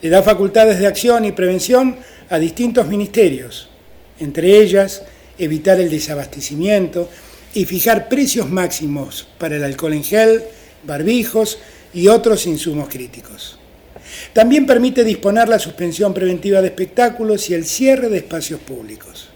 Le 0.00 0.08
da 0.08 0.22
facultades 0.22 0.78
de 0.78 0.86
acción 0.86 1.24
y 1.24 1.32
prevención 1.32 1.96
a 2.30 2.38
distintos 2.38 2.86
ministerios, 2.86 3.68
entre 4.20 4.58
ellas 4.58 5.02
evitar 5.38 5.80
el 5.80 5.90
desabastecimiento 5.90 7.08
y 7.54 7.64
fijar 7.64 8.08
precios 8.08 8.48
máximos 8.48 9.26
para 9.38 9.56
el 9.56 9.64
alcohol 9.64 9.94
en 9.94 10.04
gel, 10.04 10.44
barbijos 10.84 11.58
y 11.92 12.08
otros 12.08 12.46
insumos 12.46 12.88
críticos. 12.88 13.58
También 14.32 14.66
permite 14.66 15.04
disponer 15.04 15.48
la 15.48 15.58
suspensión 15.58 16.14
preventiva 16.14 16.60
de 16.60 16.68
espectáculos 16.68 17.50
y 17.50 17.54
el 17.54 17.64
cierre 17.64 18.08
de 18.08 18.18
espacios 18.18 18.60
públicos. 18.60 19.28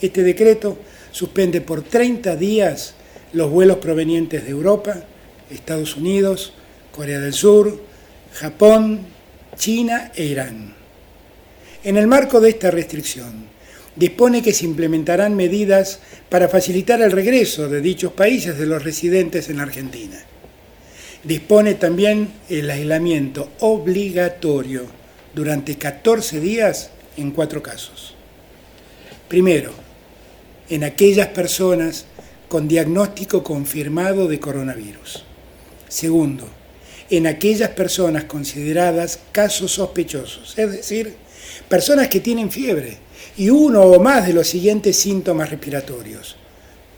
Este 0.00 0.22
decreto 0.22 0.78
suspende 1.10 1.60
por 1.60 1.82
30 1.82 2.36
días 2.36 2.94
los 3.32 3.50
vuelos 3.50 3.78
provenientes 3.78 4.44
de 4.44 4.50
Europa, 4.50 5.04
Estados 5.50 5.96
Unidos, 5.96 6.52
Corea 6.90 7.20
del 7.20 7.32
Sur, 7.32 7.80
Japón, 8.34 9.00
China 9.56 10.10
e 10.14 10.24
Irán. 10.24 10.74
En 11.84 11.96
el 11.96 12.06
marco 12.06 12.40
de 12.40 12.50
esta 12.50 12.70
restricción, 12.70 13.46
dispone 13.96 14.42
que 14.42 14.52
se 14.52 14.64
implementarán 14.64 15.34
medidas 15.34 16.00
para 16.28 16.48
facilitar 16.48 17.00
el 17.02 17.12
regreso 17.12 17.68
de 17.68 17.80
dichos 17.80 18.12
países 18.12 18.58
de 18.58 18.66
los 18.66 18.82
residentes 18.82 19.50
en 19.50 19.60
Argentina. 19.60 20.22
Dispone 21.24 21.74
también 21.74 22.32
el 22.48 22.68
aislamiento 22.68 23.50
obligatorio 23.60 24.86
durante 25.34 25.76
14 25.76 26.40
días 26.40 26.90
en 27.16 27.30
cuatro 27.30 27.62
casos. 27.62 28.14
Primero, 29.28 29.72
en 30.68 30.84
aquellas 30.84 31.28
personas 31.28 32.06
con 32.48 32.68
diagnóstico 32.68 33.42
confirmado 33.42 34.28
de 34.28 34.40
coronavirus. 34.40 35.24
Segundo, 35.88 36.48
en 37.08 37.26
aquellas 37.26 37.70
personas 37.70 38.24
consideradas 38.24 39.20
casos 39.32 39.72
sospechosos, 39.72 40.58
es 40.58 40.72
decir, 40.72 41.14
personas 41.68 42.08
que 42.08 42.20
tienen 42.20 42.50
fiebre 42.50 42.98
y 43.36 43.48
uno 43.48 43.82
o 43.82 44.00
más 44.00 44.26
de 44.26 44.32
los 44.32 44.48
siguientes 44.48 44.96
síntomas 44.96 45.50
respiratorios. 45.50 46.36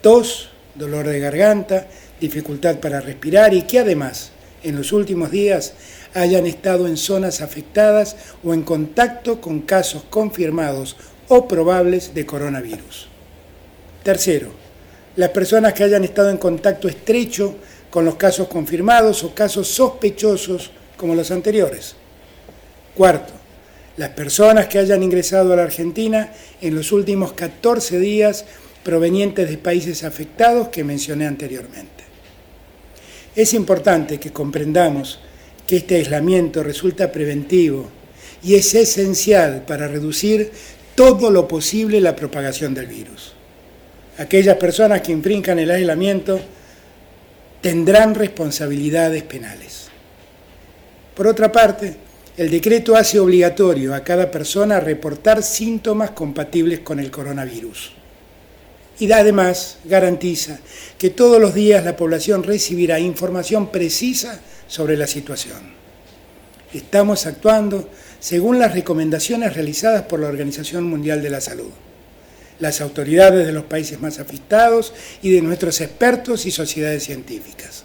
Tos, 0.00 0.50
dolor 0.74 1.06
de 1.06 1.20
garganta, 1.20 1.86
dificultad 2.20 2.78
para 2.80 3.00
respirar 3.00 3.54
y 3.54 3.62
que 3.62 3.78
además 3.78 4.30
en 4.62 4.76
los 4.76 4.92
últimos 4.92 5.30
días 5.30 5.74
hayan 6.14 6.46
estado 6.46 6.86
en 6.86 6.96
zonas 6.96 7.40
afectadas 7.40 8.16
o 8.42 8.54
en 8.54 8.62
contacto 8.62 9.40
con 9.40 9.60
casos 9.60 10.04
confirmados 10.08 10.96
o 11.28 11.48
probables 11.48 12.14
de 12.14 12.24
coronavirus. 12.24 13.08
Tercero, 14.02 14.50
las 15.16 15.30
personas 15.30 15.72
que 15.72 15.84
hayan 15.84 16.04
estado 16.04 16.30
en 16.30 16.36
contacto 16.36 16.88
estrecho 16.88 17.56
con 17.90 18.04
los 18.04 18.16
casos 18.16 18.48
confirmados 18.48 19.22
o 19.24 19.34
casos 19.34 19.68
sospechosos 19.68 20.70
como 20.96 21.14
los 21.14 21.30
anteriores. 21.30 21.94
Cuarto, 22.94 23.32
las 23.96 24.10
personas 24.10 24.66
que 24.66 24.78
hayan 24.78 25.02
ingresado 25.02 25.52
a 25.52 25.56
la 25.56 25.62
Argentina 25.62 26.32
en 26.60 26.74
los 26.74 26.90
últimos 26.90 27.32
14 27.32 27.98
días 27.98 28.44
provenientes 28.82 29.48
de 29.48 29.58
países 29.58 30.04
afectados 30.04 30.68
que 30.68 30.84
mencioné 30.84 31.26
anteriormente. 31.26 31.93
Es 33.34 33.54
importante 33.54 34.18
que 34.18 34.32
comprendamos 34.32 35.18
que 35.66 35.76
este 35.76 35.96
aislamiento 35.96 36.62
resulta 36.62 37.10
preventivo 37.10 37.88
y 38.42 38.54
es 38.54 38.74
esencial 38.74 39.64
para 39.66 39.88
reducir 39.88 40.50
todo 40.94 41.30
lo 41.30 41.48
posible 41.48 42.00
la 42.00 42.14
propagación 42.14 42.74
del 42.74 42.86
virus 42.86 43.34
aquellas 44.18 44.56
personas 44.56 45.00
que 45.00 45.12
infrinjan 45.12 45.58
el 45.58 45.70
aislamiento 45.70 46.40
tendrán 47.60 48.14
responsabilidades 48.14 49.22
penales. 49.22 49.88
Por 51.14 51.26
otra 51.26 51.50
parte, 51.50 51.96
el 52.36 52.50
decreto 52.50 52.96
hace 52.96 53.18
obligatorio 53.18 53.94
a 53.94 54.02
cada 54.02 54.30
persona 54.30 54.80
reportar 54.80 55.42
síntomas 55.42 56.10
compatibles 56.10 56.80
con 56.80 56.98
el 56.98 57.10
coronavirus. 57.10 57.92
Y 58.98 59.10
además 59.10 59.78
garantiza 59.84 60.58
que 60.98 61.10
todos 61.10 61.40
los 61.40 61.54
días 61.54 61.84
la 61.84 61.96
población 61.96 62.42
recibirá 62.42 63.00
información 63.00 63.70
precisa 63.70 64.40
sobre 64.68 64.96
la 64.96 65.06
situación. 65.06 65.74
Estamos 66.72 67.26
actuando 67.26 67.88
según 68.20 68.58
las 68.58 68.74
recomendaciones 68.74 69.54
realizadas 69.54 70.02
por 70.02 70.20
la 70.20 70.28
Organización 70.28 70.84
Mundial 70.84 71.22
de 71.22 71.30
la 71.30 71.40
Salud 71.40 71.70
las 72.60 72.80
autoridades 72.80 73.46
de 73.46 73.52
los 73.52 73.64
países 73.64 74.00
más 74.00 74.18
afectados 74.18 74.92
y 75.22 75.30
de 75.30 75.42
nuestros 75.42 75.80
expertos 75.80 76.46
y 76.46 76.50
sociedades 76.50 77.04
científicas. 77.04 77.84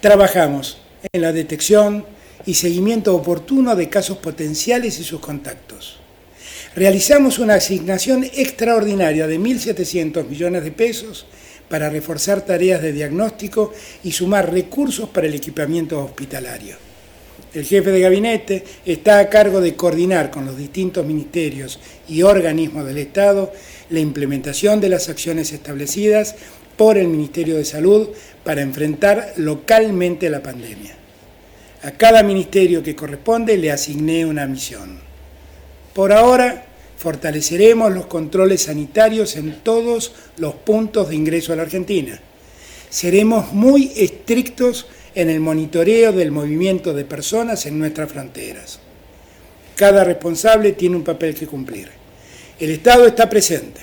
Trabajamos 0.00 0.78
en 1.12 1.22
la 1.22 1.32
detección 1.32 2.04
y 2.46 2.54
seguimiento 2.54 3.14
oportuno 3.14 3.76
de 3.76 3.88
casos 3.88 4.18
potenciales 4.18 4.98
y 4.98 5.04
sus 5.04 5.20
contactos. 5.20 6.01
Realizamos 6.74 7.38
una 7.38 7.54
asignación 7.54 8.24
extraordinaria 8.24 9.26
de 9.26 9.38
1.700 9.38 10.26
millones 10.26 10.64
de 10.64 10.72
pesos 10.72 11.26
para 11.68 11.90
reforzar 11.90 12.46
tareas 12.46 12.80
de 12.80 12.92
diagnóstico 12.92 13.74
y 14.02 14.12
sumar 14.12 14.50
recursos 14.50 15.06
para 15.10 15.26
el 15.26 15.34
equipamiento 15.34 16.02
hospitalario. 16.02 16.76
El 17.52 17.66
jefe 17.66 17.90
de 17.90 18.00
gabinete 18.00 18.64
está 18.86 19.18
a 19.18 19.28
cargo 19.28 19.60
de 19.60 19.76
coordinar 19.76 20.30
con 20.30 20.46
los 20.46 20.56
distintos 20.56 21.04
ministerios 21.04 21.78
y 22.08 22.22
organismos 22.22 22.86
del 22.86 22.96
Estado 22.96 23.52
la 23.90 24.00
implementación 24.00 24.80
de 24.80 24.88
las 24.88 25.10
acciones 25.10 25.52
establecidas 25.52 26.36
por 26.78 26.96
el 26.96 27.08
Ministerio 27.08 27.56
de 27.56 27.66
Salud 27.66 28.08
para 28.44 28.62
enfrentar 28.62 29.34
localmente 29.36 30.30
la 30.30 30.42
pandemia. 30.42 30.96
A 31.82 31.90
cada 31.90 32.22
ministerio 32.22 32.82
que 32.82 32.96
corresponde 32.96 33.58
le 33.58 33.70
asigné 33.70 34.24
una 34.24 34.46
misión. 34.46 35.11
Por 35.94 36.12
ahora, 36.12 36.64
fortaleceremos 36.96 37.92
los 37.92 38.06
controles 38.06 38.62
sanitarios 38.62 39.36
en 39.36 39.60
todos 39.62 40.12
los 40.36 40.54
puntos 40.54 41.08
de 41.08 41.16
ingreso 41.16 41.52
a 41.52 41.56
la 41.56 41.62
Argentina. 41.62 42.20
Seremos 42.88 43.52
muy 43.52 43.92
estrictos 43.96 44.86
en 45.14 45.28
el 45.28 45.40
monitoreo 45.40 46.12
del 46.12 46.30
movimiento 46.30 46.94
de 46.94 47.04
personas 47.04 47.66
en 47.66 47.78
nuestras 47.78 48.10
fronteras. 48.10 48.78
Cada 49.76 50.04
responsable 50.04 50.72
tiene 50.72 50.96
un 50.96 51.04
papel 51.04 51.34
que 51.34 51.46
cumplir. 51.46 51.88
El 52.58 52.70
Estado 52.70 53.06
está 53.06 53.28
presente 53.28 53.80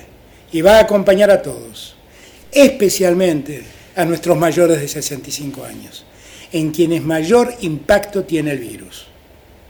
y 0.51 0.61
va 0.61 0.77
a 0.77 0.81
acompañar 0.81 1.29
a 1.29 1.41
todos, 1.41 1.95
especialmente 2.51 3.63
a 3.95 4.05
nuestros 4.05 4.37
mayores 4.37 4.79
de 4.79 4.87
65 4.87 5.63
años, 5.65 6.05
en 6.51 6.71
quienes 6.71 7.03
mayor 7.03 7.53
impacto 7.61 8.23
tiene 8.23 8.51
el 8.51 8.59
virus. 8.59 9.07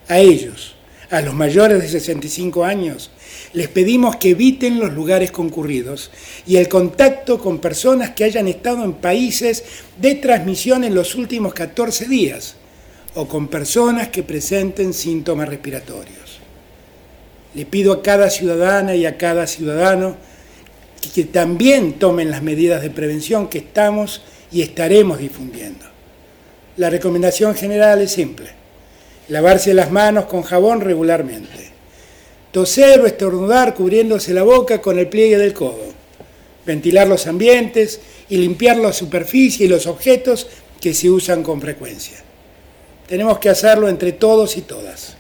A 0.08 0.20
ellos, 0.20 0.76
a 1.10 1.22
los 1.22 1.34
mayores 1.34 1.82
de 1.82 1.88
65 1.88 2.64
años, 2.64 3.12
les 3.54 3.68
pedimos 3.68 4.18
que 4.18 4.32
eviten 4.32 4.80
los 4.80 4.94
lugares 4.94 5.32
concurridos 5.32 6.12
y 6.46 6.58
el 6.58 6.68
contacto 6.68 7.40
con 7.40 7.60
personas 7.60 8.12
que 8.12 8.24
hayan 8.24 8.48
estado 8.48 8.84
en 8.84 8.94
países 8.94 9.64
de 10.00 10.16
transmisión 10.16 10.84
en 10.84 10.94
los 10.94 11.16
últimos 11.16 11.54
14 11.54 12.08
días 12.08 12.56
o 13.16 13.28
con 13.28 13.48
personas 13.48 14.10
que 14.10 14.24
presenten 14.24 14.94
síntomas 14.94 15.50
respiratorios. 15.50 16.40
Le 17.56 17.66
pido 17.66 17.92
a 17.94 18.04
cada 18.04 18.30
ciudadana 18.30 18.96
y 18.96 19.06
a 19.06 19.18
cada 19.18 19.48
ciudadano 19.48 20.16
que, 21.14 21.24
también 21.24 21.94
tomen 21.94 22.30
las 22.30 22.44
medidas 22.44 22.82
de 22.82 22.92
prevención 22.92 23.50
que 23.50 23.60
estamos 23.60 24.22
y 24.52 24.62
estaremos 24.62 25.18
difundiendo. 25.18 25.86
La 26.78 26.90
recomendación 26.90 27.56
general 27.56 28.02
es 28.02 28.12
simple. 28.12 28.59
Lavarse 29.30 29.74
las 29.74 29.92
manos 29.92 30.26
con 30.26 30.44
jabón 30.44 30.82
regularmente 30.82 31.70
toser 32.52 33.00
o 33.02 33.06
estornudar 33.06 33.76
cubriéndose 33.76 34.34
la 34.34 34.44
boca 34.44 34.82
con 34.82 34.98
el 34.98 35.08
pliegue 35.08 35.38
del 35.38 35.54
codo, 35.54 35.94
ventilar 36.66 37.08
los 37.08 37.28
ambientes 37.28 38.00
y 38.28 38.38
limpiar 38.38 38.78
la 38.78 38.94
superficie 38.94 39.66
y 39.66 39.70
los 39.70 39.88
objetos 39.88 40.48
que 40.82 40.94
se 40.94 41.10
usan 41.10 41.44
con 41.44 41.62
frecuencia. 41.62 42.18
Tenemos 43.08 43.40
que 43.40 43.50
hacerlo 43.50 43.90
entre 43.90 44.14
todos 44.14 44.56
y 44.58 44.62
todas. 44.62 45.16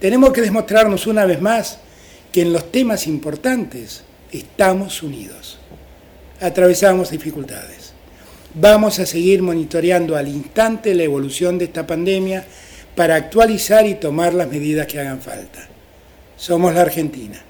Tenemos 0.00 0.32
que 0.32 0.42
demostrarnos 0.42 1.06
una 1.06 1.24
vez 1.24 1.40
más 1.40 1.78
que 2.32 2.42
en 2.42 2.52
los 2.52 2.70
temas 2.70 3.06
importantes 3.06 4.02
estamos 4.32 5.02
unidos. 5.02 5.58
Atravesamos 6.40 7.10
dificultades. 7.10 7.92
Vamos 8.54 8.98
a 8.98 9.06
seguir 9.06 9.42
monitoreando 9.42 10.16
al 10.16 10.28
instante 10.28 10.94
la 10.94 11.04
evolución 11.04 11.58
de 11.58 11.66
esta 11.66 11.86
pandemia 11.86 12.44
para 12.94 13.16
actualizar 13.16 13.86
y 13.86 13.94
tomar 13.94 14.34
las 14.34 14.48
medidas 14.48 14.86
que 14.86 15.00
hagan 15.00 15.20
falta. 15.20 15.68
Somos 16.36 16.74
la 16.74 16.82
Argentina, 16.82 17.42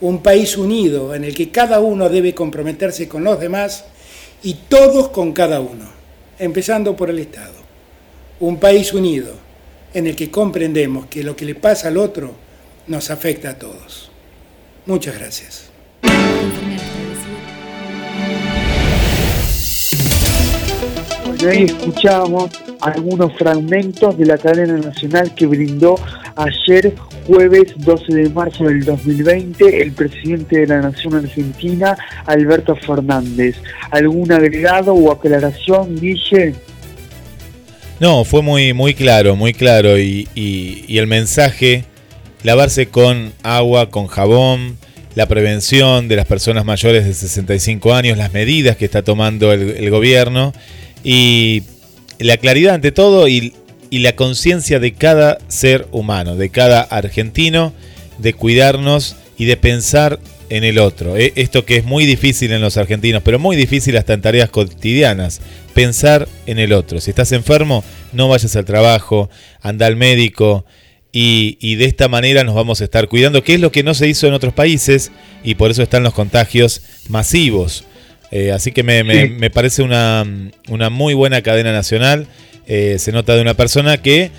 un 0.00 0.22
país 0.22 0.56
unido 0.56 1.14
en 1.14 1.24
el 1.24 1.34
que 1.34 1.50
cada 1.50 1.80
uno 1.80 2.08
debe 2.08 2.34
comprometerse 2.34 3.08
con 3.08 3.24
los 3.24 3.40
demás 3.40 3.84
y 4.42 4.54
todos 4.68 5.08
con 5.08 5.32
cada 5.32 5.60
uno, 5.60 5.86
empezando 6.38 6.96
por 6.96 7.10
el 7.10 7.18
Estado. 7.18 7.54
Un 8.40 8.58
país 8.58 8.92
unido 8.92 9.32
en 9.94 10.06
el 10.06 10.14
que 10.14 10.30
comprendemos 10.30 11.06
que 11.06 11.22
lo 11.22 11.34
que 11.34 11.46
le 11.46 11.54
pasa 11.54 11.88
al 11.88 11.96
otro 11.96 12.34
nos 12.86 13.10
afecta 13.10 13.50
a 13.50 13.58
todos. 13.58 14.10
Muchas 14.84 15.18
gracias. 15.18 15.70
Escuchamos 21.40 22.50
algunos 22.80 23.32
fragmentos 23.34 24.16
de 24.18 24.26
la 24.26 24.38
cadena 24.38 24.74
nacional 24.78 25.34
que 25.34 25.46
brindó 25.46 25.96
ayer, 26.36 26.94
jueves 27.26 27.74
12 27.78 28.14
de 28.14 28.28
marzo 28.30 28.64
del 28.64 28.84
2020, 28.84 29.82
el 29.82 29.92
presidente 29.92 30.60
de 30.60 30.66
la 30.66 30.80
Nación 30.82 31.14
Argentina, 31.14 31.96
Alberto 32.26 32.76
Fernández. 32.76 33.56
¿Algún 33.90 34.30
agregado 34.32 34.92
o 34.94 35.10
aclaración, 35.10 35.96
Guille? 35.98 36.54
No, 37.98 38.24
fue 38.24 38.42
muy, 38.42 38.72
muy 38.74 38.94
claro, 38.94 39.36
muy 39.36 39.54
claro. 39.54 39.98
Y, 39.98 40.28
y- 40.34 40.98
el 40.98 41.06
mensaje, 41.06 41.84
lavarse 42.42 42.86
con 42.88 43.32
agua, 43.42 43.88
con 43.90 44.06
jabón, 44.06 44.76
la 45.14 45.26
prevención 45.26 46.08
de 46.08 46.16
las 46.16 46.26
personas 46.26 46.66
mayores 46.66 47.06
de 47.06 47.14
65 47.14 47.94
años, 47.94 48.18
las 48.18 48.34
medidas 48.34 48.76
que 48.76 48.84
está 48.84 49.02
tomando 49.02 49.50
el, 49.52 49.70
el 49.70 49.90
gobierno 49.90 50.52
y 51.02 51.62
la 52.18 52.36
claridad 52.36 52.74
ante 52.74 52.92
todo 52.92 53.28
y, 53.28 53.54
la 53.90 54.14
conciencia 54.14 54.78
de 54.78 54.92
cada 54.92 55.38
ser 55.48 55.86
humano, 55.90 56.36
de 56.36 56.50
cada 56.50 56.82
argentino, 56.82 57.72
de 58.18 58.34
cuidarnos 58.34 59.16
y 59.38 59.46
de 59.46 59.56
pensar 59.56 60.18
en 60.50 60.64
el 60.64 60.78
otro. 60.78 61.16
Eh, 61.16 61.32
Esto 61.36 61.64
que 61.64 61.76
es 61.76 61.84
muy 61.84 62.04
difícil 62.04 62.52
en 62.52 62.60
los 62.60 62.76
argentinos, 62.76 63.22
pero 63.24 63.38
muy 63.38 63.56
difícil 63.56 63.96
hasta 63.96 64.12
en 64.12 64.20
tareas 64.20 64.50
cotidianas, 64.50 65.40
pensar 65.72 66.28
en 66.44 66.58
el 66.58 66.74
otro. 66.74 67.00
Si 67.00 67.10
estás 67.10 67.32
enfermo, 67.32 67.84
no 68.12 68.28
vayas 68.28 68.54
al 68.56 68.66
trabajo, 68.66 69.30
anda 69.62 69.86
al 69.86 69.96
médico 69.96 70.66
y, 71.10 71.56
y 71.60 71.76
de 71.76 71.86
esta 71.86 72.08
manera 72.08 72.44
nos 72.44 72.54
vamos 72.54 72.82
a 72.82 72.84
estar 72.84 73.08
cuidando, 73.08 73.42
que 73.42 73.54
es 73.54 73.60
lo 73.60 73.72
que 73.72 73.82
no 73.82 73.94
se 73.94 74.08
hizo 74.08 74.26
en 74.26 74.34
otros 74.34 74.52
países 74.52 75.10
y 75.42 75.54
por 75.54 75.70
eso 75.70 75.82
están 75.82 76.02
los 76.02 76.12
contagios 76.12 76.82
masivos. 77.08 77.84
Eh, 78.38 78.52
así 78.52 78.72
que 78.72 78.82
me, 78.82 79.02
me- 79.04 79.22
Sí. 79.22 79.28
me 79.30 79.48
parece 79.50 79.82
una, 79.82 80.24
una 80.68 80.90
muy 80.90 81.14
buena 81.14 81.40
cadena 81.42 81.72
nacional. 81.72 82.26
Eh, 82.66 82.96
se 82.98 83.12
nota 83.12 83.34
de 83.34 83.40
una 83.42 83.54
persona 83.54 83.96
que, 84.02 84.30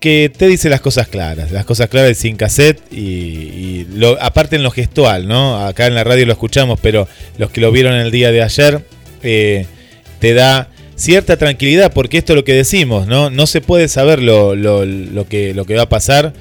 que 0.00 0.30
te 0.34 0.46
dice 0.48 0.68
las 0.68 0.80
cosas 0.80 1.06
claras, 1.08 1.52
las 1.52 1.64
cosas 1.64 1.88
claras 1.88 2.10
y 2.12 2.14
sin 2.14 2.36
cassette 2.36 2.80
y, 2.90 2.96
y 3.00 3.86
lo, 3.94 4.20
aparte 4.22 4.56
en 4.56 4.62
lo 4.62 4.70
gestual, 4.70 5.28
¿no? 5.28 5.64
Acá 5.66 5.86
en 5.86 5.94
la 5.94 6.02
radio 6.04 6.26
lo 6.26 6.32
escuchamos, 6.32 6.80
pero 6.80 7.06
los 7.38 7.50
que 7.50 7.60
lo 7.60 7.70
vieron 7.72 7.94
el 7.94 8.10
día 8.10 8.32
de 8.32 8.42
ayer 8.42 8.80
eh, 9.22 9.66
te 10.18 10.32
da 10.34 10.68
cierta 10.96 11.36
tranquilidad 11.36 11.92
porque 11.92 12.16
esto 12.18 12.32
es 12.32 12.36
lo 12.36 12.44
que 12.44 12.54
decimos, 12.54 13.06
¿no? 13.06 13.28
No 13.30 13.46
se 13.46 13.60
puede 13.60 13.88
saber 13.88 14.22
lo, 14.22 14.54
lo- 14.56 14.84
lo 14.86 15.28
que, 15.28 15.52
lo 15.54 15.64
que 15.66 15.74
va 15.76 15.82
a 15.82 15.88
pasar. 15.88 16.32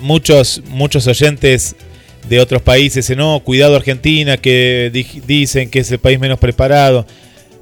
Muchos, 0.00 0.62
muchos 0.68 1.06
oyentes 1.06 1.76
de 2.28 2.40
otros 2.40 2.62
países 2.62 3.10
no, 3.16 3.40
cuidado 3.40 3.76
Argentina, 3.76 4.36
que 4.36 4.90
di- 4.92 5.22
dicen 5.26 5.70
que 5.70 5.80
es 5.80 5.90
el 5.90 5.98
país 5.98 6.18
menos 6.18 6.38
preparado. 6.38 7.06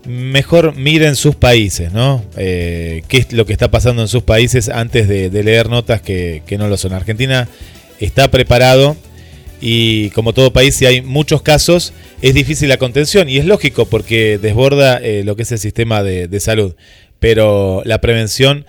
Mejor 0.07 0.75
miren 0.75 1.17
sus 1.17 1.35
países, 1.35 1.93
¿no? 1.93 2.25
Eh, 2.37 3.03
¿Qué 3.09 3.19
es 3.19 3.33
lo 3.33 3.45
que 3.47 3.53
está 3.53 3.71
pasando 3.71 4.03
en 4.03 4.09
sus 4.09 4.23
países 4.23 4.69
antes 4.69 5.09
de, 5.09 5.31
leer 5.43 5.69
notas 5.69 6.01
que, 6.01 6.43
no 6.59 6.69
lo 6.69 6.77
son? 6.77 6.93
Argentina 6.93 7.49
está 8.01 8.31
preparado 8.31 8.97
y 9.61 10.11
como 10.11 10.33
todo 10.33 10.53
país, 10.53 10.75
si 10.75 10.87
hay 10.87 11.03
muchos 11.03 11.43
casos, 11.43 11.93
es 12.23 12.33
difícil 12.33 12.69
la 12.69 12.77
contención 12.77 13.29
y 13.29 13.39
es 13.39 13.45
lógico 13.45 13.87
porque 13.87 14.39
desborda 14.39 14.99
eh, 14.99 15.25
lo 15.25 15.37
que 15.37 15.43
es 15.43 15.53
el 15.53 15.59
sistema 15.59 16.03
de 16.03 16.41
salud. 16.41 16.75
Pero 17.19 17.83
la 17.85 18.01
prevención, 18.01 18.65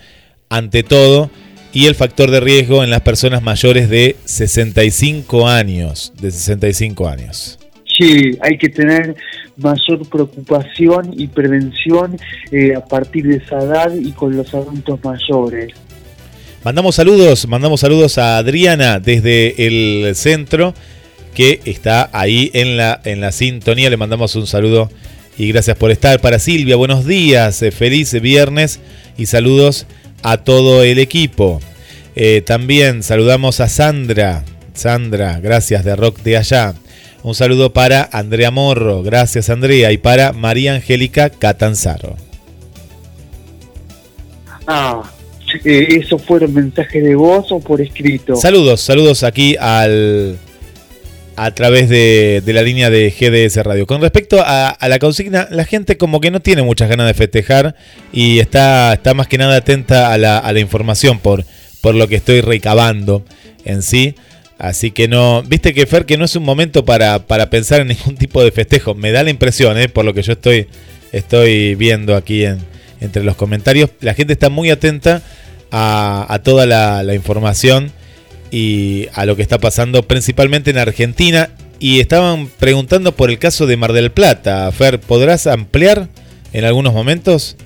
ante 0.48 0.82
todo, 0.82 1.30
y 1.72 1.86
el 1.86 1.94
factor 1.94 2.30
de 2.30 2.40
riesgo 2.40 2.82
en 2.82 2.90
las 2.90 3.00
personas 3.02 3.42
mayores 3.42 3.88
de 3.88 4.16
65 4.24 5.48
años. 5.48 6.12
De 6.20 6.30
65 6.30 7.08
años. 7.08 7.58
Sí, 7.98 8.38
hay 8.40 8.56
que 8.58 8.68
tener 8.68 9.14
mayor 9.56 10.08
preocupación 10.08 11.12
y 11.16 11.26
prevención 11.26 12.16
eh, 12.50 12.74
a 12.74 12.84
partir 12.84 13.26
de 13.26 13.36
esa 13.36 13.58
edad 13.58 13.92
y 13.94 14.12
con 14.12 14.36
los 14.36 14.52
adultos 14.54 14.98
mayores. 15.04 15.74
Mandamos 16.64 16.94
saludos, 16.94 17.46
mandamos 17.46 17.80
saludos 17.80 18.18
a 18.18 18.38
Adriana 18.38 19.00
desde 19.00 19.66
el 19.66 20.14
centro 20.14 20.74
que 21.34 21.60
está 21.64 22.10
ahí 22.12 22.50
en 22.54 22.76
la, 22.76 23.00
en 23.04 23.20
la 23.20 23.32
sintonía. 23.32 23.90
Le 23.90 23.96
mandamos 23.96 24.34
un 24.36 24.46
saludo 24.46 24.90
y 25.38 25.48
gracias 25.48 25.76
por 25.76 25.90
estar. 25.90 26.20
Para 26.20 26.38
Silvia, 26.38 26.76
buenos 26.76 27.06
días, 27.06 27.62
eh, 27.62 27.70
feliz 27.70 28.18
viernes 28.20 28.80
y 29.16 29.26
saludos 29.26 29.86
a 30.22 30.38
todo 30.38 30.82
el 30.82 30.98
equipo. 30.98 31.60
Eh, 32.14 32.42
también 32.44 33.02
saludamos 33.02 33.60
a 33.60 33.68
Sandra, 33.68 34.44
Sandra, 34.74 35.40
gracias 35.40 35.84
de 35.84 35.96
Rock 35.96 36.20
de 36.22 36.36
allá. 36.36 36.74
Un 37.22 37.34
saludo 37.34 37.72
para 37.72 38.08
Andrea 38.12 38.50
Morro, 38.50 39.02
gracias 39.02 39.50
Andrea, 39.50 39.92
y 39.92 39.98
para 39.98 40.32
María 40.32 40.74
Angélica 40.74 41.30
Catanzaro. 41.30 42.16
Ah, 44.66 45.02
eh, 45.64 46.00
¿eso 46.00 46.18
fueron 46.18 46.54
mensajes 46.54 47.02
de 47.02 47.14
voz 47.14 47.50
o 47.52 47.60
por 47.60 47.80
escrito? 47.80 48.36
Saludos, 48.36 48.80
saludos 48.80 49.22
aquí 49.22 49.56
al 49.58 50.38
a 51.42 51.54
través 51.54 51.88
de, 51.88 52.42
la 52.44 52.60
línea 52.60 52.90
de 52.90 53.10
GDS 53.10 53.64
Radio. 53.64 53.86
Con 53.86 54.02
respecto 54.02 54.42
a, 54.44 54.76
la 54.78 54.98
consigna, 54.98 55.48
la 55.50 55.64
gente 55.64 55.96
como 55.96 56.20
que 56.20 56.30
no 56.30 56.40
tiene 56.40 56.60
muchas 56.60 56.90
ganas 56.90 57.06
de 57.06 57.14
festejar 57.14 57.74
y 58.12 58.40
está, 58.40 58.92
está 58.92 59.14
más 59.14 59.26
que 59.26 59.38
nada 59.38 59.56
atenta 59.56 60.12
a 60.12 60.18
la, 60.18 60.36
a 60.36 60.52
la 60.52 60.60
información 60.60 61.18
por, 61.18 61.46
por 61.80 61.94
lo 61.94 62.08
que 62.08 62.16
estoy 62.16 62.42
recabando 62.42 63.24
en 63.64 63.82
sí. 63.82 64.16
Así 64.58 64.90
que 64.90 65.08
no, 65.08 65.42
viste 65.42 65.72
que 65.72 65.86
Fer, 65.86 66.04
que 66.04 66.18
no 66.18 66.26
es 66.26 66.36
un 66.36 66.42
momento 66.42 66.84
para, 66.84 67.24
pensar 67.48 67.80
en 67.80 67.88
ningún 67.88 68.16
tipo 68.16 68.44
de 68.44 68.52
festejo. 68.52 68.94
Me 68.94 69.10
da 69.10 69.22
la 69.22 69.30
impresión, 69.30 69.78
¿eh? 69.78 69.88
por 69.88 70.04
lo 70.04 70.12
que 70.12 70.20
yo 70.20 70.34
estoy, 70.34 71.74
viendo 71.76 72.16
aquí 72.16 72.44
en, 72.44 72.58
entre 73.00 73.24
los 73.24 73.36
comentarios. 73.36 73.88
La 74.00 74.12
gente 74.12 74.34
está 74.34 74.50
muy 74.50 74.68
atenta 74.68 75.22
a, 75.70 76.38
toda 76.44 76.66
la 76.66 77.14
información 77.14 77.92
y 78.50 79.06
a 79.14 79.26
lo 79.26 79.36
que 79.36 79.42
está 79.42 79.58
pasando 79.58 80.02
principalmente 80.02 80.70
en 80.70 80.78
Argentina. 80.78 81.50
Y 81.78 82.00
estaban 82.00 82.48
preguntando 82.58 83.12
por 83.12 83.30
el 83.30 83.38
caso 83.38 83.66
de 83.66 83.76
Mar 83.76 83.92
del 83.94 84.10
Plata. 84.10 84.70
Fer, 84.70 85.00
¿podrás 85.00 85.46
ampliar 85.46 86.08
en 86.52 86.64
algunos 86.64 86.92
momentos? 86.92 87.56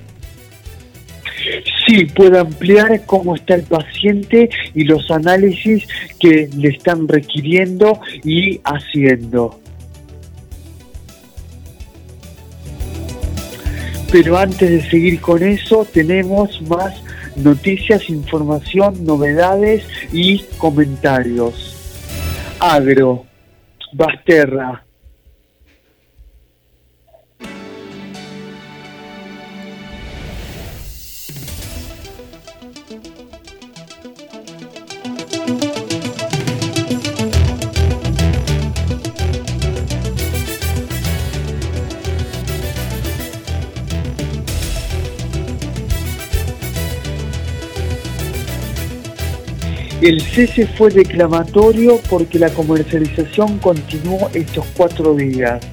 Sí, 1.85 2.05
puede 2.05 2.39
ampliar 2.39 3.05
cómo 3.05 3.35
está 3.35 3.55
el 3.55 3.63
paciente 3.63 4.49
y 4.73 4.85
los 4.85 5.11
análisis 5.11 5.85
que 6.19 6.49
le 6.57 6.69
están 6.69 7.07
requiriendo 7.07 7.99
y 8.23 8.59
haciendo. 8.63 9.59
Pero 14.11 14.37
antes 14.37 14.69
de 14.69 14.89
seguir 14.89 15.19
con 15.19 15.43
eso, 15.43 15.85
tenemos 15.91 16.61
más 16.63 16.93
noticias, 17.35 18.09
información, 18.09 19.05
novedades 19.05 19.85
y 20.11 20.39
comentarios. 20.57 21.75
Agro, 22.59 23.25
Basterra, 23.93 24.84
El 50.05 50.21
cese 50.21 50.67
fue 50.67 50.91
declamatorio 50.91 51.99
porque 52.07 52.37
la 52.37 52.51
comercialización 52.51 53.57
continuó 53.57 54.29
estos 54.35 54.63
cuatro 54.77 55.15
días. 55.15 55.65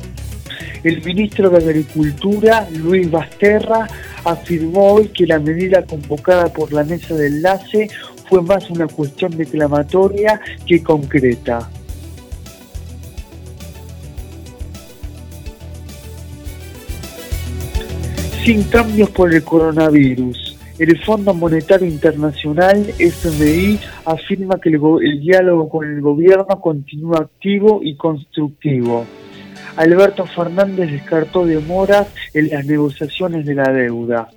El 0.82 1.04
ministro 1.04 1.50
de 1.50 1.58
Agricultura, 1.58 2.66
Luis 2.72 3.10
Basterra, 3.10 3.86
afirmó 4.24 4.94
hoy 4.94 5.08
que 5.08 5.26
la 5.26 5.38
medida 5.38 5.84
convocada 5.84 6.50
por 6.50 6.72
la 6.72 6.82
mesa 6.82 7.14
de 7.14 7.26
enlace 7.26 7.90
fue 8.26 8.40
más 8.40 8.70
una 8.70 8.86
cuestión 8.86 9.36
declamatoria 9.36 10.40
que 10.66 10.82
concreta. 10.82 11.68
Sin 18.42 18.62
cambios 18.62 19.10
por 19.10 19.34
el 19.34 19.44
coronavirus. 19.44 20.51
El 20.78 20.98
Fondo 21.04 21.34
Monetario 21.34 21.86
Internacional, 21.86 22.86
FMI, 22.98 23.78
afirma 24.04 24.58
que 24.58 24.70
el, 24.70 24.80
el 25.02 25.20
diálogo 25.20 25.68
con 25.68 25.86
el 25.86 26.00
gobierno 26.00 26.60
continúa 26.60 27.18
activo 27.18 27.80
y 27.82 27.94
constructivo. 27.96 29.04
Alberto 29.76 30.24
Fernández 30.26 30.90
descartó 30.90 31.46
demoras 31.46 32.08
en 32.34 32.50
las 32.50 32.66
negociaciones 32.66 33.46
de 33.46 33.54
la 33.54 33.72
deuda. 33.72 34.28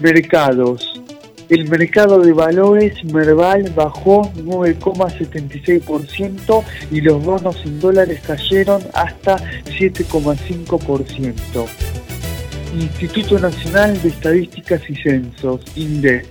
Mercados. 0.00 1.02
El 1.48 1.68
mercado 1.68 2.18
de 2.20 2.32
valores 2.32 3.04
Merval 3.04 3.70
bajó 3.74 4.30
9,76% 4.34 6.64
y 6.90 7.00
los 7.00 7.24
bonos 7.24 7.56
en 7.64 7.78
dólares 7.80 8.20
cayeron 8.26 8.82
hasta 8.92 9.38
7,5%. 9.64 12.07
Instituto 12.80 13.38
Nacional 13.38 14.00
de 14.02 14.08
Estadísticas 14.08 14.80
y 14.88 14.94
Censos, 14.94 15.60
INDEC. 15.74 16.26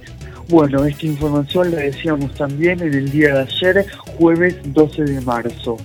Bueno, 0.48 0.86
esta 0.86 1.06
información 1.06 1.72
la 1.72 1.82
decíamos 1.82 2.34
también 2.36 2.82
en 2.82 2.93
el 2.93 3.12
día 3.12 3.34
de 3.34 3.41
ayer, 3.41 3.86
jueves 4.18 4.56
12 4.66 5.04
de 5.04 5.22
marzo. 5.22 5.78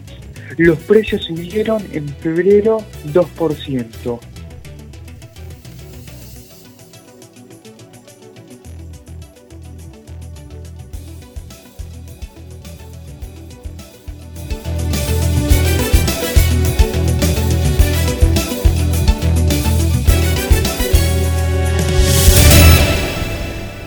Los 0.59 0.79
precios 0.79 1.25
subieron 1.25 1.83
en 1.93 2.09
febrero 2.09 2.79
2%. 3.13 4.21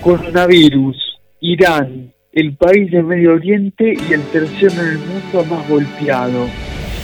Coronavirus, 0.05 0.95
Irán, 1.41 2.13
el 2.31 2.55
país 2.57 2.91
de 2.91 3.01
Medio 3.01 3.33
Oriente 3.33 3.95
y 4.07 4.13
el 4.13 4.21
tercero 4.25 4.83
en 4.83 4.89
el 4.89 4.97
mundo 4.99 5.43
más 5.49 5.67
golpeado. 5.67 6.45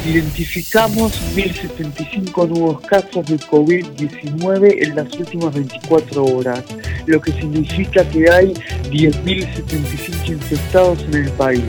Identificamos 0.06 1.12
1.075 1.36 2.48
nuevos 2.50 2.82
casos 2.82 3.26
de 3.26 3.40
COVID-19 3.40 4.84
en 4.86 4.96
las 4.96 5.12
últimas 5.18 5.52
24 5.52 6.26
horas, 6.26 6.64
lo 7.08 7.20
que 7.20 7.32
significa 7.32 8.08
que 8.08 8.30
hay 8.30 8.54
10.075 8.92 10.28
infectados 10.34 11.04
en 11.06 11.26
el 11.26 11.32
país. 11.32 11.64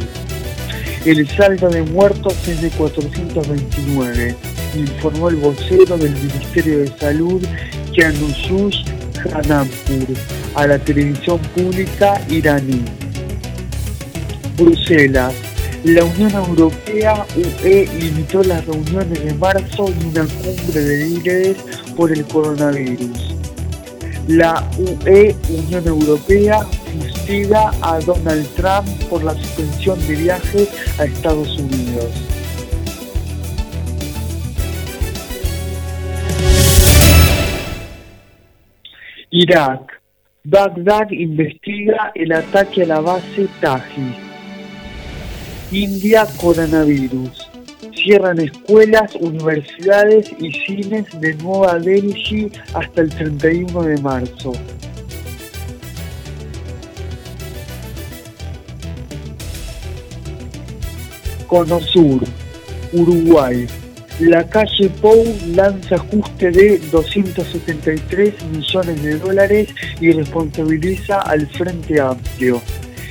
El 1.07 1.27
saldo 1.29 1.71
de 1.71 1.81
muertos 1.81 2.47
es 2.47 2.61
de 2.61 2.69
429, 2.69 4.37
informó 4.77 5.31
el 5.31 5.37
vocero 5.37 5.97
del 5.97 6.13
Ministerio 6.13 6.81
de 6.81 6.89
Salud, 6.89 7.43
Kianusush 7.95 8.85
Hanampur, 9.33 10.17
a 10.55 10.67
la 10.67 10.79
televisión 10.79 11.39
pública 11.55 12.21
iraní. 12.29 12.85
Bruselas. 14.57 15.35
La 15.85 16.05
Unión 16.05 16.31
Europea 16.33 17.27
UE 17.35 17.89
limitó 17.99 18.43
las 18.45 18.65
reuniones 18.67 19.25
de 19.25 19.35
marzo 19.35 19.87
y 19.89 20.05
una 20.07 20.25
cumbre 20.27 20.81
de 20.81 21.07
líderes 21.07 21.57
por 21.97 22.13
el 22.13 22.25
coronavirus. 22.27 23.35
La 24.29 24.71
UE, 24.79 25.35
Unión 25.49 25.87
Europea, 25.87 26.61
fustiga 26.93 27.73
a 27.83 27.99
Donald 27.99 28.47
Trump 28.55 28.89
por 29.11 29.25
la 29.25 29.35
suspensión 29.35 29.99
de 30.07 30.15
viajes 30.15 30.69
a 30.99 31.05
Estados 31.05 31.59
Unidos. 31.59 32.32
Irak. 39.35 40.03
Bagdad 40.45 41.11
investiga 41.11 42.13
el 42.15 42.33
ataque 42.33 42.83
a 42.83 42.87
la 42.87 43.01
base 43.01 43.49
Taji. 43.63 44.15
India 45.71 46.27
coronavirus. 46.39 47.51
Cierran 47.95 48.41
escuelas, 48.41 49.15
universidades 49.15 50.31
y 50.39 50.53
cines 50.53 51.07
de 51.19 51.33
Nueva 51.37 51.79
Delhi 51.79 52.53
hasta 52.75 53.01
el 53.01 53.09
31 53.09 53.83
de 53.85 54.03
marzo. 54.03 54.53
Conosur, 61.47 62.23
Uruguay. 62.93 63.67
La 64.21 64.45
calle 64.45 64.89
Pou 65.01 65.25
lanza 65.57 65.97
ajuste 65.97 66.51
de 66.53 66.79
273 66.91 68.35
millones 68.53 69.03
de 69.03 69.19
dólares 69.19 69.69
y 70.01 70.13
responsabiliza 70.13 71.21
al 71.23 71.47
Frente 71.49 71.99
Amplio. 71.99 72.61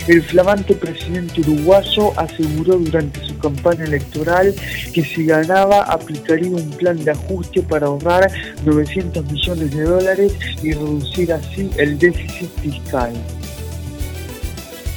El 0.07 0.21
flamante 0.21 0.73
presidente 0.73 1.41
uruguayo 1.41 2.11
aseguró 2.17 2.77
durante 2.77 3.19
su 3.25 3.37
campaña 3.37 3.83
electoral 3.83 4.53
que 4.93 5.03
si 5.03 5.25
ganaba 5.25 5.83
aplicaría 5.83 6.49
un 6.49 6.69
plan 6.71 7.03
de 7.03 7.11
ajuste 7.11 7.61
para 7.61 7.87
ahorrar 7.87 8.31
900 8.65 9.25
millones 9.31 9.75
de 9.75 9.83
dólares 9.83 10.33
y 10.63 10.73
reducir 10.73 11.33
así 11.33 11.69
el 11.77 11.97
déficit 11.99 12.49
fiscal. 12.61 13.11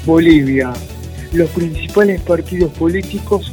Bolivia. 0.07 0.73
Los 1.33 1.51
principales 1.51 2.21
partidos 2.21 2.71
políticos 2.73 3.53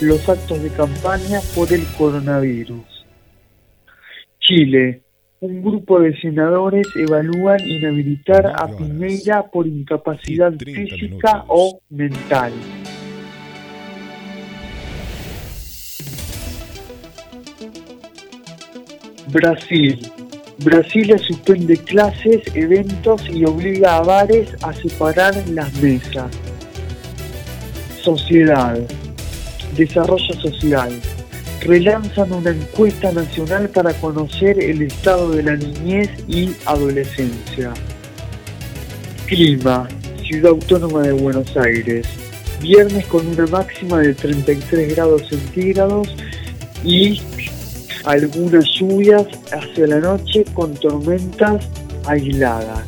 los 0.00 0.28
actos 0.28 0.62
de 0.62 0.70
campaña 0.70 1.40
por 1.54 1.72
el 1.72 1.84
coronavirus. 1.96 3.06
Chile. 4.40 5.02
Un 5.40 5.62
grupo 5.62 6.00
de 6.00 6.18
senadores 6.20 6.88
evalúan 6.96 7.60
inhabilitar 7.60 8.44
a 8.46 8.66
Piñera 8.66 9.44
por 9.44 9.68
incapacidad 9.68 10.52
física 10.52 11.44
o 11.46 11.80
mental. 11.90 12.52
Brasil. 19.30 19.98
Brasil 20.64 21.16
suspende 21.20 21.76
clases, 21.76 22.42
eventos 22.56 23.28
y 23.28 23.44
obliga 23.44 23.98
a 23.98 24.02
bares 24.02 24.56
a 24.64 24.72
separar 24.72 25.34
las 25.50 25.72
mesas. 25.80 26.32
Sociedad. 28.02 28.78
Desarrollo 29.78 30.34
social. 30.42 30.90
Relanzan 31.60 32.32
una 32.32 32.50
encuesta 32.50 33.12
nacional 33.12 33.68
para 33.68 33.94
conocer 33.94 34.60
el 34.60 34.82
estado 34.82 35.30
de 35.30 35.44
la 35.44 35.54
niñez 35.54 36.10
y 36.26 36.52
adolescencia. 36.66 37.72
Clima. 39.26 39.88
Ciudad 40.26 40.50
Autónoma 40.50 41.02
de 41.02 41.12
Buenos 41.12 41.56
Aires. 41.56 42.06
Viernes 42.60 43.06
con 43.06 43.24
una 43.28 43.46
máxima 43.46 44.00
de 44.00 44.14
33 44.14 44.96
grados 44.96 45.28
centígrados 45.28 46.08
y 46.82 47.20
algunas 48.04 48.64
lluvias 48.74 49.26
hacia 49.52 49.86
la 49.86 50.00
noche 50.00 50.44
con 50.54 50.74
tormentas 50.74 51.68
aisladas. 52.04 52.84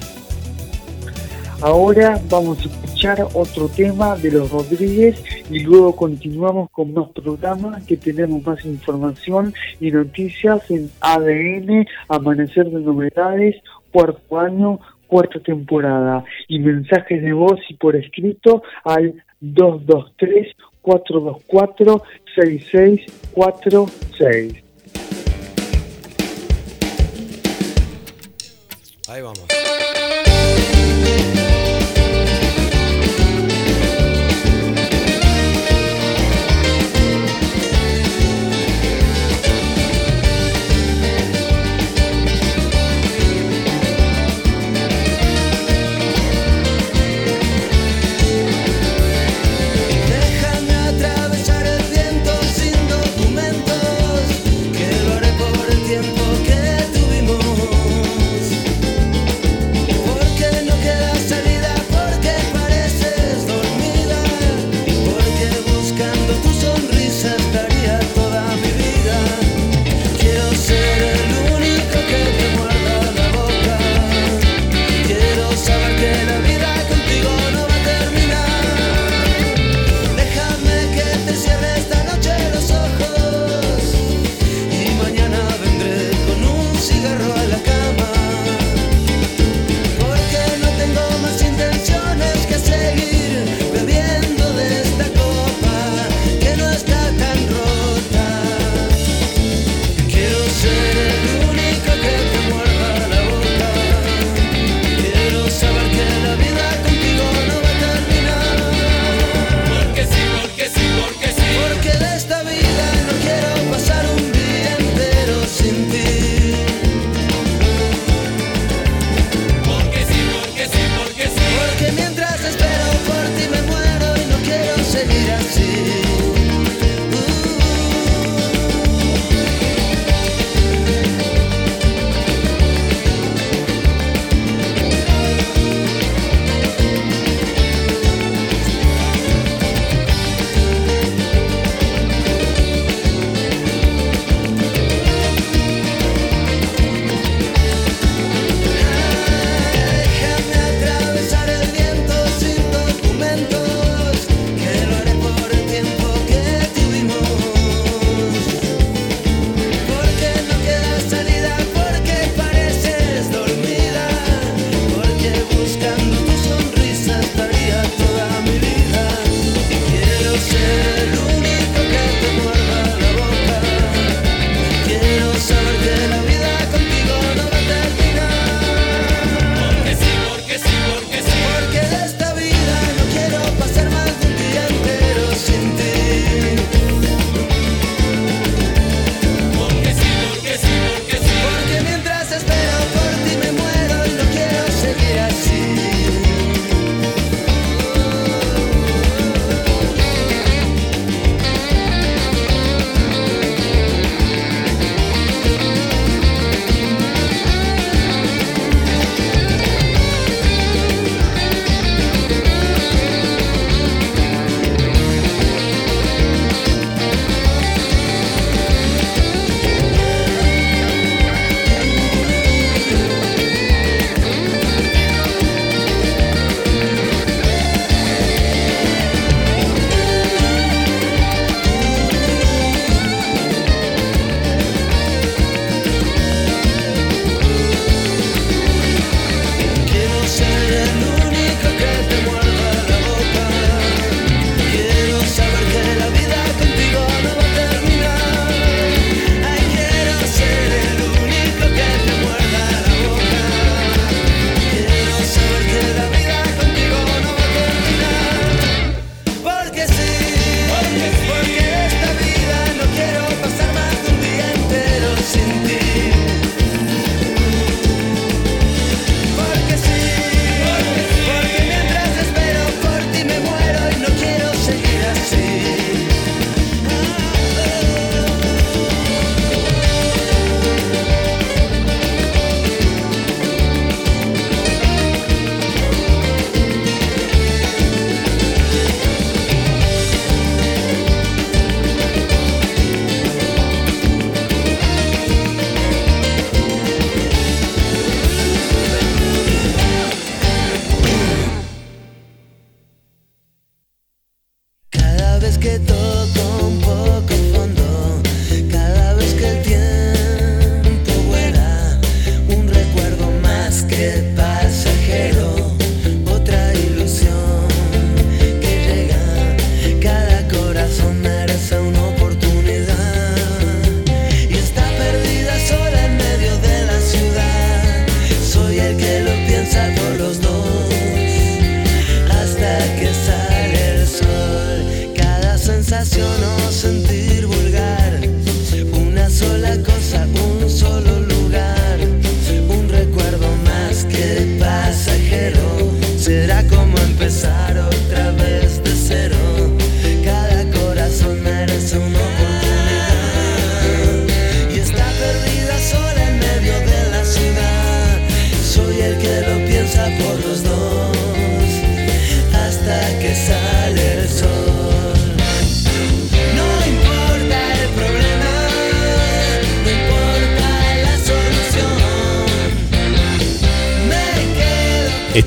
Ahora 1.60 2.20
vamos 2.28 2.58
a 2.58 2.89
otro 3.08 3.68
tema 3.68 4.14
de 4.16 4.30
los 4.30 4.50
Rodríguez 4.50 5.24
y 5.48 5.60
luego 5.60 5.96
continuamos 5.96 6.68
con 6.70 6.92
más 6.92 7.08
programas 7.10 7.82
que 7.86 7.96
tenemos 7.96 8.44
más 8.44 8.62
información 8.66 9.54
y 9.80 9.90
noticias 9.90 10.70
en 10.70 10.90
ADN, 11.00 11.86
Amanecer 12.08 12.68
de 12.68 12.80
Novedades, 12.80 13.56
cuarto 13.90 14.38
año, 14.38 14.78
cuarta 15.06 15.40
temporada 15.40 16.24
y 16.46 16.58
mensajes 16.58 17.22
de 17.22 17.32
voz 17.32 17.58
y 17.70 17.74
por 17.74 17.96
escrito 17.96 18.62
al 18.84 19.24
223 19.40 20.54
424 20.82 22.02
6646. 22.34 24.62
Ahí 29.08 29.22
vamos. 29.22 29.49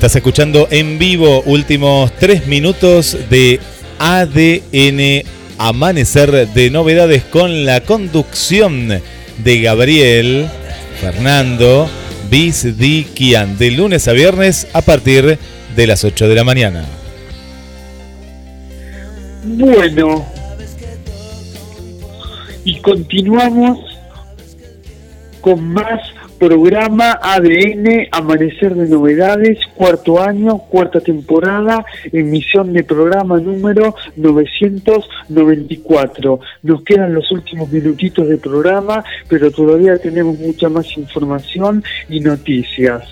Estás 0.04 0.16
escuchando 0.16 0.68
en 0.70 0.98
vivo 0.98 1.40
últimos 1.46 2.12
tres 2.12 2.46
minutos 2.46 3.16
de 3.30 3.58
ADN 3.98 5.26
Amanecer 5.56 6.46
de 6.48 6.68
Novedades 6.68 7.24
con 7.24 7.64
la 7.64 7.80
conducción 7.80 9.00
de 9.38 9.60
Gabriel 9.62 10.46
Fernando 11.00 11.88
Bizdiquian 12.28 13.56
de 13.56 13.70
lunes 13.70 14.06
a 14.06 14.12
viernes 14.12 14.68
a 14.74 14.82
partir 14.82 15.38
de 15.74 15.86
las 15.86 16.04
8 16.04 16.28
de 16.28 16.34
la 16.34 16.44
mañana. 16.44 16.84
Bueno, 19.42 20.26
y 22.62 22.78
continuamos 22.80 23.78
con 25.40 25.66
más 25.72 26.13
programa 26.44 27.18
ADN 27.22 28.08
Amanecer 28.12 28.74
de 28.74 28.86
Novedades, 28.86 29.58
cuarto 29.74 30.20
año, 30.20 30.58
cuarta 30.58 31.00
temporada, 31.00 31.82
emisión 32.12 32.74
de 32.74 32.84
programa 32.84 33.40
número 33.40 33.94
994. 34.16 36.40
Nos 36.64 36.82
quedan 36.82 37.14
los 37.14 37.32
últimos 37.32 37.72
minutitos 37.72 38.28
de 38.28 38.36
programa, 38.36 39.02
pero 39.26 39.50
todavía 39.50 39.96
tenemos 39.96 40.38
mucha 40.38 40.68
más 40.68 40.94
información 40.98 41.82
y 42.10 42.20
noticias. 42.20 43.04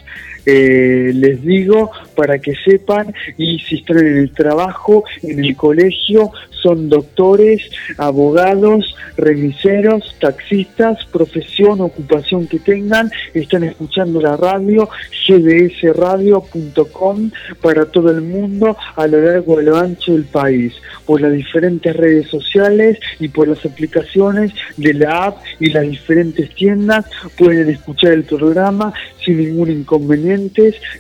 Eh, 0.45 1.13
les 1.15 1.41
digo 1.43 1.93
para 2.17 2.41
que 2.41 2.55
sepan 2.65 3.15
y 3.39 3.61
si 3.61 3.77
están 3.77 3.99
en 3.99 4.17
el 4.19 4.33
trabajo, 4.33 5.05
en 5.23 5.45
el 5.45 5.55
colegio, 5.57 6.33
son 6.63 6.89
doctores, 6.89 7.63
abogados, 7.99 8.97
remiseros, 9.17 10.17
taxistas, 10.21 11.05
profesión, 11.07 11.81
ocupación 11.81 12.49
que 12.49 12.59
tengan, 12.59 13.11
están 13.35 13.63
escuchando 13.65 14.21
la 14.21 14.37
radio 14.37 14.89
gdsradio.com 15.29 17.31
para 17.61 17.85
todo 17.87 18.11
el 18.11 18.23
mundo 18.23 18.77
a 18.97 19.07
lo 19.07 19.23
largo 19.23 19.61
y 19.61 19.65
lo 19.65 19.77
ancho 19.77 20.13
del 20.13 20.25
país, 20.25 20.75
por 21.07 21.21
las 21.21 21.33
diferentes 21.33 21.95
redes 21.97 22.29
sociales 22.29 22.99
y 23.19 23.29
por 23.29 23.49
las 23.49 23.65
aplicaciones 23.65 24.53
de 24.77 24.95
la 24.95 25.27
app 25.27 25.39
y 25.61 25.71
las 25.71 25.83
diferentes 25.83 26.53
tiendas 26.55 27.05
pueden 27.37 27.69
escuchar 27.71 28.13
el 28.13 28.25
programa 28.25 28.93
sin 29.25 29.39
ningún 29.39 29.71
inconveniente 29.71 30.32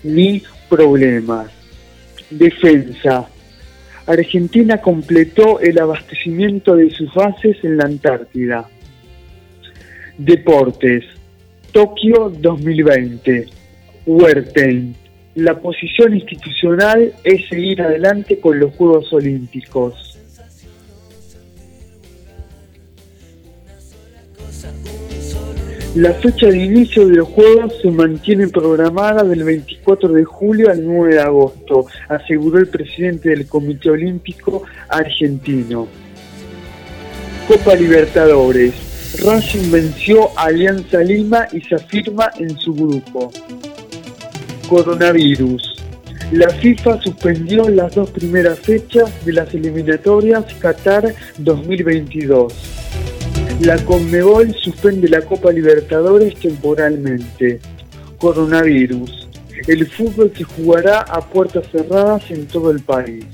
ni 0.02 0.42
problemas. 0.68 1.50
Defensa. 2.30 3.28
Argentina 4.06 4.78
completó 4.78 5.60
el 5.60 5.78
abastecimiento 5.78 6.74
de 6.76 6.90
sus 6.90 7.12
bases 7.14 7.56
en 7.62 7.76
la 7.76 7.84
Antártida. 7.84 8.68
Deportes. 10.18 11.04
Tokio 11.72 12.30
2020. 12.30 13.46
Huerten. 14.06 14.94
La 15.34 15.58
posición 15.60 16.14
institucional 16.14 17.12
es 17.24 17.48
seguir 17.48 17.80
adelante 17.80 18.38
con 18.38 18.58
los 18.58 18.74
Juegos 18.74 19.12
Olímpicos. 19.12 20.11
La 25.94 26.14
fecha 26.14 26.46
de 26.46 26.56
inicio 26.56 27.06
de 27.06 27.16
los 27.16 27.28
Juegos 27.28 27.74
se 27.82 27.90
mantiene 27.90 28.48
programada 28.48 29.24
del 29.24 29.44
24 29.44 30.08
de 30.08 30.24
julio 30.24 30.70
al 30.70 30.86
9 30.86 31.16
de 31.16 31.20
agosto, 31.20 31.84
aseguró 32.08 32.58
el 32.58 32.68
presidente 32.68 33.28
del 33.28 33.46
Comité 33.46 33.90
Olímpico 33.90 34.62
argentino. 34.88 35.86
Copa 37.46 37.74
Libertadores. 37.74 38.72
Racing 39.22 39.70
venció 39.70 40.30
a 40.38 40.44
Alianza 40.44 41.02
Lima 41.02 41.46
y 41.52 41.60
se 41.60 41.74
afirma 41.74 42.30
en 42.38 42.56
su 42.56 42.72
grupo. 42.72 43.30
Coronavirus. 44.70 45.76
La 46.32 46.48
FIFA 46.48 47.02
suspendió 47.02 47.68
las 47.68 47.94
dos 47.94 48.08
primeras 48.08 48.58
fechas 48.58 49.10
de 49.26 49.34
las 49.34 49.52
eliminatorias 49.52 50.46
Qatar 50.54 51.14
2022. 51.36 52.54
La 53.64 53.76
Conmebol 53.84 54.52
suspende 54.56 55.08
la 55.08 55.20
Copa 55.20 55.52
Libertadores 55.52 56.34
temporalmente. 56.40 57.60
Coronavirus. 58.18 59.28
El 59.68 59.86
fútbol 59.86 60.32
se 60.36 60.42
jugará 60.42 61.02
a 61.02 61.20
puertas 61.20 61.68
cerradas 61.70 62.28
en 62.32 62.46
todo 62.48 62.72
el 62.72 62.80
país. 62.80 63.24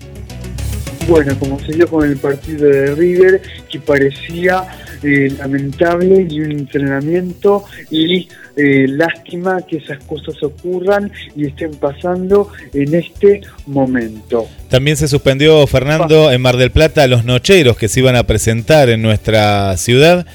Bueno, 1.08 1.34
como 1.38 1.58
se 1.60 1.72
dio 1.72 1.88
con 1.88 2.06
el 2.06 2.18
partido 2.18 2.66
de 2.66 2.94
River, 2.94 3.40
que 3.70 3.80
parecía 3.80 4.66
eh, 5.02 5.34
lamentable 5.38 6.26
y 6.28 6.40
un 6.42 6.52
entrenamiento 6.52 7.64
y 7.90 8.28
eh, 8.60 8.88
lástima 8.88 9.62
que 9.62 9.76
esas 9.76 10.02
cosas 10.02 10.42
ocurran 10.42 11.12
y 11.36 11.46
estén 11.46 11.70
pasando 11.76 12.50
en 12.74 12.92
este 12.92 13.42
momento. 13.66 14.48
También 14.68 14.96
se 14.96 15.06
suspendió, 15.06 15.64
Fernando, 15.68 16.32
en 16.32 16.40
Mar 16.40 16.56
del 16.56 16.72
Plata 16.72 17.06
los 17.06 17.24
nocheros 17.24 17.76
que 17.76 17.86
se 17.86 18.00
iban 18.00 18.16
a 18.16 18.24
presentar 18.24 18.88
en 18.88 19.00
nuestra 19.00 19.76
ciudad. 19.76 20.26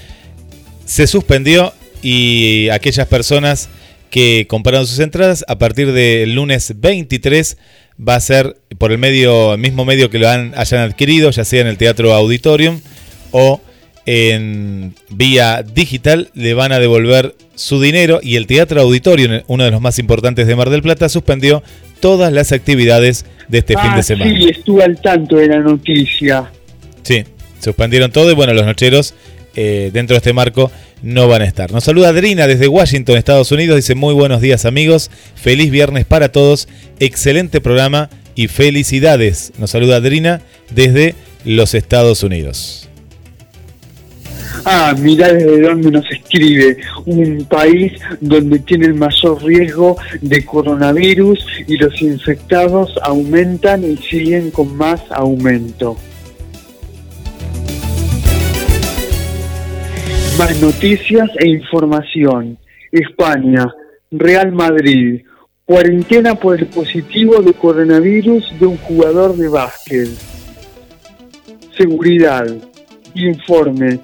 Se 0.86 1.06
suspendió 1.06 1.74
y 2.02 2.70
aquellas 2.70 3.08
personas 3.08 3.68
que 4.10 4.46
compraron 4.48 4.88
sus 4.88 5.00
entradas 5.00 5.44
a 5.50 5.58
partir 5.58 5.92
del 5.92 6.34
lunes 6.34 6.76
23 6.78 7.58
va 8.00 8.16
a 8.16 8.22
ser 8.22 8.56
por 8.78 8.94
el 8.94 9.00
medio, 9.00 9.56
el 9.56 9.60
mismo 9.60 9.84
medio 9.84 10.10
que 10.10 10.20
lo 10.20 10.30
han, 10.30 10.54
hayan 10.56 10.80
adquirido, 10.80 11.30
ya 11.32 11.44
sea 11.44 11.60
en 11.60 11.68
el 11.68 11.78
Teatro 11.78 12.14
Auditorium 12.14 12.80
o 13.32 13.60
en 14.06 14.94
vía 15.10 15.64
digital 15.64 16.30
le 16.34 16.54
van 16.54 16.72
a 16.72 16.80
devolver 16.80 17.36
su 17.56 17.80
dinero 17.82 18.20
y 18.22 18.36
el 18.36 18.48
Teatro 18.48 18.82
Auditorio, 18.82 19.44
uno 19.48 19.64
de 19.64 19.72
los 19.72 19.82
más 19.82 20.00
importantes 20.00 20.48
de 20.48 20.56
Mar 20.56 20.70
del 20.70 20.82
Plata, 20.82 21.08
suspendió 21.10 21.64
todas 22.00 22.34
las 22.34 22.52
actividades 22.52 23.26
de 23.48 23.60
este 23.60 23.76
fin 23.76 23.94
de 23.94 24.00
Ah, 24.00 24.04
semana. 24.04 24.36
Sí, 24.38 24.50
estuve 24.50 24.84
al 24.84 25.00
tanto 25.00 25.38
de 25.38 25.48
la 25.48 25.60
noticia. 25.60 26.52
Sí, 27.04 27.24
suspendieron 27.62 28.12
todo 28.12 28.30
y 28.32 28.34
bueno, 28.34 28.54
los 28.54 28.66
nocheros 28.66 29.14
eh, 29.56 29.90
dentro 29.94 30.16
de 30.16 30.18
este 30.18 30.34
marco 30.34 30.72
no 31.02 31.28
van 31.28 31.44
a 31.44 31.46
estar. 31.46 31.72
Nos 31.72 31.84
saluda 31.84 32.10
Adrina 32.10 32.48
desde 32.48 32.68
Washington, 32.68 33.18
Estados 33.18 33.52
Unidos. 33.52 33.76
Dice 33.78 33.94
muy 33.96 34.14
buenos 34.14 34.42
días 34.42 34.66
amigos, 34.66 35.12
feliz 35.36 35.70
viernes 35.70 36.06
para 36.06 36.30
todos, 36.32 36.68
excelente 37.00 37.62
programa 37.62 38.10
y 38.36 38.48
felicidades. 38.48 39.54
Nos 39.60 39.70
saluda 39.72 39.98
Adrina 39.98 40.42
desde 40.72 41.14
los 41.46 41.74
Estados 41.76 42.24
Unidos. 42.24 42.90
Ah, 44.66 44.96
mirá 44.98 45.34
desde 45.34 45.62
dónde 45.62 45.92
nos 45.92 46.10
escribe. 46.12 46.78
Un 47.06 47.46
país 47.46 47.94
donde 48.22 48.60
tiene 48.60 48.88
el 48.88 48.94
mayor 48.94 49.44
riesgo 49.44 49.98
de 50.22 50.46
coronavirus 50.46 51.46
y 51.68 51.78
los 51.78 52.02
infectados 52.02 52.98
aumentan 53.04 53.84
y 53.84 53.98
siguen 53.98 54.52
con 54.52 54.76
más 54.78 55.02
aumento. 55.10 55.98
Más 60.38 60.62
noticias 60.62 61.30
e 61.40 61.48
información. 61.48 62.58
España, 62.92 63.66
Real 64.12 64.52
Madrid, 64.52 65.22
cuarentena 65.66 66.36
por 66.36 66.60
el 66.60 66.68
positivo 66.68 67.42
de 67.42 67.54
coronavirus 67.54 68.60
de 68.60 68.66
un 68.66 68.78
jugador 68.78 69.36
de 69.36 69.48
básquet. 69.48 70.10
Seguridad, 71.78 72.46
informe. 73.16 74.00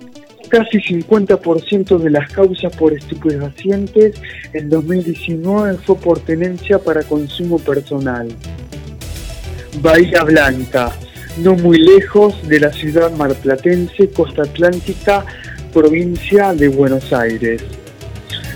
Casi 0.50 0.80
50% 0.80 2.00
de 2.00 2.10
las 2.10 2.32
causas 2.32 2.76
por 2.76 2.94
estupefacientes 2.94 4.16
en 4.54 4.70
2019 4.70 5.78
fue 5.86 5.96
por 5.96 6.20
tenencia 6.20 6.80
para 6.80 7.04
consumo 7.04 7.60
personal. 7.60 8.28
Bahía 9.82 10.24
Blanca, 10.24 10.92
no 11.38 11.54
muy 11.54 11.78
lejos 11.78 12.48
de 12.48 12.60
la 12.62 12.74
ciudad 12.74 13.12
marplatense, 13.12 14.10
costa 14.10 14.42
atlántica, 14.42 15.24
provincia 15.72 16.54
de 16.54 16.68
Buenos 16.68 17.14
Aires. 17.14 17.62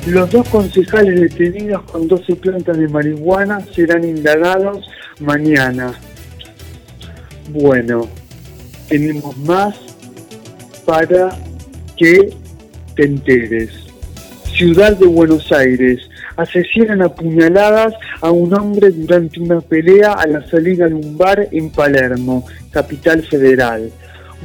Los 0.07 0.31
dos 0.31 0.49
concejales 0.49 1.21
detenidos 1.21 1.83
con 1.83 2.07
12 2.07 2.35
plantas 2.37 2.77
de 2.77 2.87
marihuana 2.87 3.61
serán 3.73 4.03
indagados 4.03 4.83
mañana. 5.19 5.93
Bueno, 7.51 8.09
tenemos 8.89 9.37
más 9.37 9.75
para 10.85 11.37
que 12.03 12.33
te 12.95 13.05
enteres. 13.05 13.69
Ciudad 14.53 14.97
de 14.97 15.07
Buenos 15.07 15.49
Aires. 15.53 16.01
Asesinan 16.35 17.01
a 17.01 17.07
puñaladas 17.07 17.93
a 18.19 18.29
un 18.29 18.53
hombre 18.53 18.89
durante 18.89 19.39
una 19.39 19.61
pelea 19.61 20.13
a 20.13 20.27
la 20.27 20.45
salida 20.47 20.87
de 20.87 20.95
un 20.95 21.17
bar 21.17 21.47
en 21.51 21.69
Palermo, 21.69 22.45
capital 22.71 23.23
federal. 23.23 23.89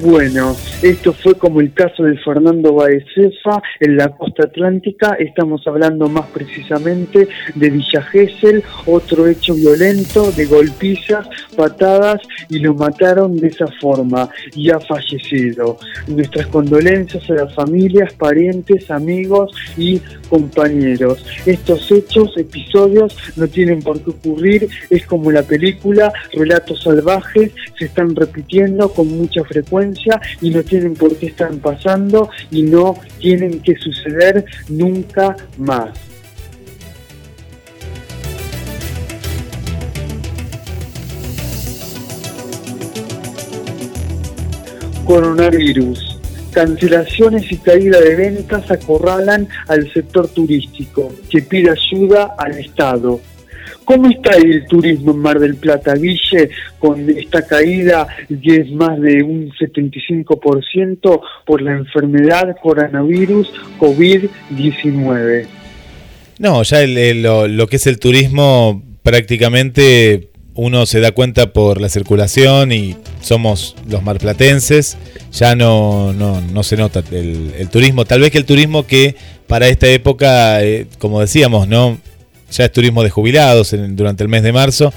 Bueno, 0.01 0.55
esto 0.81 1.13
fue 1.13 1.35
como 1.35 1.61
el 1.61 1.73
caso 1.73 2.05
de 2.05 2.17
Fernando 2.19 2.73
Baezefa 2.73 3.61
en 3.81 3.97
la 3.97 4.11
costa 4.11 4.45
atlántica. 4.45 5.17
Estamos 5.19 5.67
hablando 5.67 6.09
más 6.09 6.27
precisamente 6.27 7.27
de 7.57 7.71
Villa 7.71 8.03
Gesell, 8.03 8.63
otro 8.87 9.27
hecho 9.27 9.55
violento 9.55 10.31
de 10.31 10.47
golpizas, 10.47 11.27
patadas 11.57 12.21
y 12.49 12.61
lo 12.61 12.75
mataron 12.75 13.37
de 13.39 13.49
esa 13.49 13.67
forma 13.81 14.31
y 14.55 14.71
ha 14.71 14.79
fallecido. 14.79 15.79
Nuestras 16.07 16.47
condolencias 16.47 17.29
a 17.31 17.35
las 17.35 17.55
familias, 17.55 18.13
parientes, 18.13 18.89
amigos 18.93 19.51
y 19.77 20.01
compañeros. 20.29 21.27
Estos 21.45 21.91
hechos, 21.91 22.37
episodios, 22.37 23.17
no 23.35 23.49
tienen 23.49 23.83
por 23.83 24.01
qué 24.01 24.11
ocurrir. 24.11 24.69
Es 24.91 25.05
como 25.07 25.33
la 25.33 25.43
película 25.43 26.13
Relatos 26.33 26.85
Salvajes, 26.85 27.51
se 27.77 27.87
están 27.87 28.15
repitiendo 28.15 28.91
con 28.91 29.09
mucha 29.09 29.43
frecuencia 29.43 29.88
y 30.41 30.51
no 30.51 30.63
tienen 30.63 30.95
por 30.95 31.17
qué 31.17 31.27
estar 31.27 31.53
pasando 31.59 32.31
y 32.51 32.63
no 32.63 32.97
tienen 33.19 33.61
que 33.61 33.75
suceder 33.77 34.45
nunca 34.69 35.37
más. 35.57 35.91
Coronavirus. 45.05 46.21
Cancelaciones 46.53 47.51
y 47.51 47.57
caída 47.59 48.01
de 48.01 48.15
ventas 48.15 48.71
acorralan 48.71 49.49
al 49.69 49.91
sector 49.93 50.29
turístico, 50.29 51.13
que 51.31 51.41
pide 51.41 51.71
ayuda 51.71 52.35
al 52.37 52.59
Estado. 52.59 53.21
¿Cómo 53.89 54.11
está 54.11 54.37
el 54.37 54.67
turismo 54.67 55.13
en 55.13 55.19
Mar 55.21 55.39
del 55.39 55.55
Plata, 55.55 55.95
Guille, 55.95 56.51
con 56.79 57.09
esta 57.09 57.47
caída 57.47 58.07
que 58.29 58.57
es 58.57 58.71
más 58.71 59.01
de 59.01 59.23
un 59.23 59.51
75% 59.53 61.21
por 61.47 61.63
la 61.63 61.73
enfermedad 61.73 62.55
coronavirus 62.63 63.51
COVID-19? 63.81 65.47
No, 66.39 66.63
ya 66.65 66.87
lo, 66.87 67.67
que 67.67 67.77
es 67.77 67.87
el 67.87 67.99
turismo 67.99 68.83
prácticamente 69.03 70.33
uno 70.53 70.85
se 70.85 71.01
da 71.01 71.13
cuenta 71.13 71.55
por 71.55 71.81
la 71.81 71.89
circulación 71.89 72.73
y 72.73 72.95
somos 73.23 73.75
los 73.89 74.03
marplatenses, 74.03 74.99
ya 75.33 75.57
no, 75.57 76.13
no, 76.13 76.43
no 76.43 76.63
se 76.63 76.77
nota 76.77 77.03
el, 77.11 77.71
turismo. 77.71 78.05
Tal 78.05 78.21
vez 78.21 78.33
que 78.33 78.39
el 78.39 78.45
turismo 78.45 78.87
que 78.87 79.17
para 79.47 79.67
esta 79.69 79.87
época, 79.87 80.63
eh, 80.63 80.87
como 80.99 81.23
decíamos, 81.23 81.69
no 81.69 81.97
ya 82.51 82.65
es 82.65 82.73
turismo 82.73 83.03
de 83.03 83.11
jubilados 83.11 83.75
durante 83.91 84.23
el 84.23 84.29
mes 84.29 84.43
de 84.43 84.53
marzo. 84.53 84.93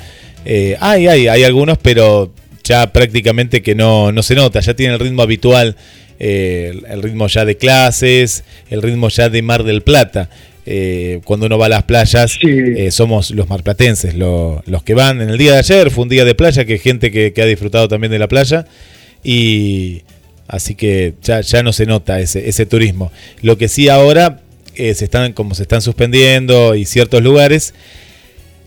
Eh, 0.45 0.75
hay, 0.79 1.07
hay, 1.07 1.27
hay 1.27 1.43
algunos, 1.43 1.77
pero 1.77 2.31
ya 2.63 2.91
prácticamente 2.91 3.61
que 3.61 3.75
no, 3.75 4.11
no 4.11 4.23
se 4.23 4.35
nota, 4.35 4.59
ya 4.59 4.73
tiene 4.73 4.93
el 4.93 4.99
ritmo 4.99 5.21
habitual, 5.21 5.75
eh, 6.19 6.79
el 6.89 7.01
ritmo 7.03 7.27
ya 7.27 7.45
de 7.45 7.57
clases, 7.57 8.43
el 8.69 8.81
ritmo 8.81 9.09
ya 9.09 9.29
de 9.29 9.41
Mar 9.41 9.63
del 9.63 9.81
Plata. 9.81 10.29
Eh, 10.63 11.21
cuando 11.23 11.47
uno 11.47 11.57
va 11.57 11.65
a 11.65 11.69
las 11.69 11.83
playas, 11.83 12.37
somos 12.91 13.31
los 13.31 13.49
marplatenses 13.49 14.13
los 14.13 14.83
que 14.85 14.93
van. 14.93 15.21
En 15.21 15.29
el 15.29 15.37
día 15.37 15.53
de 15.53 15.59
ayer 15.59 15.89
fue 15.89 16.03
un 16.03 16.09
día 16.09 16.23
de 16.23 16.35
playa, 16.35 16.65
que 16.65 16.77
gente 16.77 17.11
que, 17.11 17.33
que 17.33 17.41
ha 17.41 17.45
disfrutado 17.45 17.87
también 17.87 18.11
de 18.11 18.19
la 18.19 18.27
playa. 18.27 18.67
Y 19.23 20.03
así 20.47 20.75
que 20.75 21.15
ya, 21.23 21.41
ya 21.41 21.63
no 21.63 21.73
se 21.73 21.87
nota 21.87 22.19
ese, 22.19 22.47
ese 22.47 22.67
turismo. 22.67 23.11
Lo 23.41 23.57
que 23.57 23.67
sí 23.67 23.89
ahora 23.89 24.41
eh, 24.75 24.93
se 24.95 25.05
están, 25.05 25.33
como 25.33 25.55
se 25.55 25.63
están 25.63 25.81
suspendiendo 25.81 26.75
y 26.75 26.85
ciertos 26.85 27.21
lugares, 27.21 27.73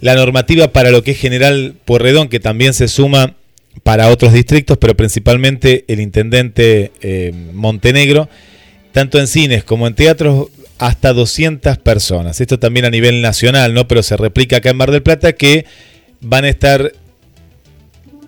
la 0.00 0.14
normativa 0.14 0.68
para 0.68 0.90
lo 0.90 1.02
que 1.02 1.12
es 1.12 1.18
General 1.18 1.74
Porredón, 1.84 2.28
que 2.28 2.40
también 2.40 2.74
se 2.74 2.88
suma 2.88 3.34
para 3.82 4.08
otros 4.08 4.32
distritos, 4.32 4.78
pero 4.78 4.94
principalmente 4.94 5.84
el 5.88 6.00
intendente 6.00 6.92
eh, 7.00 7.32
Montenegro, 7.52 8.28
tanto 8.92 9.18
en 9.18 9.26
cines 9.26 9.64
como 9.64 9.86
en 9.86 9.94
teatros, 9.94 10.48
hasta 10.78 11.12
200 11.12 11.78
personas. 11.78 12.40
Esto 12.40 12.58
también 12.58 12.84
a 12.84 12.90
nivel 12.90 13.22
nacional, 13.22 13.74
¿no? 13.74 13.88
Pero 13.88 14.02
se 14.02 14.16
replica 14.16 14.58
acá 14.58 14.70
en 14.70 14.76
Mar 14.76 14.90
del 14.90 15.02
Plata 15.02 15.32
que 15.32 15.64
van 16.20 16.44
a 16.44 16.48
estar 16.48 16.92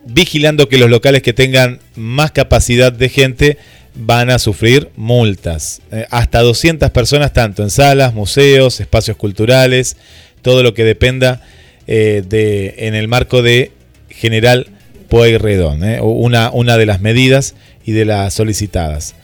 vigilando 0.07 0.69
que 0.69 0.79
los 0.79 0.89
locales 0.89 1.23
que 1.23 1.33
tengan 1.33 1.81
más 1.97 2.31
capacidad 2.31 2.93
de 2.93 3.09
gente 3.09 3.59
van 3.97 4.31
a 4.31 4.39
sufrir 4.39 4.91
multas. 4.97 5.81
Eh, 5.91 6.07
hasta 6.11 6.41
200 6.41 6.91
personas, 6.91 7.33
tanto 7.33 7.63
en 7.63 7.71
salas, 7.71 8.15
museos, 8.15 8.81
espacios 8.81 9.17
culturales, 9.17 9.97
todo 10.43 10.63
lo 10.63 10.75
que 10.75 10.85
dependa 10.85 11.43
eh, 11.87 12.23
de, 12.27 12.75
en 12.79 12.95
el 12.95 13.09
marco 13.09 13.43
de 13.43 13.73
General 14.09 14.69
Pueyrredón, 15.09 15.85
eh, 15.85 16.01
una, 16.01 16.51
una 16.51 16.77
de 16.77 16.87
las 16.87 17.01
medidas 17.01 17.55
y 17.85 17.93
de 17.93 18.05
las 18.05 18.35
solicitadas. 18.35 19.15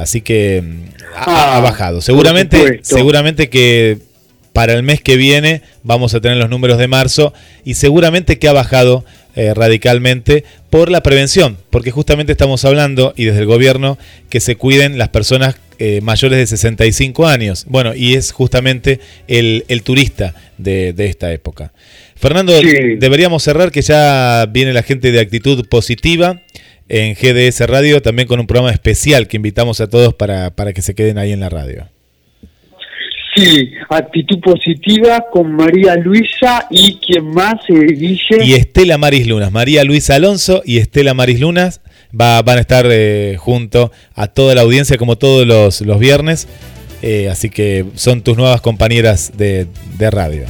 así 0.00 0.20
que 0.20 0.62
mm, 0.62 0.82
ha, 1.16 1.24
ha, 1.24 1.56
ah, 1.56 1.60
bajado. 1.60 2.00
Seguramente, 2.00 2.80
seguramente 2.82 3.48
que 3.48 3.98
para 4.52 4.74
el 4.74 4.82
mes 4.82 5.00
que 5.00 5.16
viene 5.16 5.62
vamos 5.82 6.14
a 6.14 6.20
tener 6.20 6.36
los 6.36 6.50
números 6.50 6.78
de 6.78 6.88
marzo 6.88 7.32
y 7.64 7.74
seguramente 7.74 8.38
que 8.38 8.48
ha 8.48 8.52
bajado 8.52 9.04
eh, 9.34 9.54
radicalmente 9.54 10.44
por 10.70 10.90
la 10.90 11.02
prevención, 11.02 11.56
porque 11.70 11.90
justamente 11.90 12.32
estamos 12.32 12.64
hablando, 12.64 13.14
y 13.16 13.24
desde 13.24 13.40
el 13.40 13.46
gobierno, 13.46 13.98
que 14.28 14.40
se 14.40 14.56
cuiden 14.56 14.98
las 14.98 15.08
personas 15.08 15.56
eh, 15.78 16.00
mayores 16.00 16.38
de 16.38 16.46
65 16.46 17.26
años. 17.26 17.64
Bueno, 17.68 17.94
y 17.94 18.14
es 18.14 18.32
justamente 18.32 19.00
el, 19.28 19.64
turista 19.84 20.34
de, 20.58 20.94
esta 20.98 21.32
época. 21.32 21.72
Fernando, 22.14 22.52
deberíamos 22.52 23.42
cerrar 23.42 23.72
que 23.72 23.82
ya 23.82 24.46
viene 24.50 24.72
la 24.72 24.82
gente 24.82 25.12
de 25.12 25.20
actitud 25.20 25.66
positiva 25.68 26.40
en 26.88 27.14
GDS 27.14 27.60
Radio, 27.66 28.00
también 28.02 28.28
con 28.28 28.38
un 28.38 28.46
programa 28.46 28.70
especial 28.70 29.28
que 29.28 29.38
invitamos 29.38 29.80
a 29.80 29.88
todos 29.88 30.14
para, 30.14 30.54
para 30.54 30.72
que 30.72 30.82
se 30.82 30.94
queden 30.94 31.18
ahí 31.18 31.32
en 31.32 31.40
la 31.40 31.48
radio. 31.48 31.91
Sí, 33.34 33.72
actitud 33.88 34.40
positiva 34.40 35.24
con 35.32 35.54
María 35.54 35.96
Luisa 35.96 36.66
y 36.70 36.96
quien 36.96 37.30
más, 37.30 37.54
se 37.66 37.74
dice 37.74 38.44
Y 38.44 38.52
Estela 38.52 38.98
Maris 38.98 39.26
Lunas. 39.26 39.50
María 39.50 39.84
Luisa 39.84 40.16
Alonso 40.16 40.62
y 40.66 40.78
Estela 40.78 41.14
Maris 41.14 41.40
Lunas 41.40 41.80
va, 42.18 42.42
van 42.42 42.58
a 42.58 42.60
estar 42.60 42.86
eh, 42.90 43.36
junto 43.38 43.90
a 44.14 44.26
toda 44.26 44.54
la 44.54 44.60
audiencia 44.60 44.98
como 44.98 45.16
todos 45.16 45.46
los, 45.46 45.80
los 45.80 45.98
viernes. 45.98 46.46
Eh, 47.00 47.30
así 47.30 47.48
que 47.48 47.86
son 47.94 48.22
tus 48.22 48.36
nuevas 48.36 48.60
compañeras 48.60 49.32
de, 49.36 49.66
de 49.98 50.10
radio. 50.10 50.44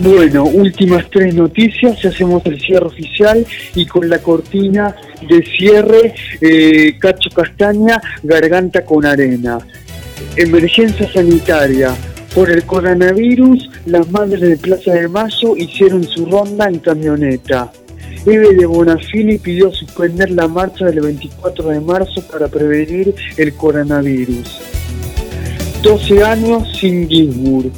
Bueno, 0.00 0.44
últimas 0.44 1.08
tres 1.10 1.34
noticias, 1.34 2.04
hacemos 2.04 2.44
el 2.44 2.60
cierre 2.60 2.84
oficial 2.84 3.46
y 3.74 3.86
con 3.86 4.10
la 4.10 4.18
cortina 4.18 4.94
de 5.26 5.42
cierre, 5.42 6.14
eh, 6.42 6.98
Cacho 6.98 7.30
Castaña, 7.30 8.00
Garganta 8.22 8.84
con 8.84 9.06
Arena. 9.06 9.58
Emergencia 10.36 11.10
sanitaria. 11.12 11.94
Por 12.34 12.50
el 12.50 12.64
coronavirus, 12.64 13.70
las 13.86 14.10
madres 14.10 14.40
de 14.40 14.56
Plaza 14.56 14.92
de 14.92 15.08
Mayo 15.08 15.56
hicieron 15.56 16.04
su 16.04 16.26
ronda 16.26 16.68
en 16.68 16.78
camioneta. 16.80 17.72
Eve 18.26 18.54
de 18.54 18.66
Bonafini 18.66 19.38
pidió 19.38 19.72
suspender 19.72 20.30
la 20.30 20.48
marcha 20.48 20.86
del 20.86 21.00
24 21.00 21.68
de 21.68 21.80
marzo 21.80 22.22
para 22.30 22.48
prevenir 22.48 23.14
el 23.36 23.54
coronavirus. 23.54 24.60
12 25.82 26.24
años 26.24 26.68
sin 26.78 27.08
Ginsburg. 27.08 27.70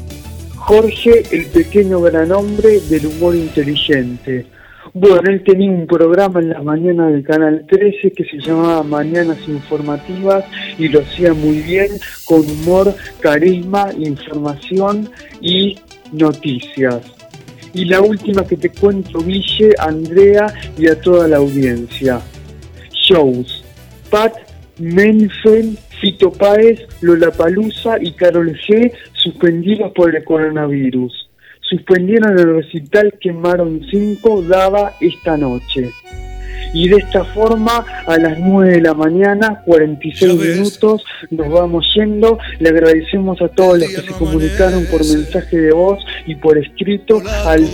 Jorge, 0.56 1.22
el 1.30 1.46
pequeño 1.46 2.00
gran 2.00 2.32
hombre 2.32 2.80
del 2.88 3.06
humor 3.06 3.34
inteligente. 3.34 4.46
Bueno, 4.94 5.20
él 5.30 5.42
tenía 5.44 5.70
un 5.70 5.86
programa 5.86 6.40
en 6.40 6.50
la 6.50 6.62
mañana 6.62 7.08
del 7.08 7.22
Canal 7.22 7.66
13 7.68 8.10
que 8.12 8.24
se 8.24 8.38
llamaba 8.38 8.82
Mañanas 8.82 9.38
Informativas 9.46 10.44
y 10.78 10.88
lo 10.88 11.00
hacía 11.00 11.34
muy 11.34 11.60
bien, 11.60 11.88
con 12.24 12.40
humor, 12.40 12.94
carisma, 13.20 13.90
información 13.98 15.10
y 15.40 15.78
noticias. 16.12 17.02
Y 17.74 17.84
la 17.84 18.00
última 18.00 18.46
que 18.46 18.56
te 18.56 18.70
cuento, 18.70 19.18
Ville, 19.18 19.74
Andrea 19.78 20.46
y 20.78 20.88
a 20.88 20.98
toda 20.98 21.28
la 21.28 21.36
audiencia. 21.36 22.20
Shows. 22.92 23.64
Pat, 24.10 24.34
Menfen, 24.78 25.76
Fito 26.00 26.32
Páez, 26.32 26.80
Lola 27.02 27.30
Palusa 27.30 27.98
y 28.00 28.12
Carol 28.12 28.56
G 28.66 28.90
suspendidos 29.12 29.92
por 29.92 30.14
el 30.16 30.24
coronavirus 30.24 31.27
suspendieron 31.68 32.38
el 32.38 32.54
recital 32.56 33.14
que 33.20 33.32
Maron 33.32 33.82
5 33.90 34.42
daba 34.42 34.94
esta 35.00 35.36
noche. 35.36 35.90
Y 36.74 36.88
de 36.88 36.96
esta 36.96 37.24
forma, 37.24 37.84
a 38.06 38.18
las 38.18 38.38
9 38.38 38.74
de 38.74 38.80
la 38.82 38.92
mañana, 38.94 39.62
46 39.64 40.34
minutos, 40.34 41.02
nos 41.30 41.48
vamos 41.48 41.86
yendo. 41.94 42.38
Le 42.58 42.68
agradecemos 42.68 43.40
a 43.40 43.48
todos 43.48 43.78
los 43.78 43.88
que 43.88 44.02
se 44.02 44.12
comunicaron 44.12 44.84
por 44.86 45.00
mensaje 45.00 45.58
de 45.58 45.72
voz 45.72 46.04
y 46.26 46.34
por 46.34 46.58
escrito 46.58 47.22
al 47.46 47.64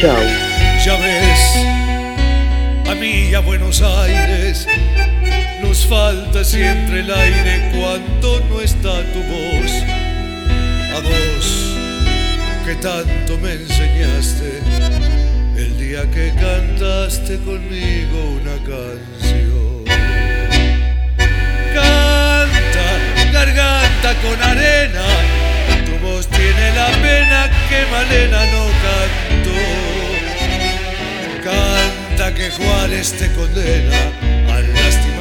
chao. 0.00 0.16
Ya 0.84 0.94
ves, 0.94 1.66
a 2.88 2.94
mí 2.94 3.34
a 3.34 3.40
Buenos 3.40 3.82
Aires 3.82 4.66
falta 5.88 6.44
siempre 6.44 7.00
el 7.00 7.10
aire 7.10 7.70
cuando 7.74 8.40
no 8.50 8.60
está 8.60 9.02
tu 9.12 9.22
voz. 9.22 9.72
A 10.94 11.00
vos 11.00 11.76
que 12.66 12.74
tanto 12.76 13.38
me 13.38 13.52
enseñaste 13.52 14.60
el 15.56 15.78
día 15.78 16.02
que 16.10 16.32
cantaste 16.34 17.38
conmigo 17.38 18.38
una 18.40 18.56
canción. 18.68 19.84
Canta, 21.74 22.88
garganta 23.32 24.14
con 24.22 24.42
arena, 24.42 25.06
tu 25.86 26.06
voz 26.06 26.26
tiene 26.28 26.72
la 26.74 26.88
pena 27.02 27.50
que 27.68 27.86
Malena 27.90 28.44
no 28.52 28.64
cantó. 28.86 29.60
Canta 31.42 32.34
que 32.34 32.50
Juárez 32.50 33.12
te 33.12 33.32
condena 33.32 34.00
al 34.54 34.77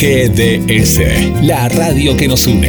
GDS, 0.00 1.00
la 1.42 1.66
radio 1.66 2.16
que 2.16 2.28
nos 2.28 2.46
une. 2.46 2.68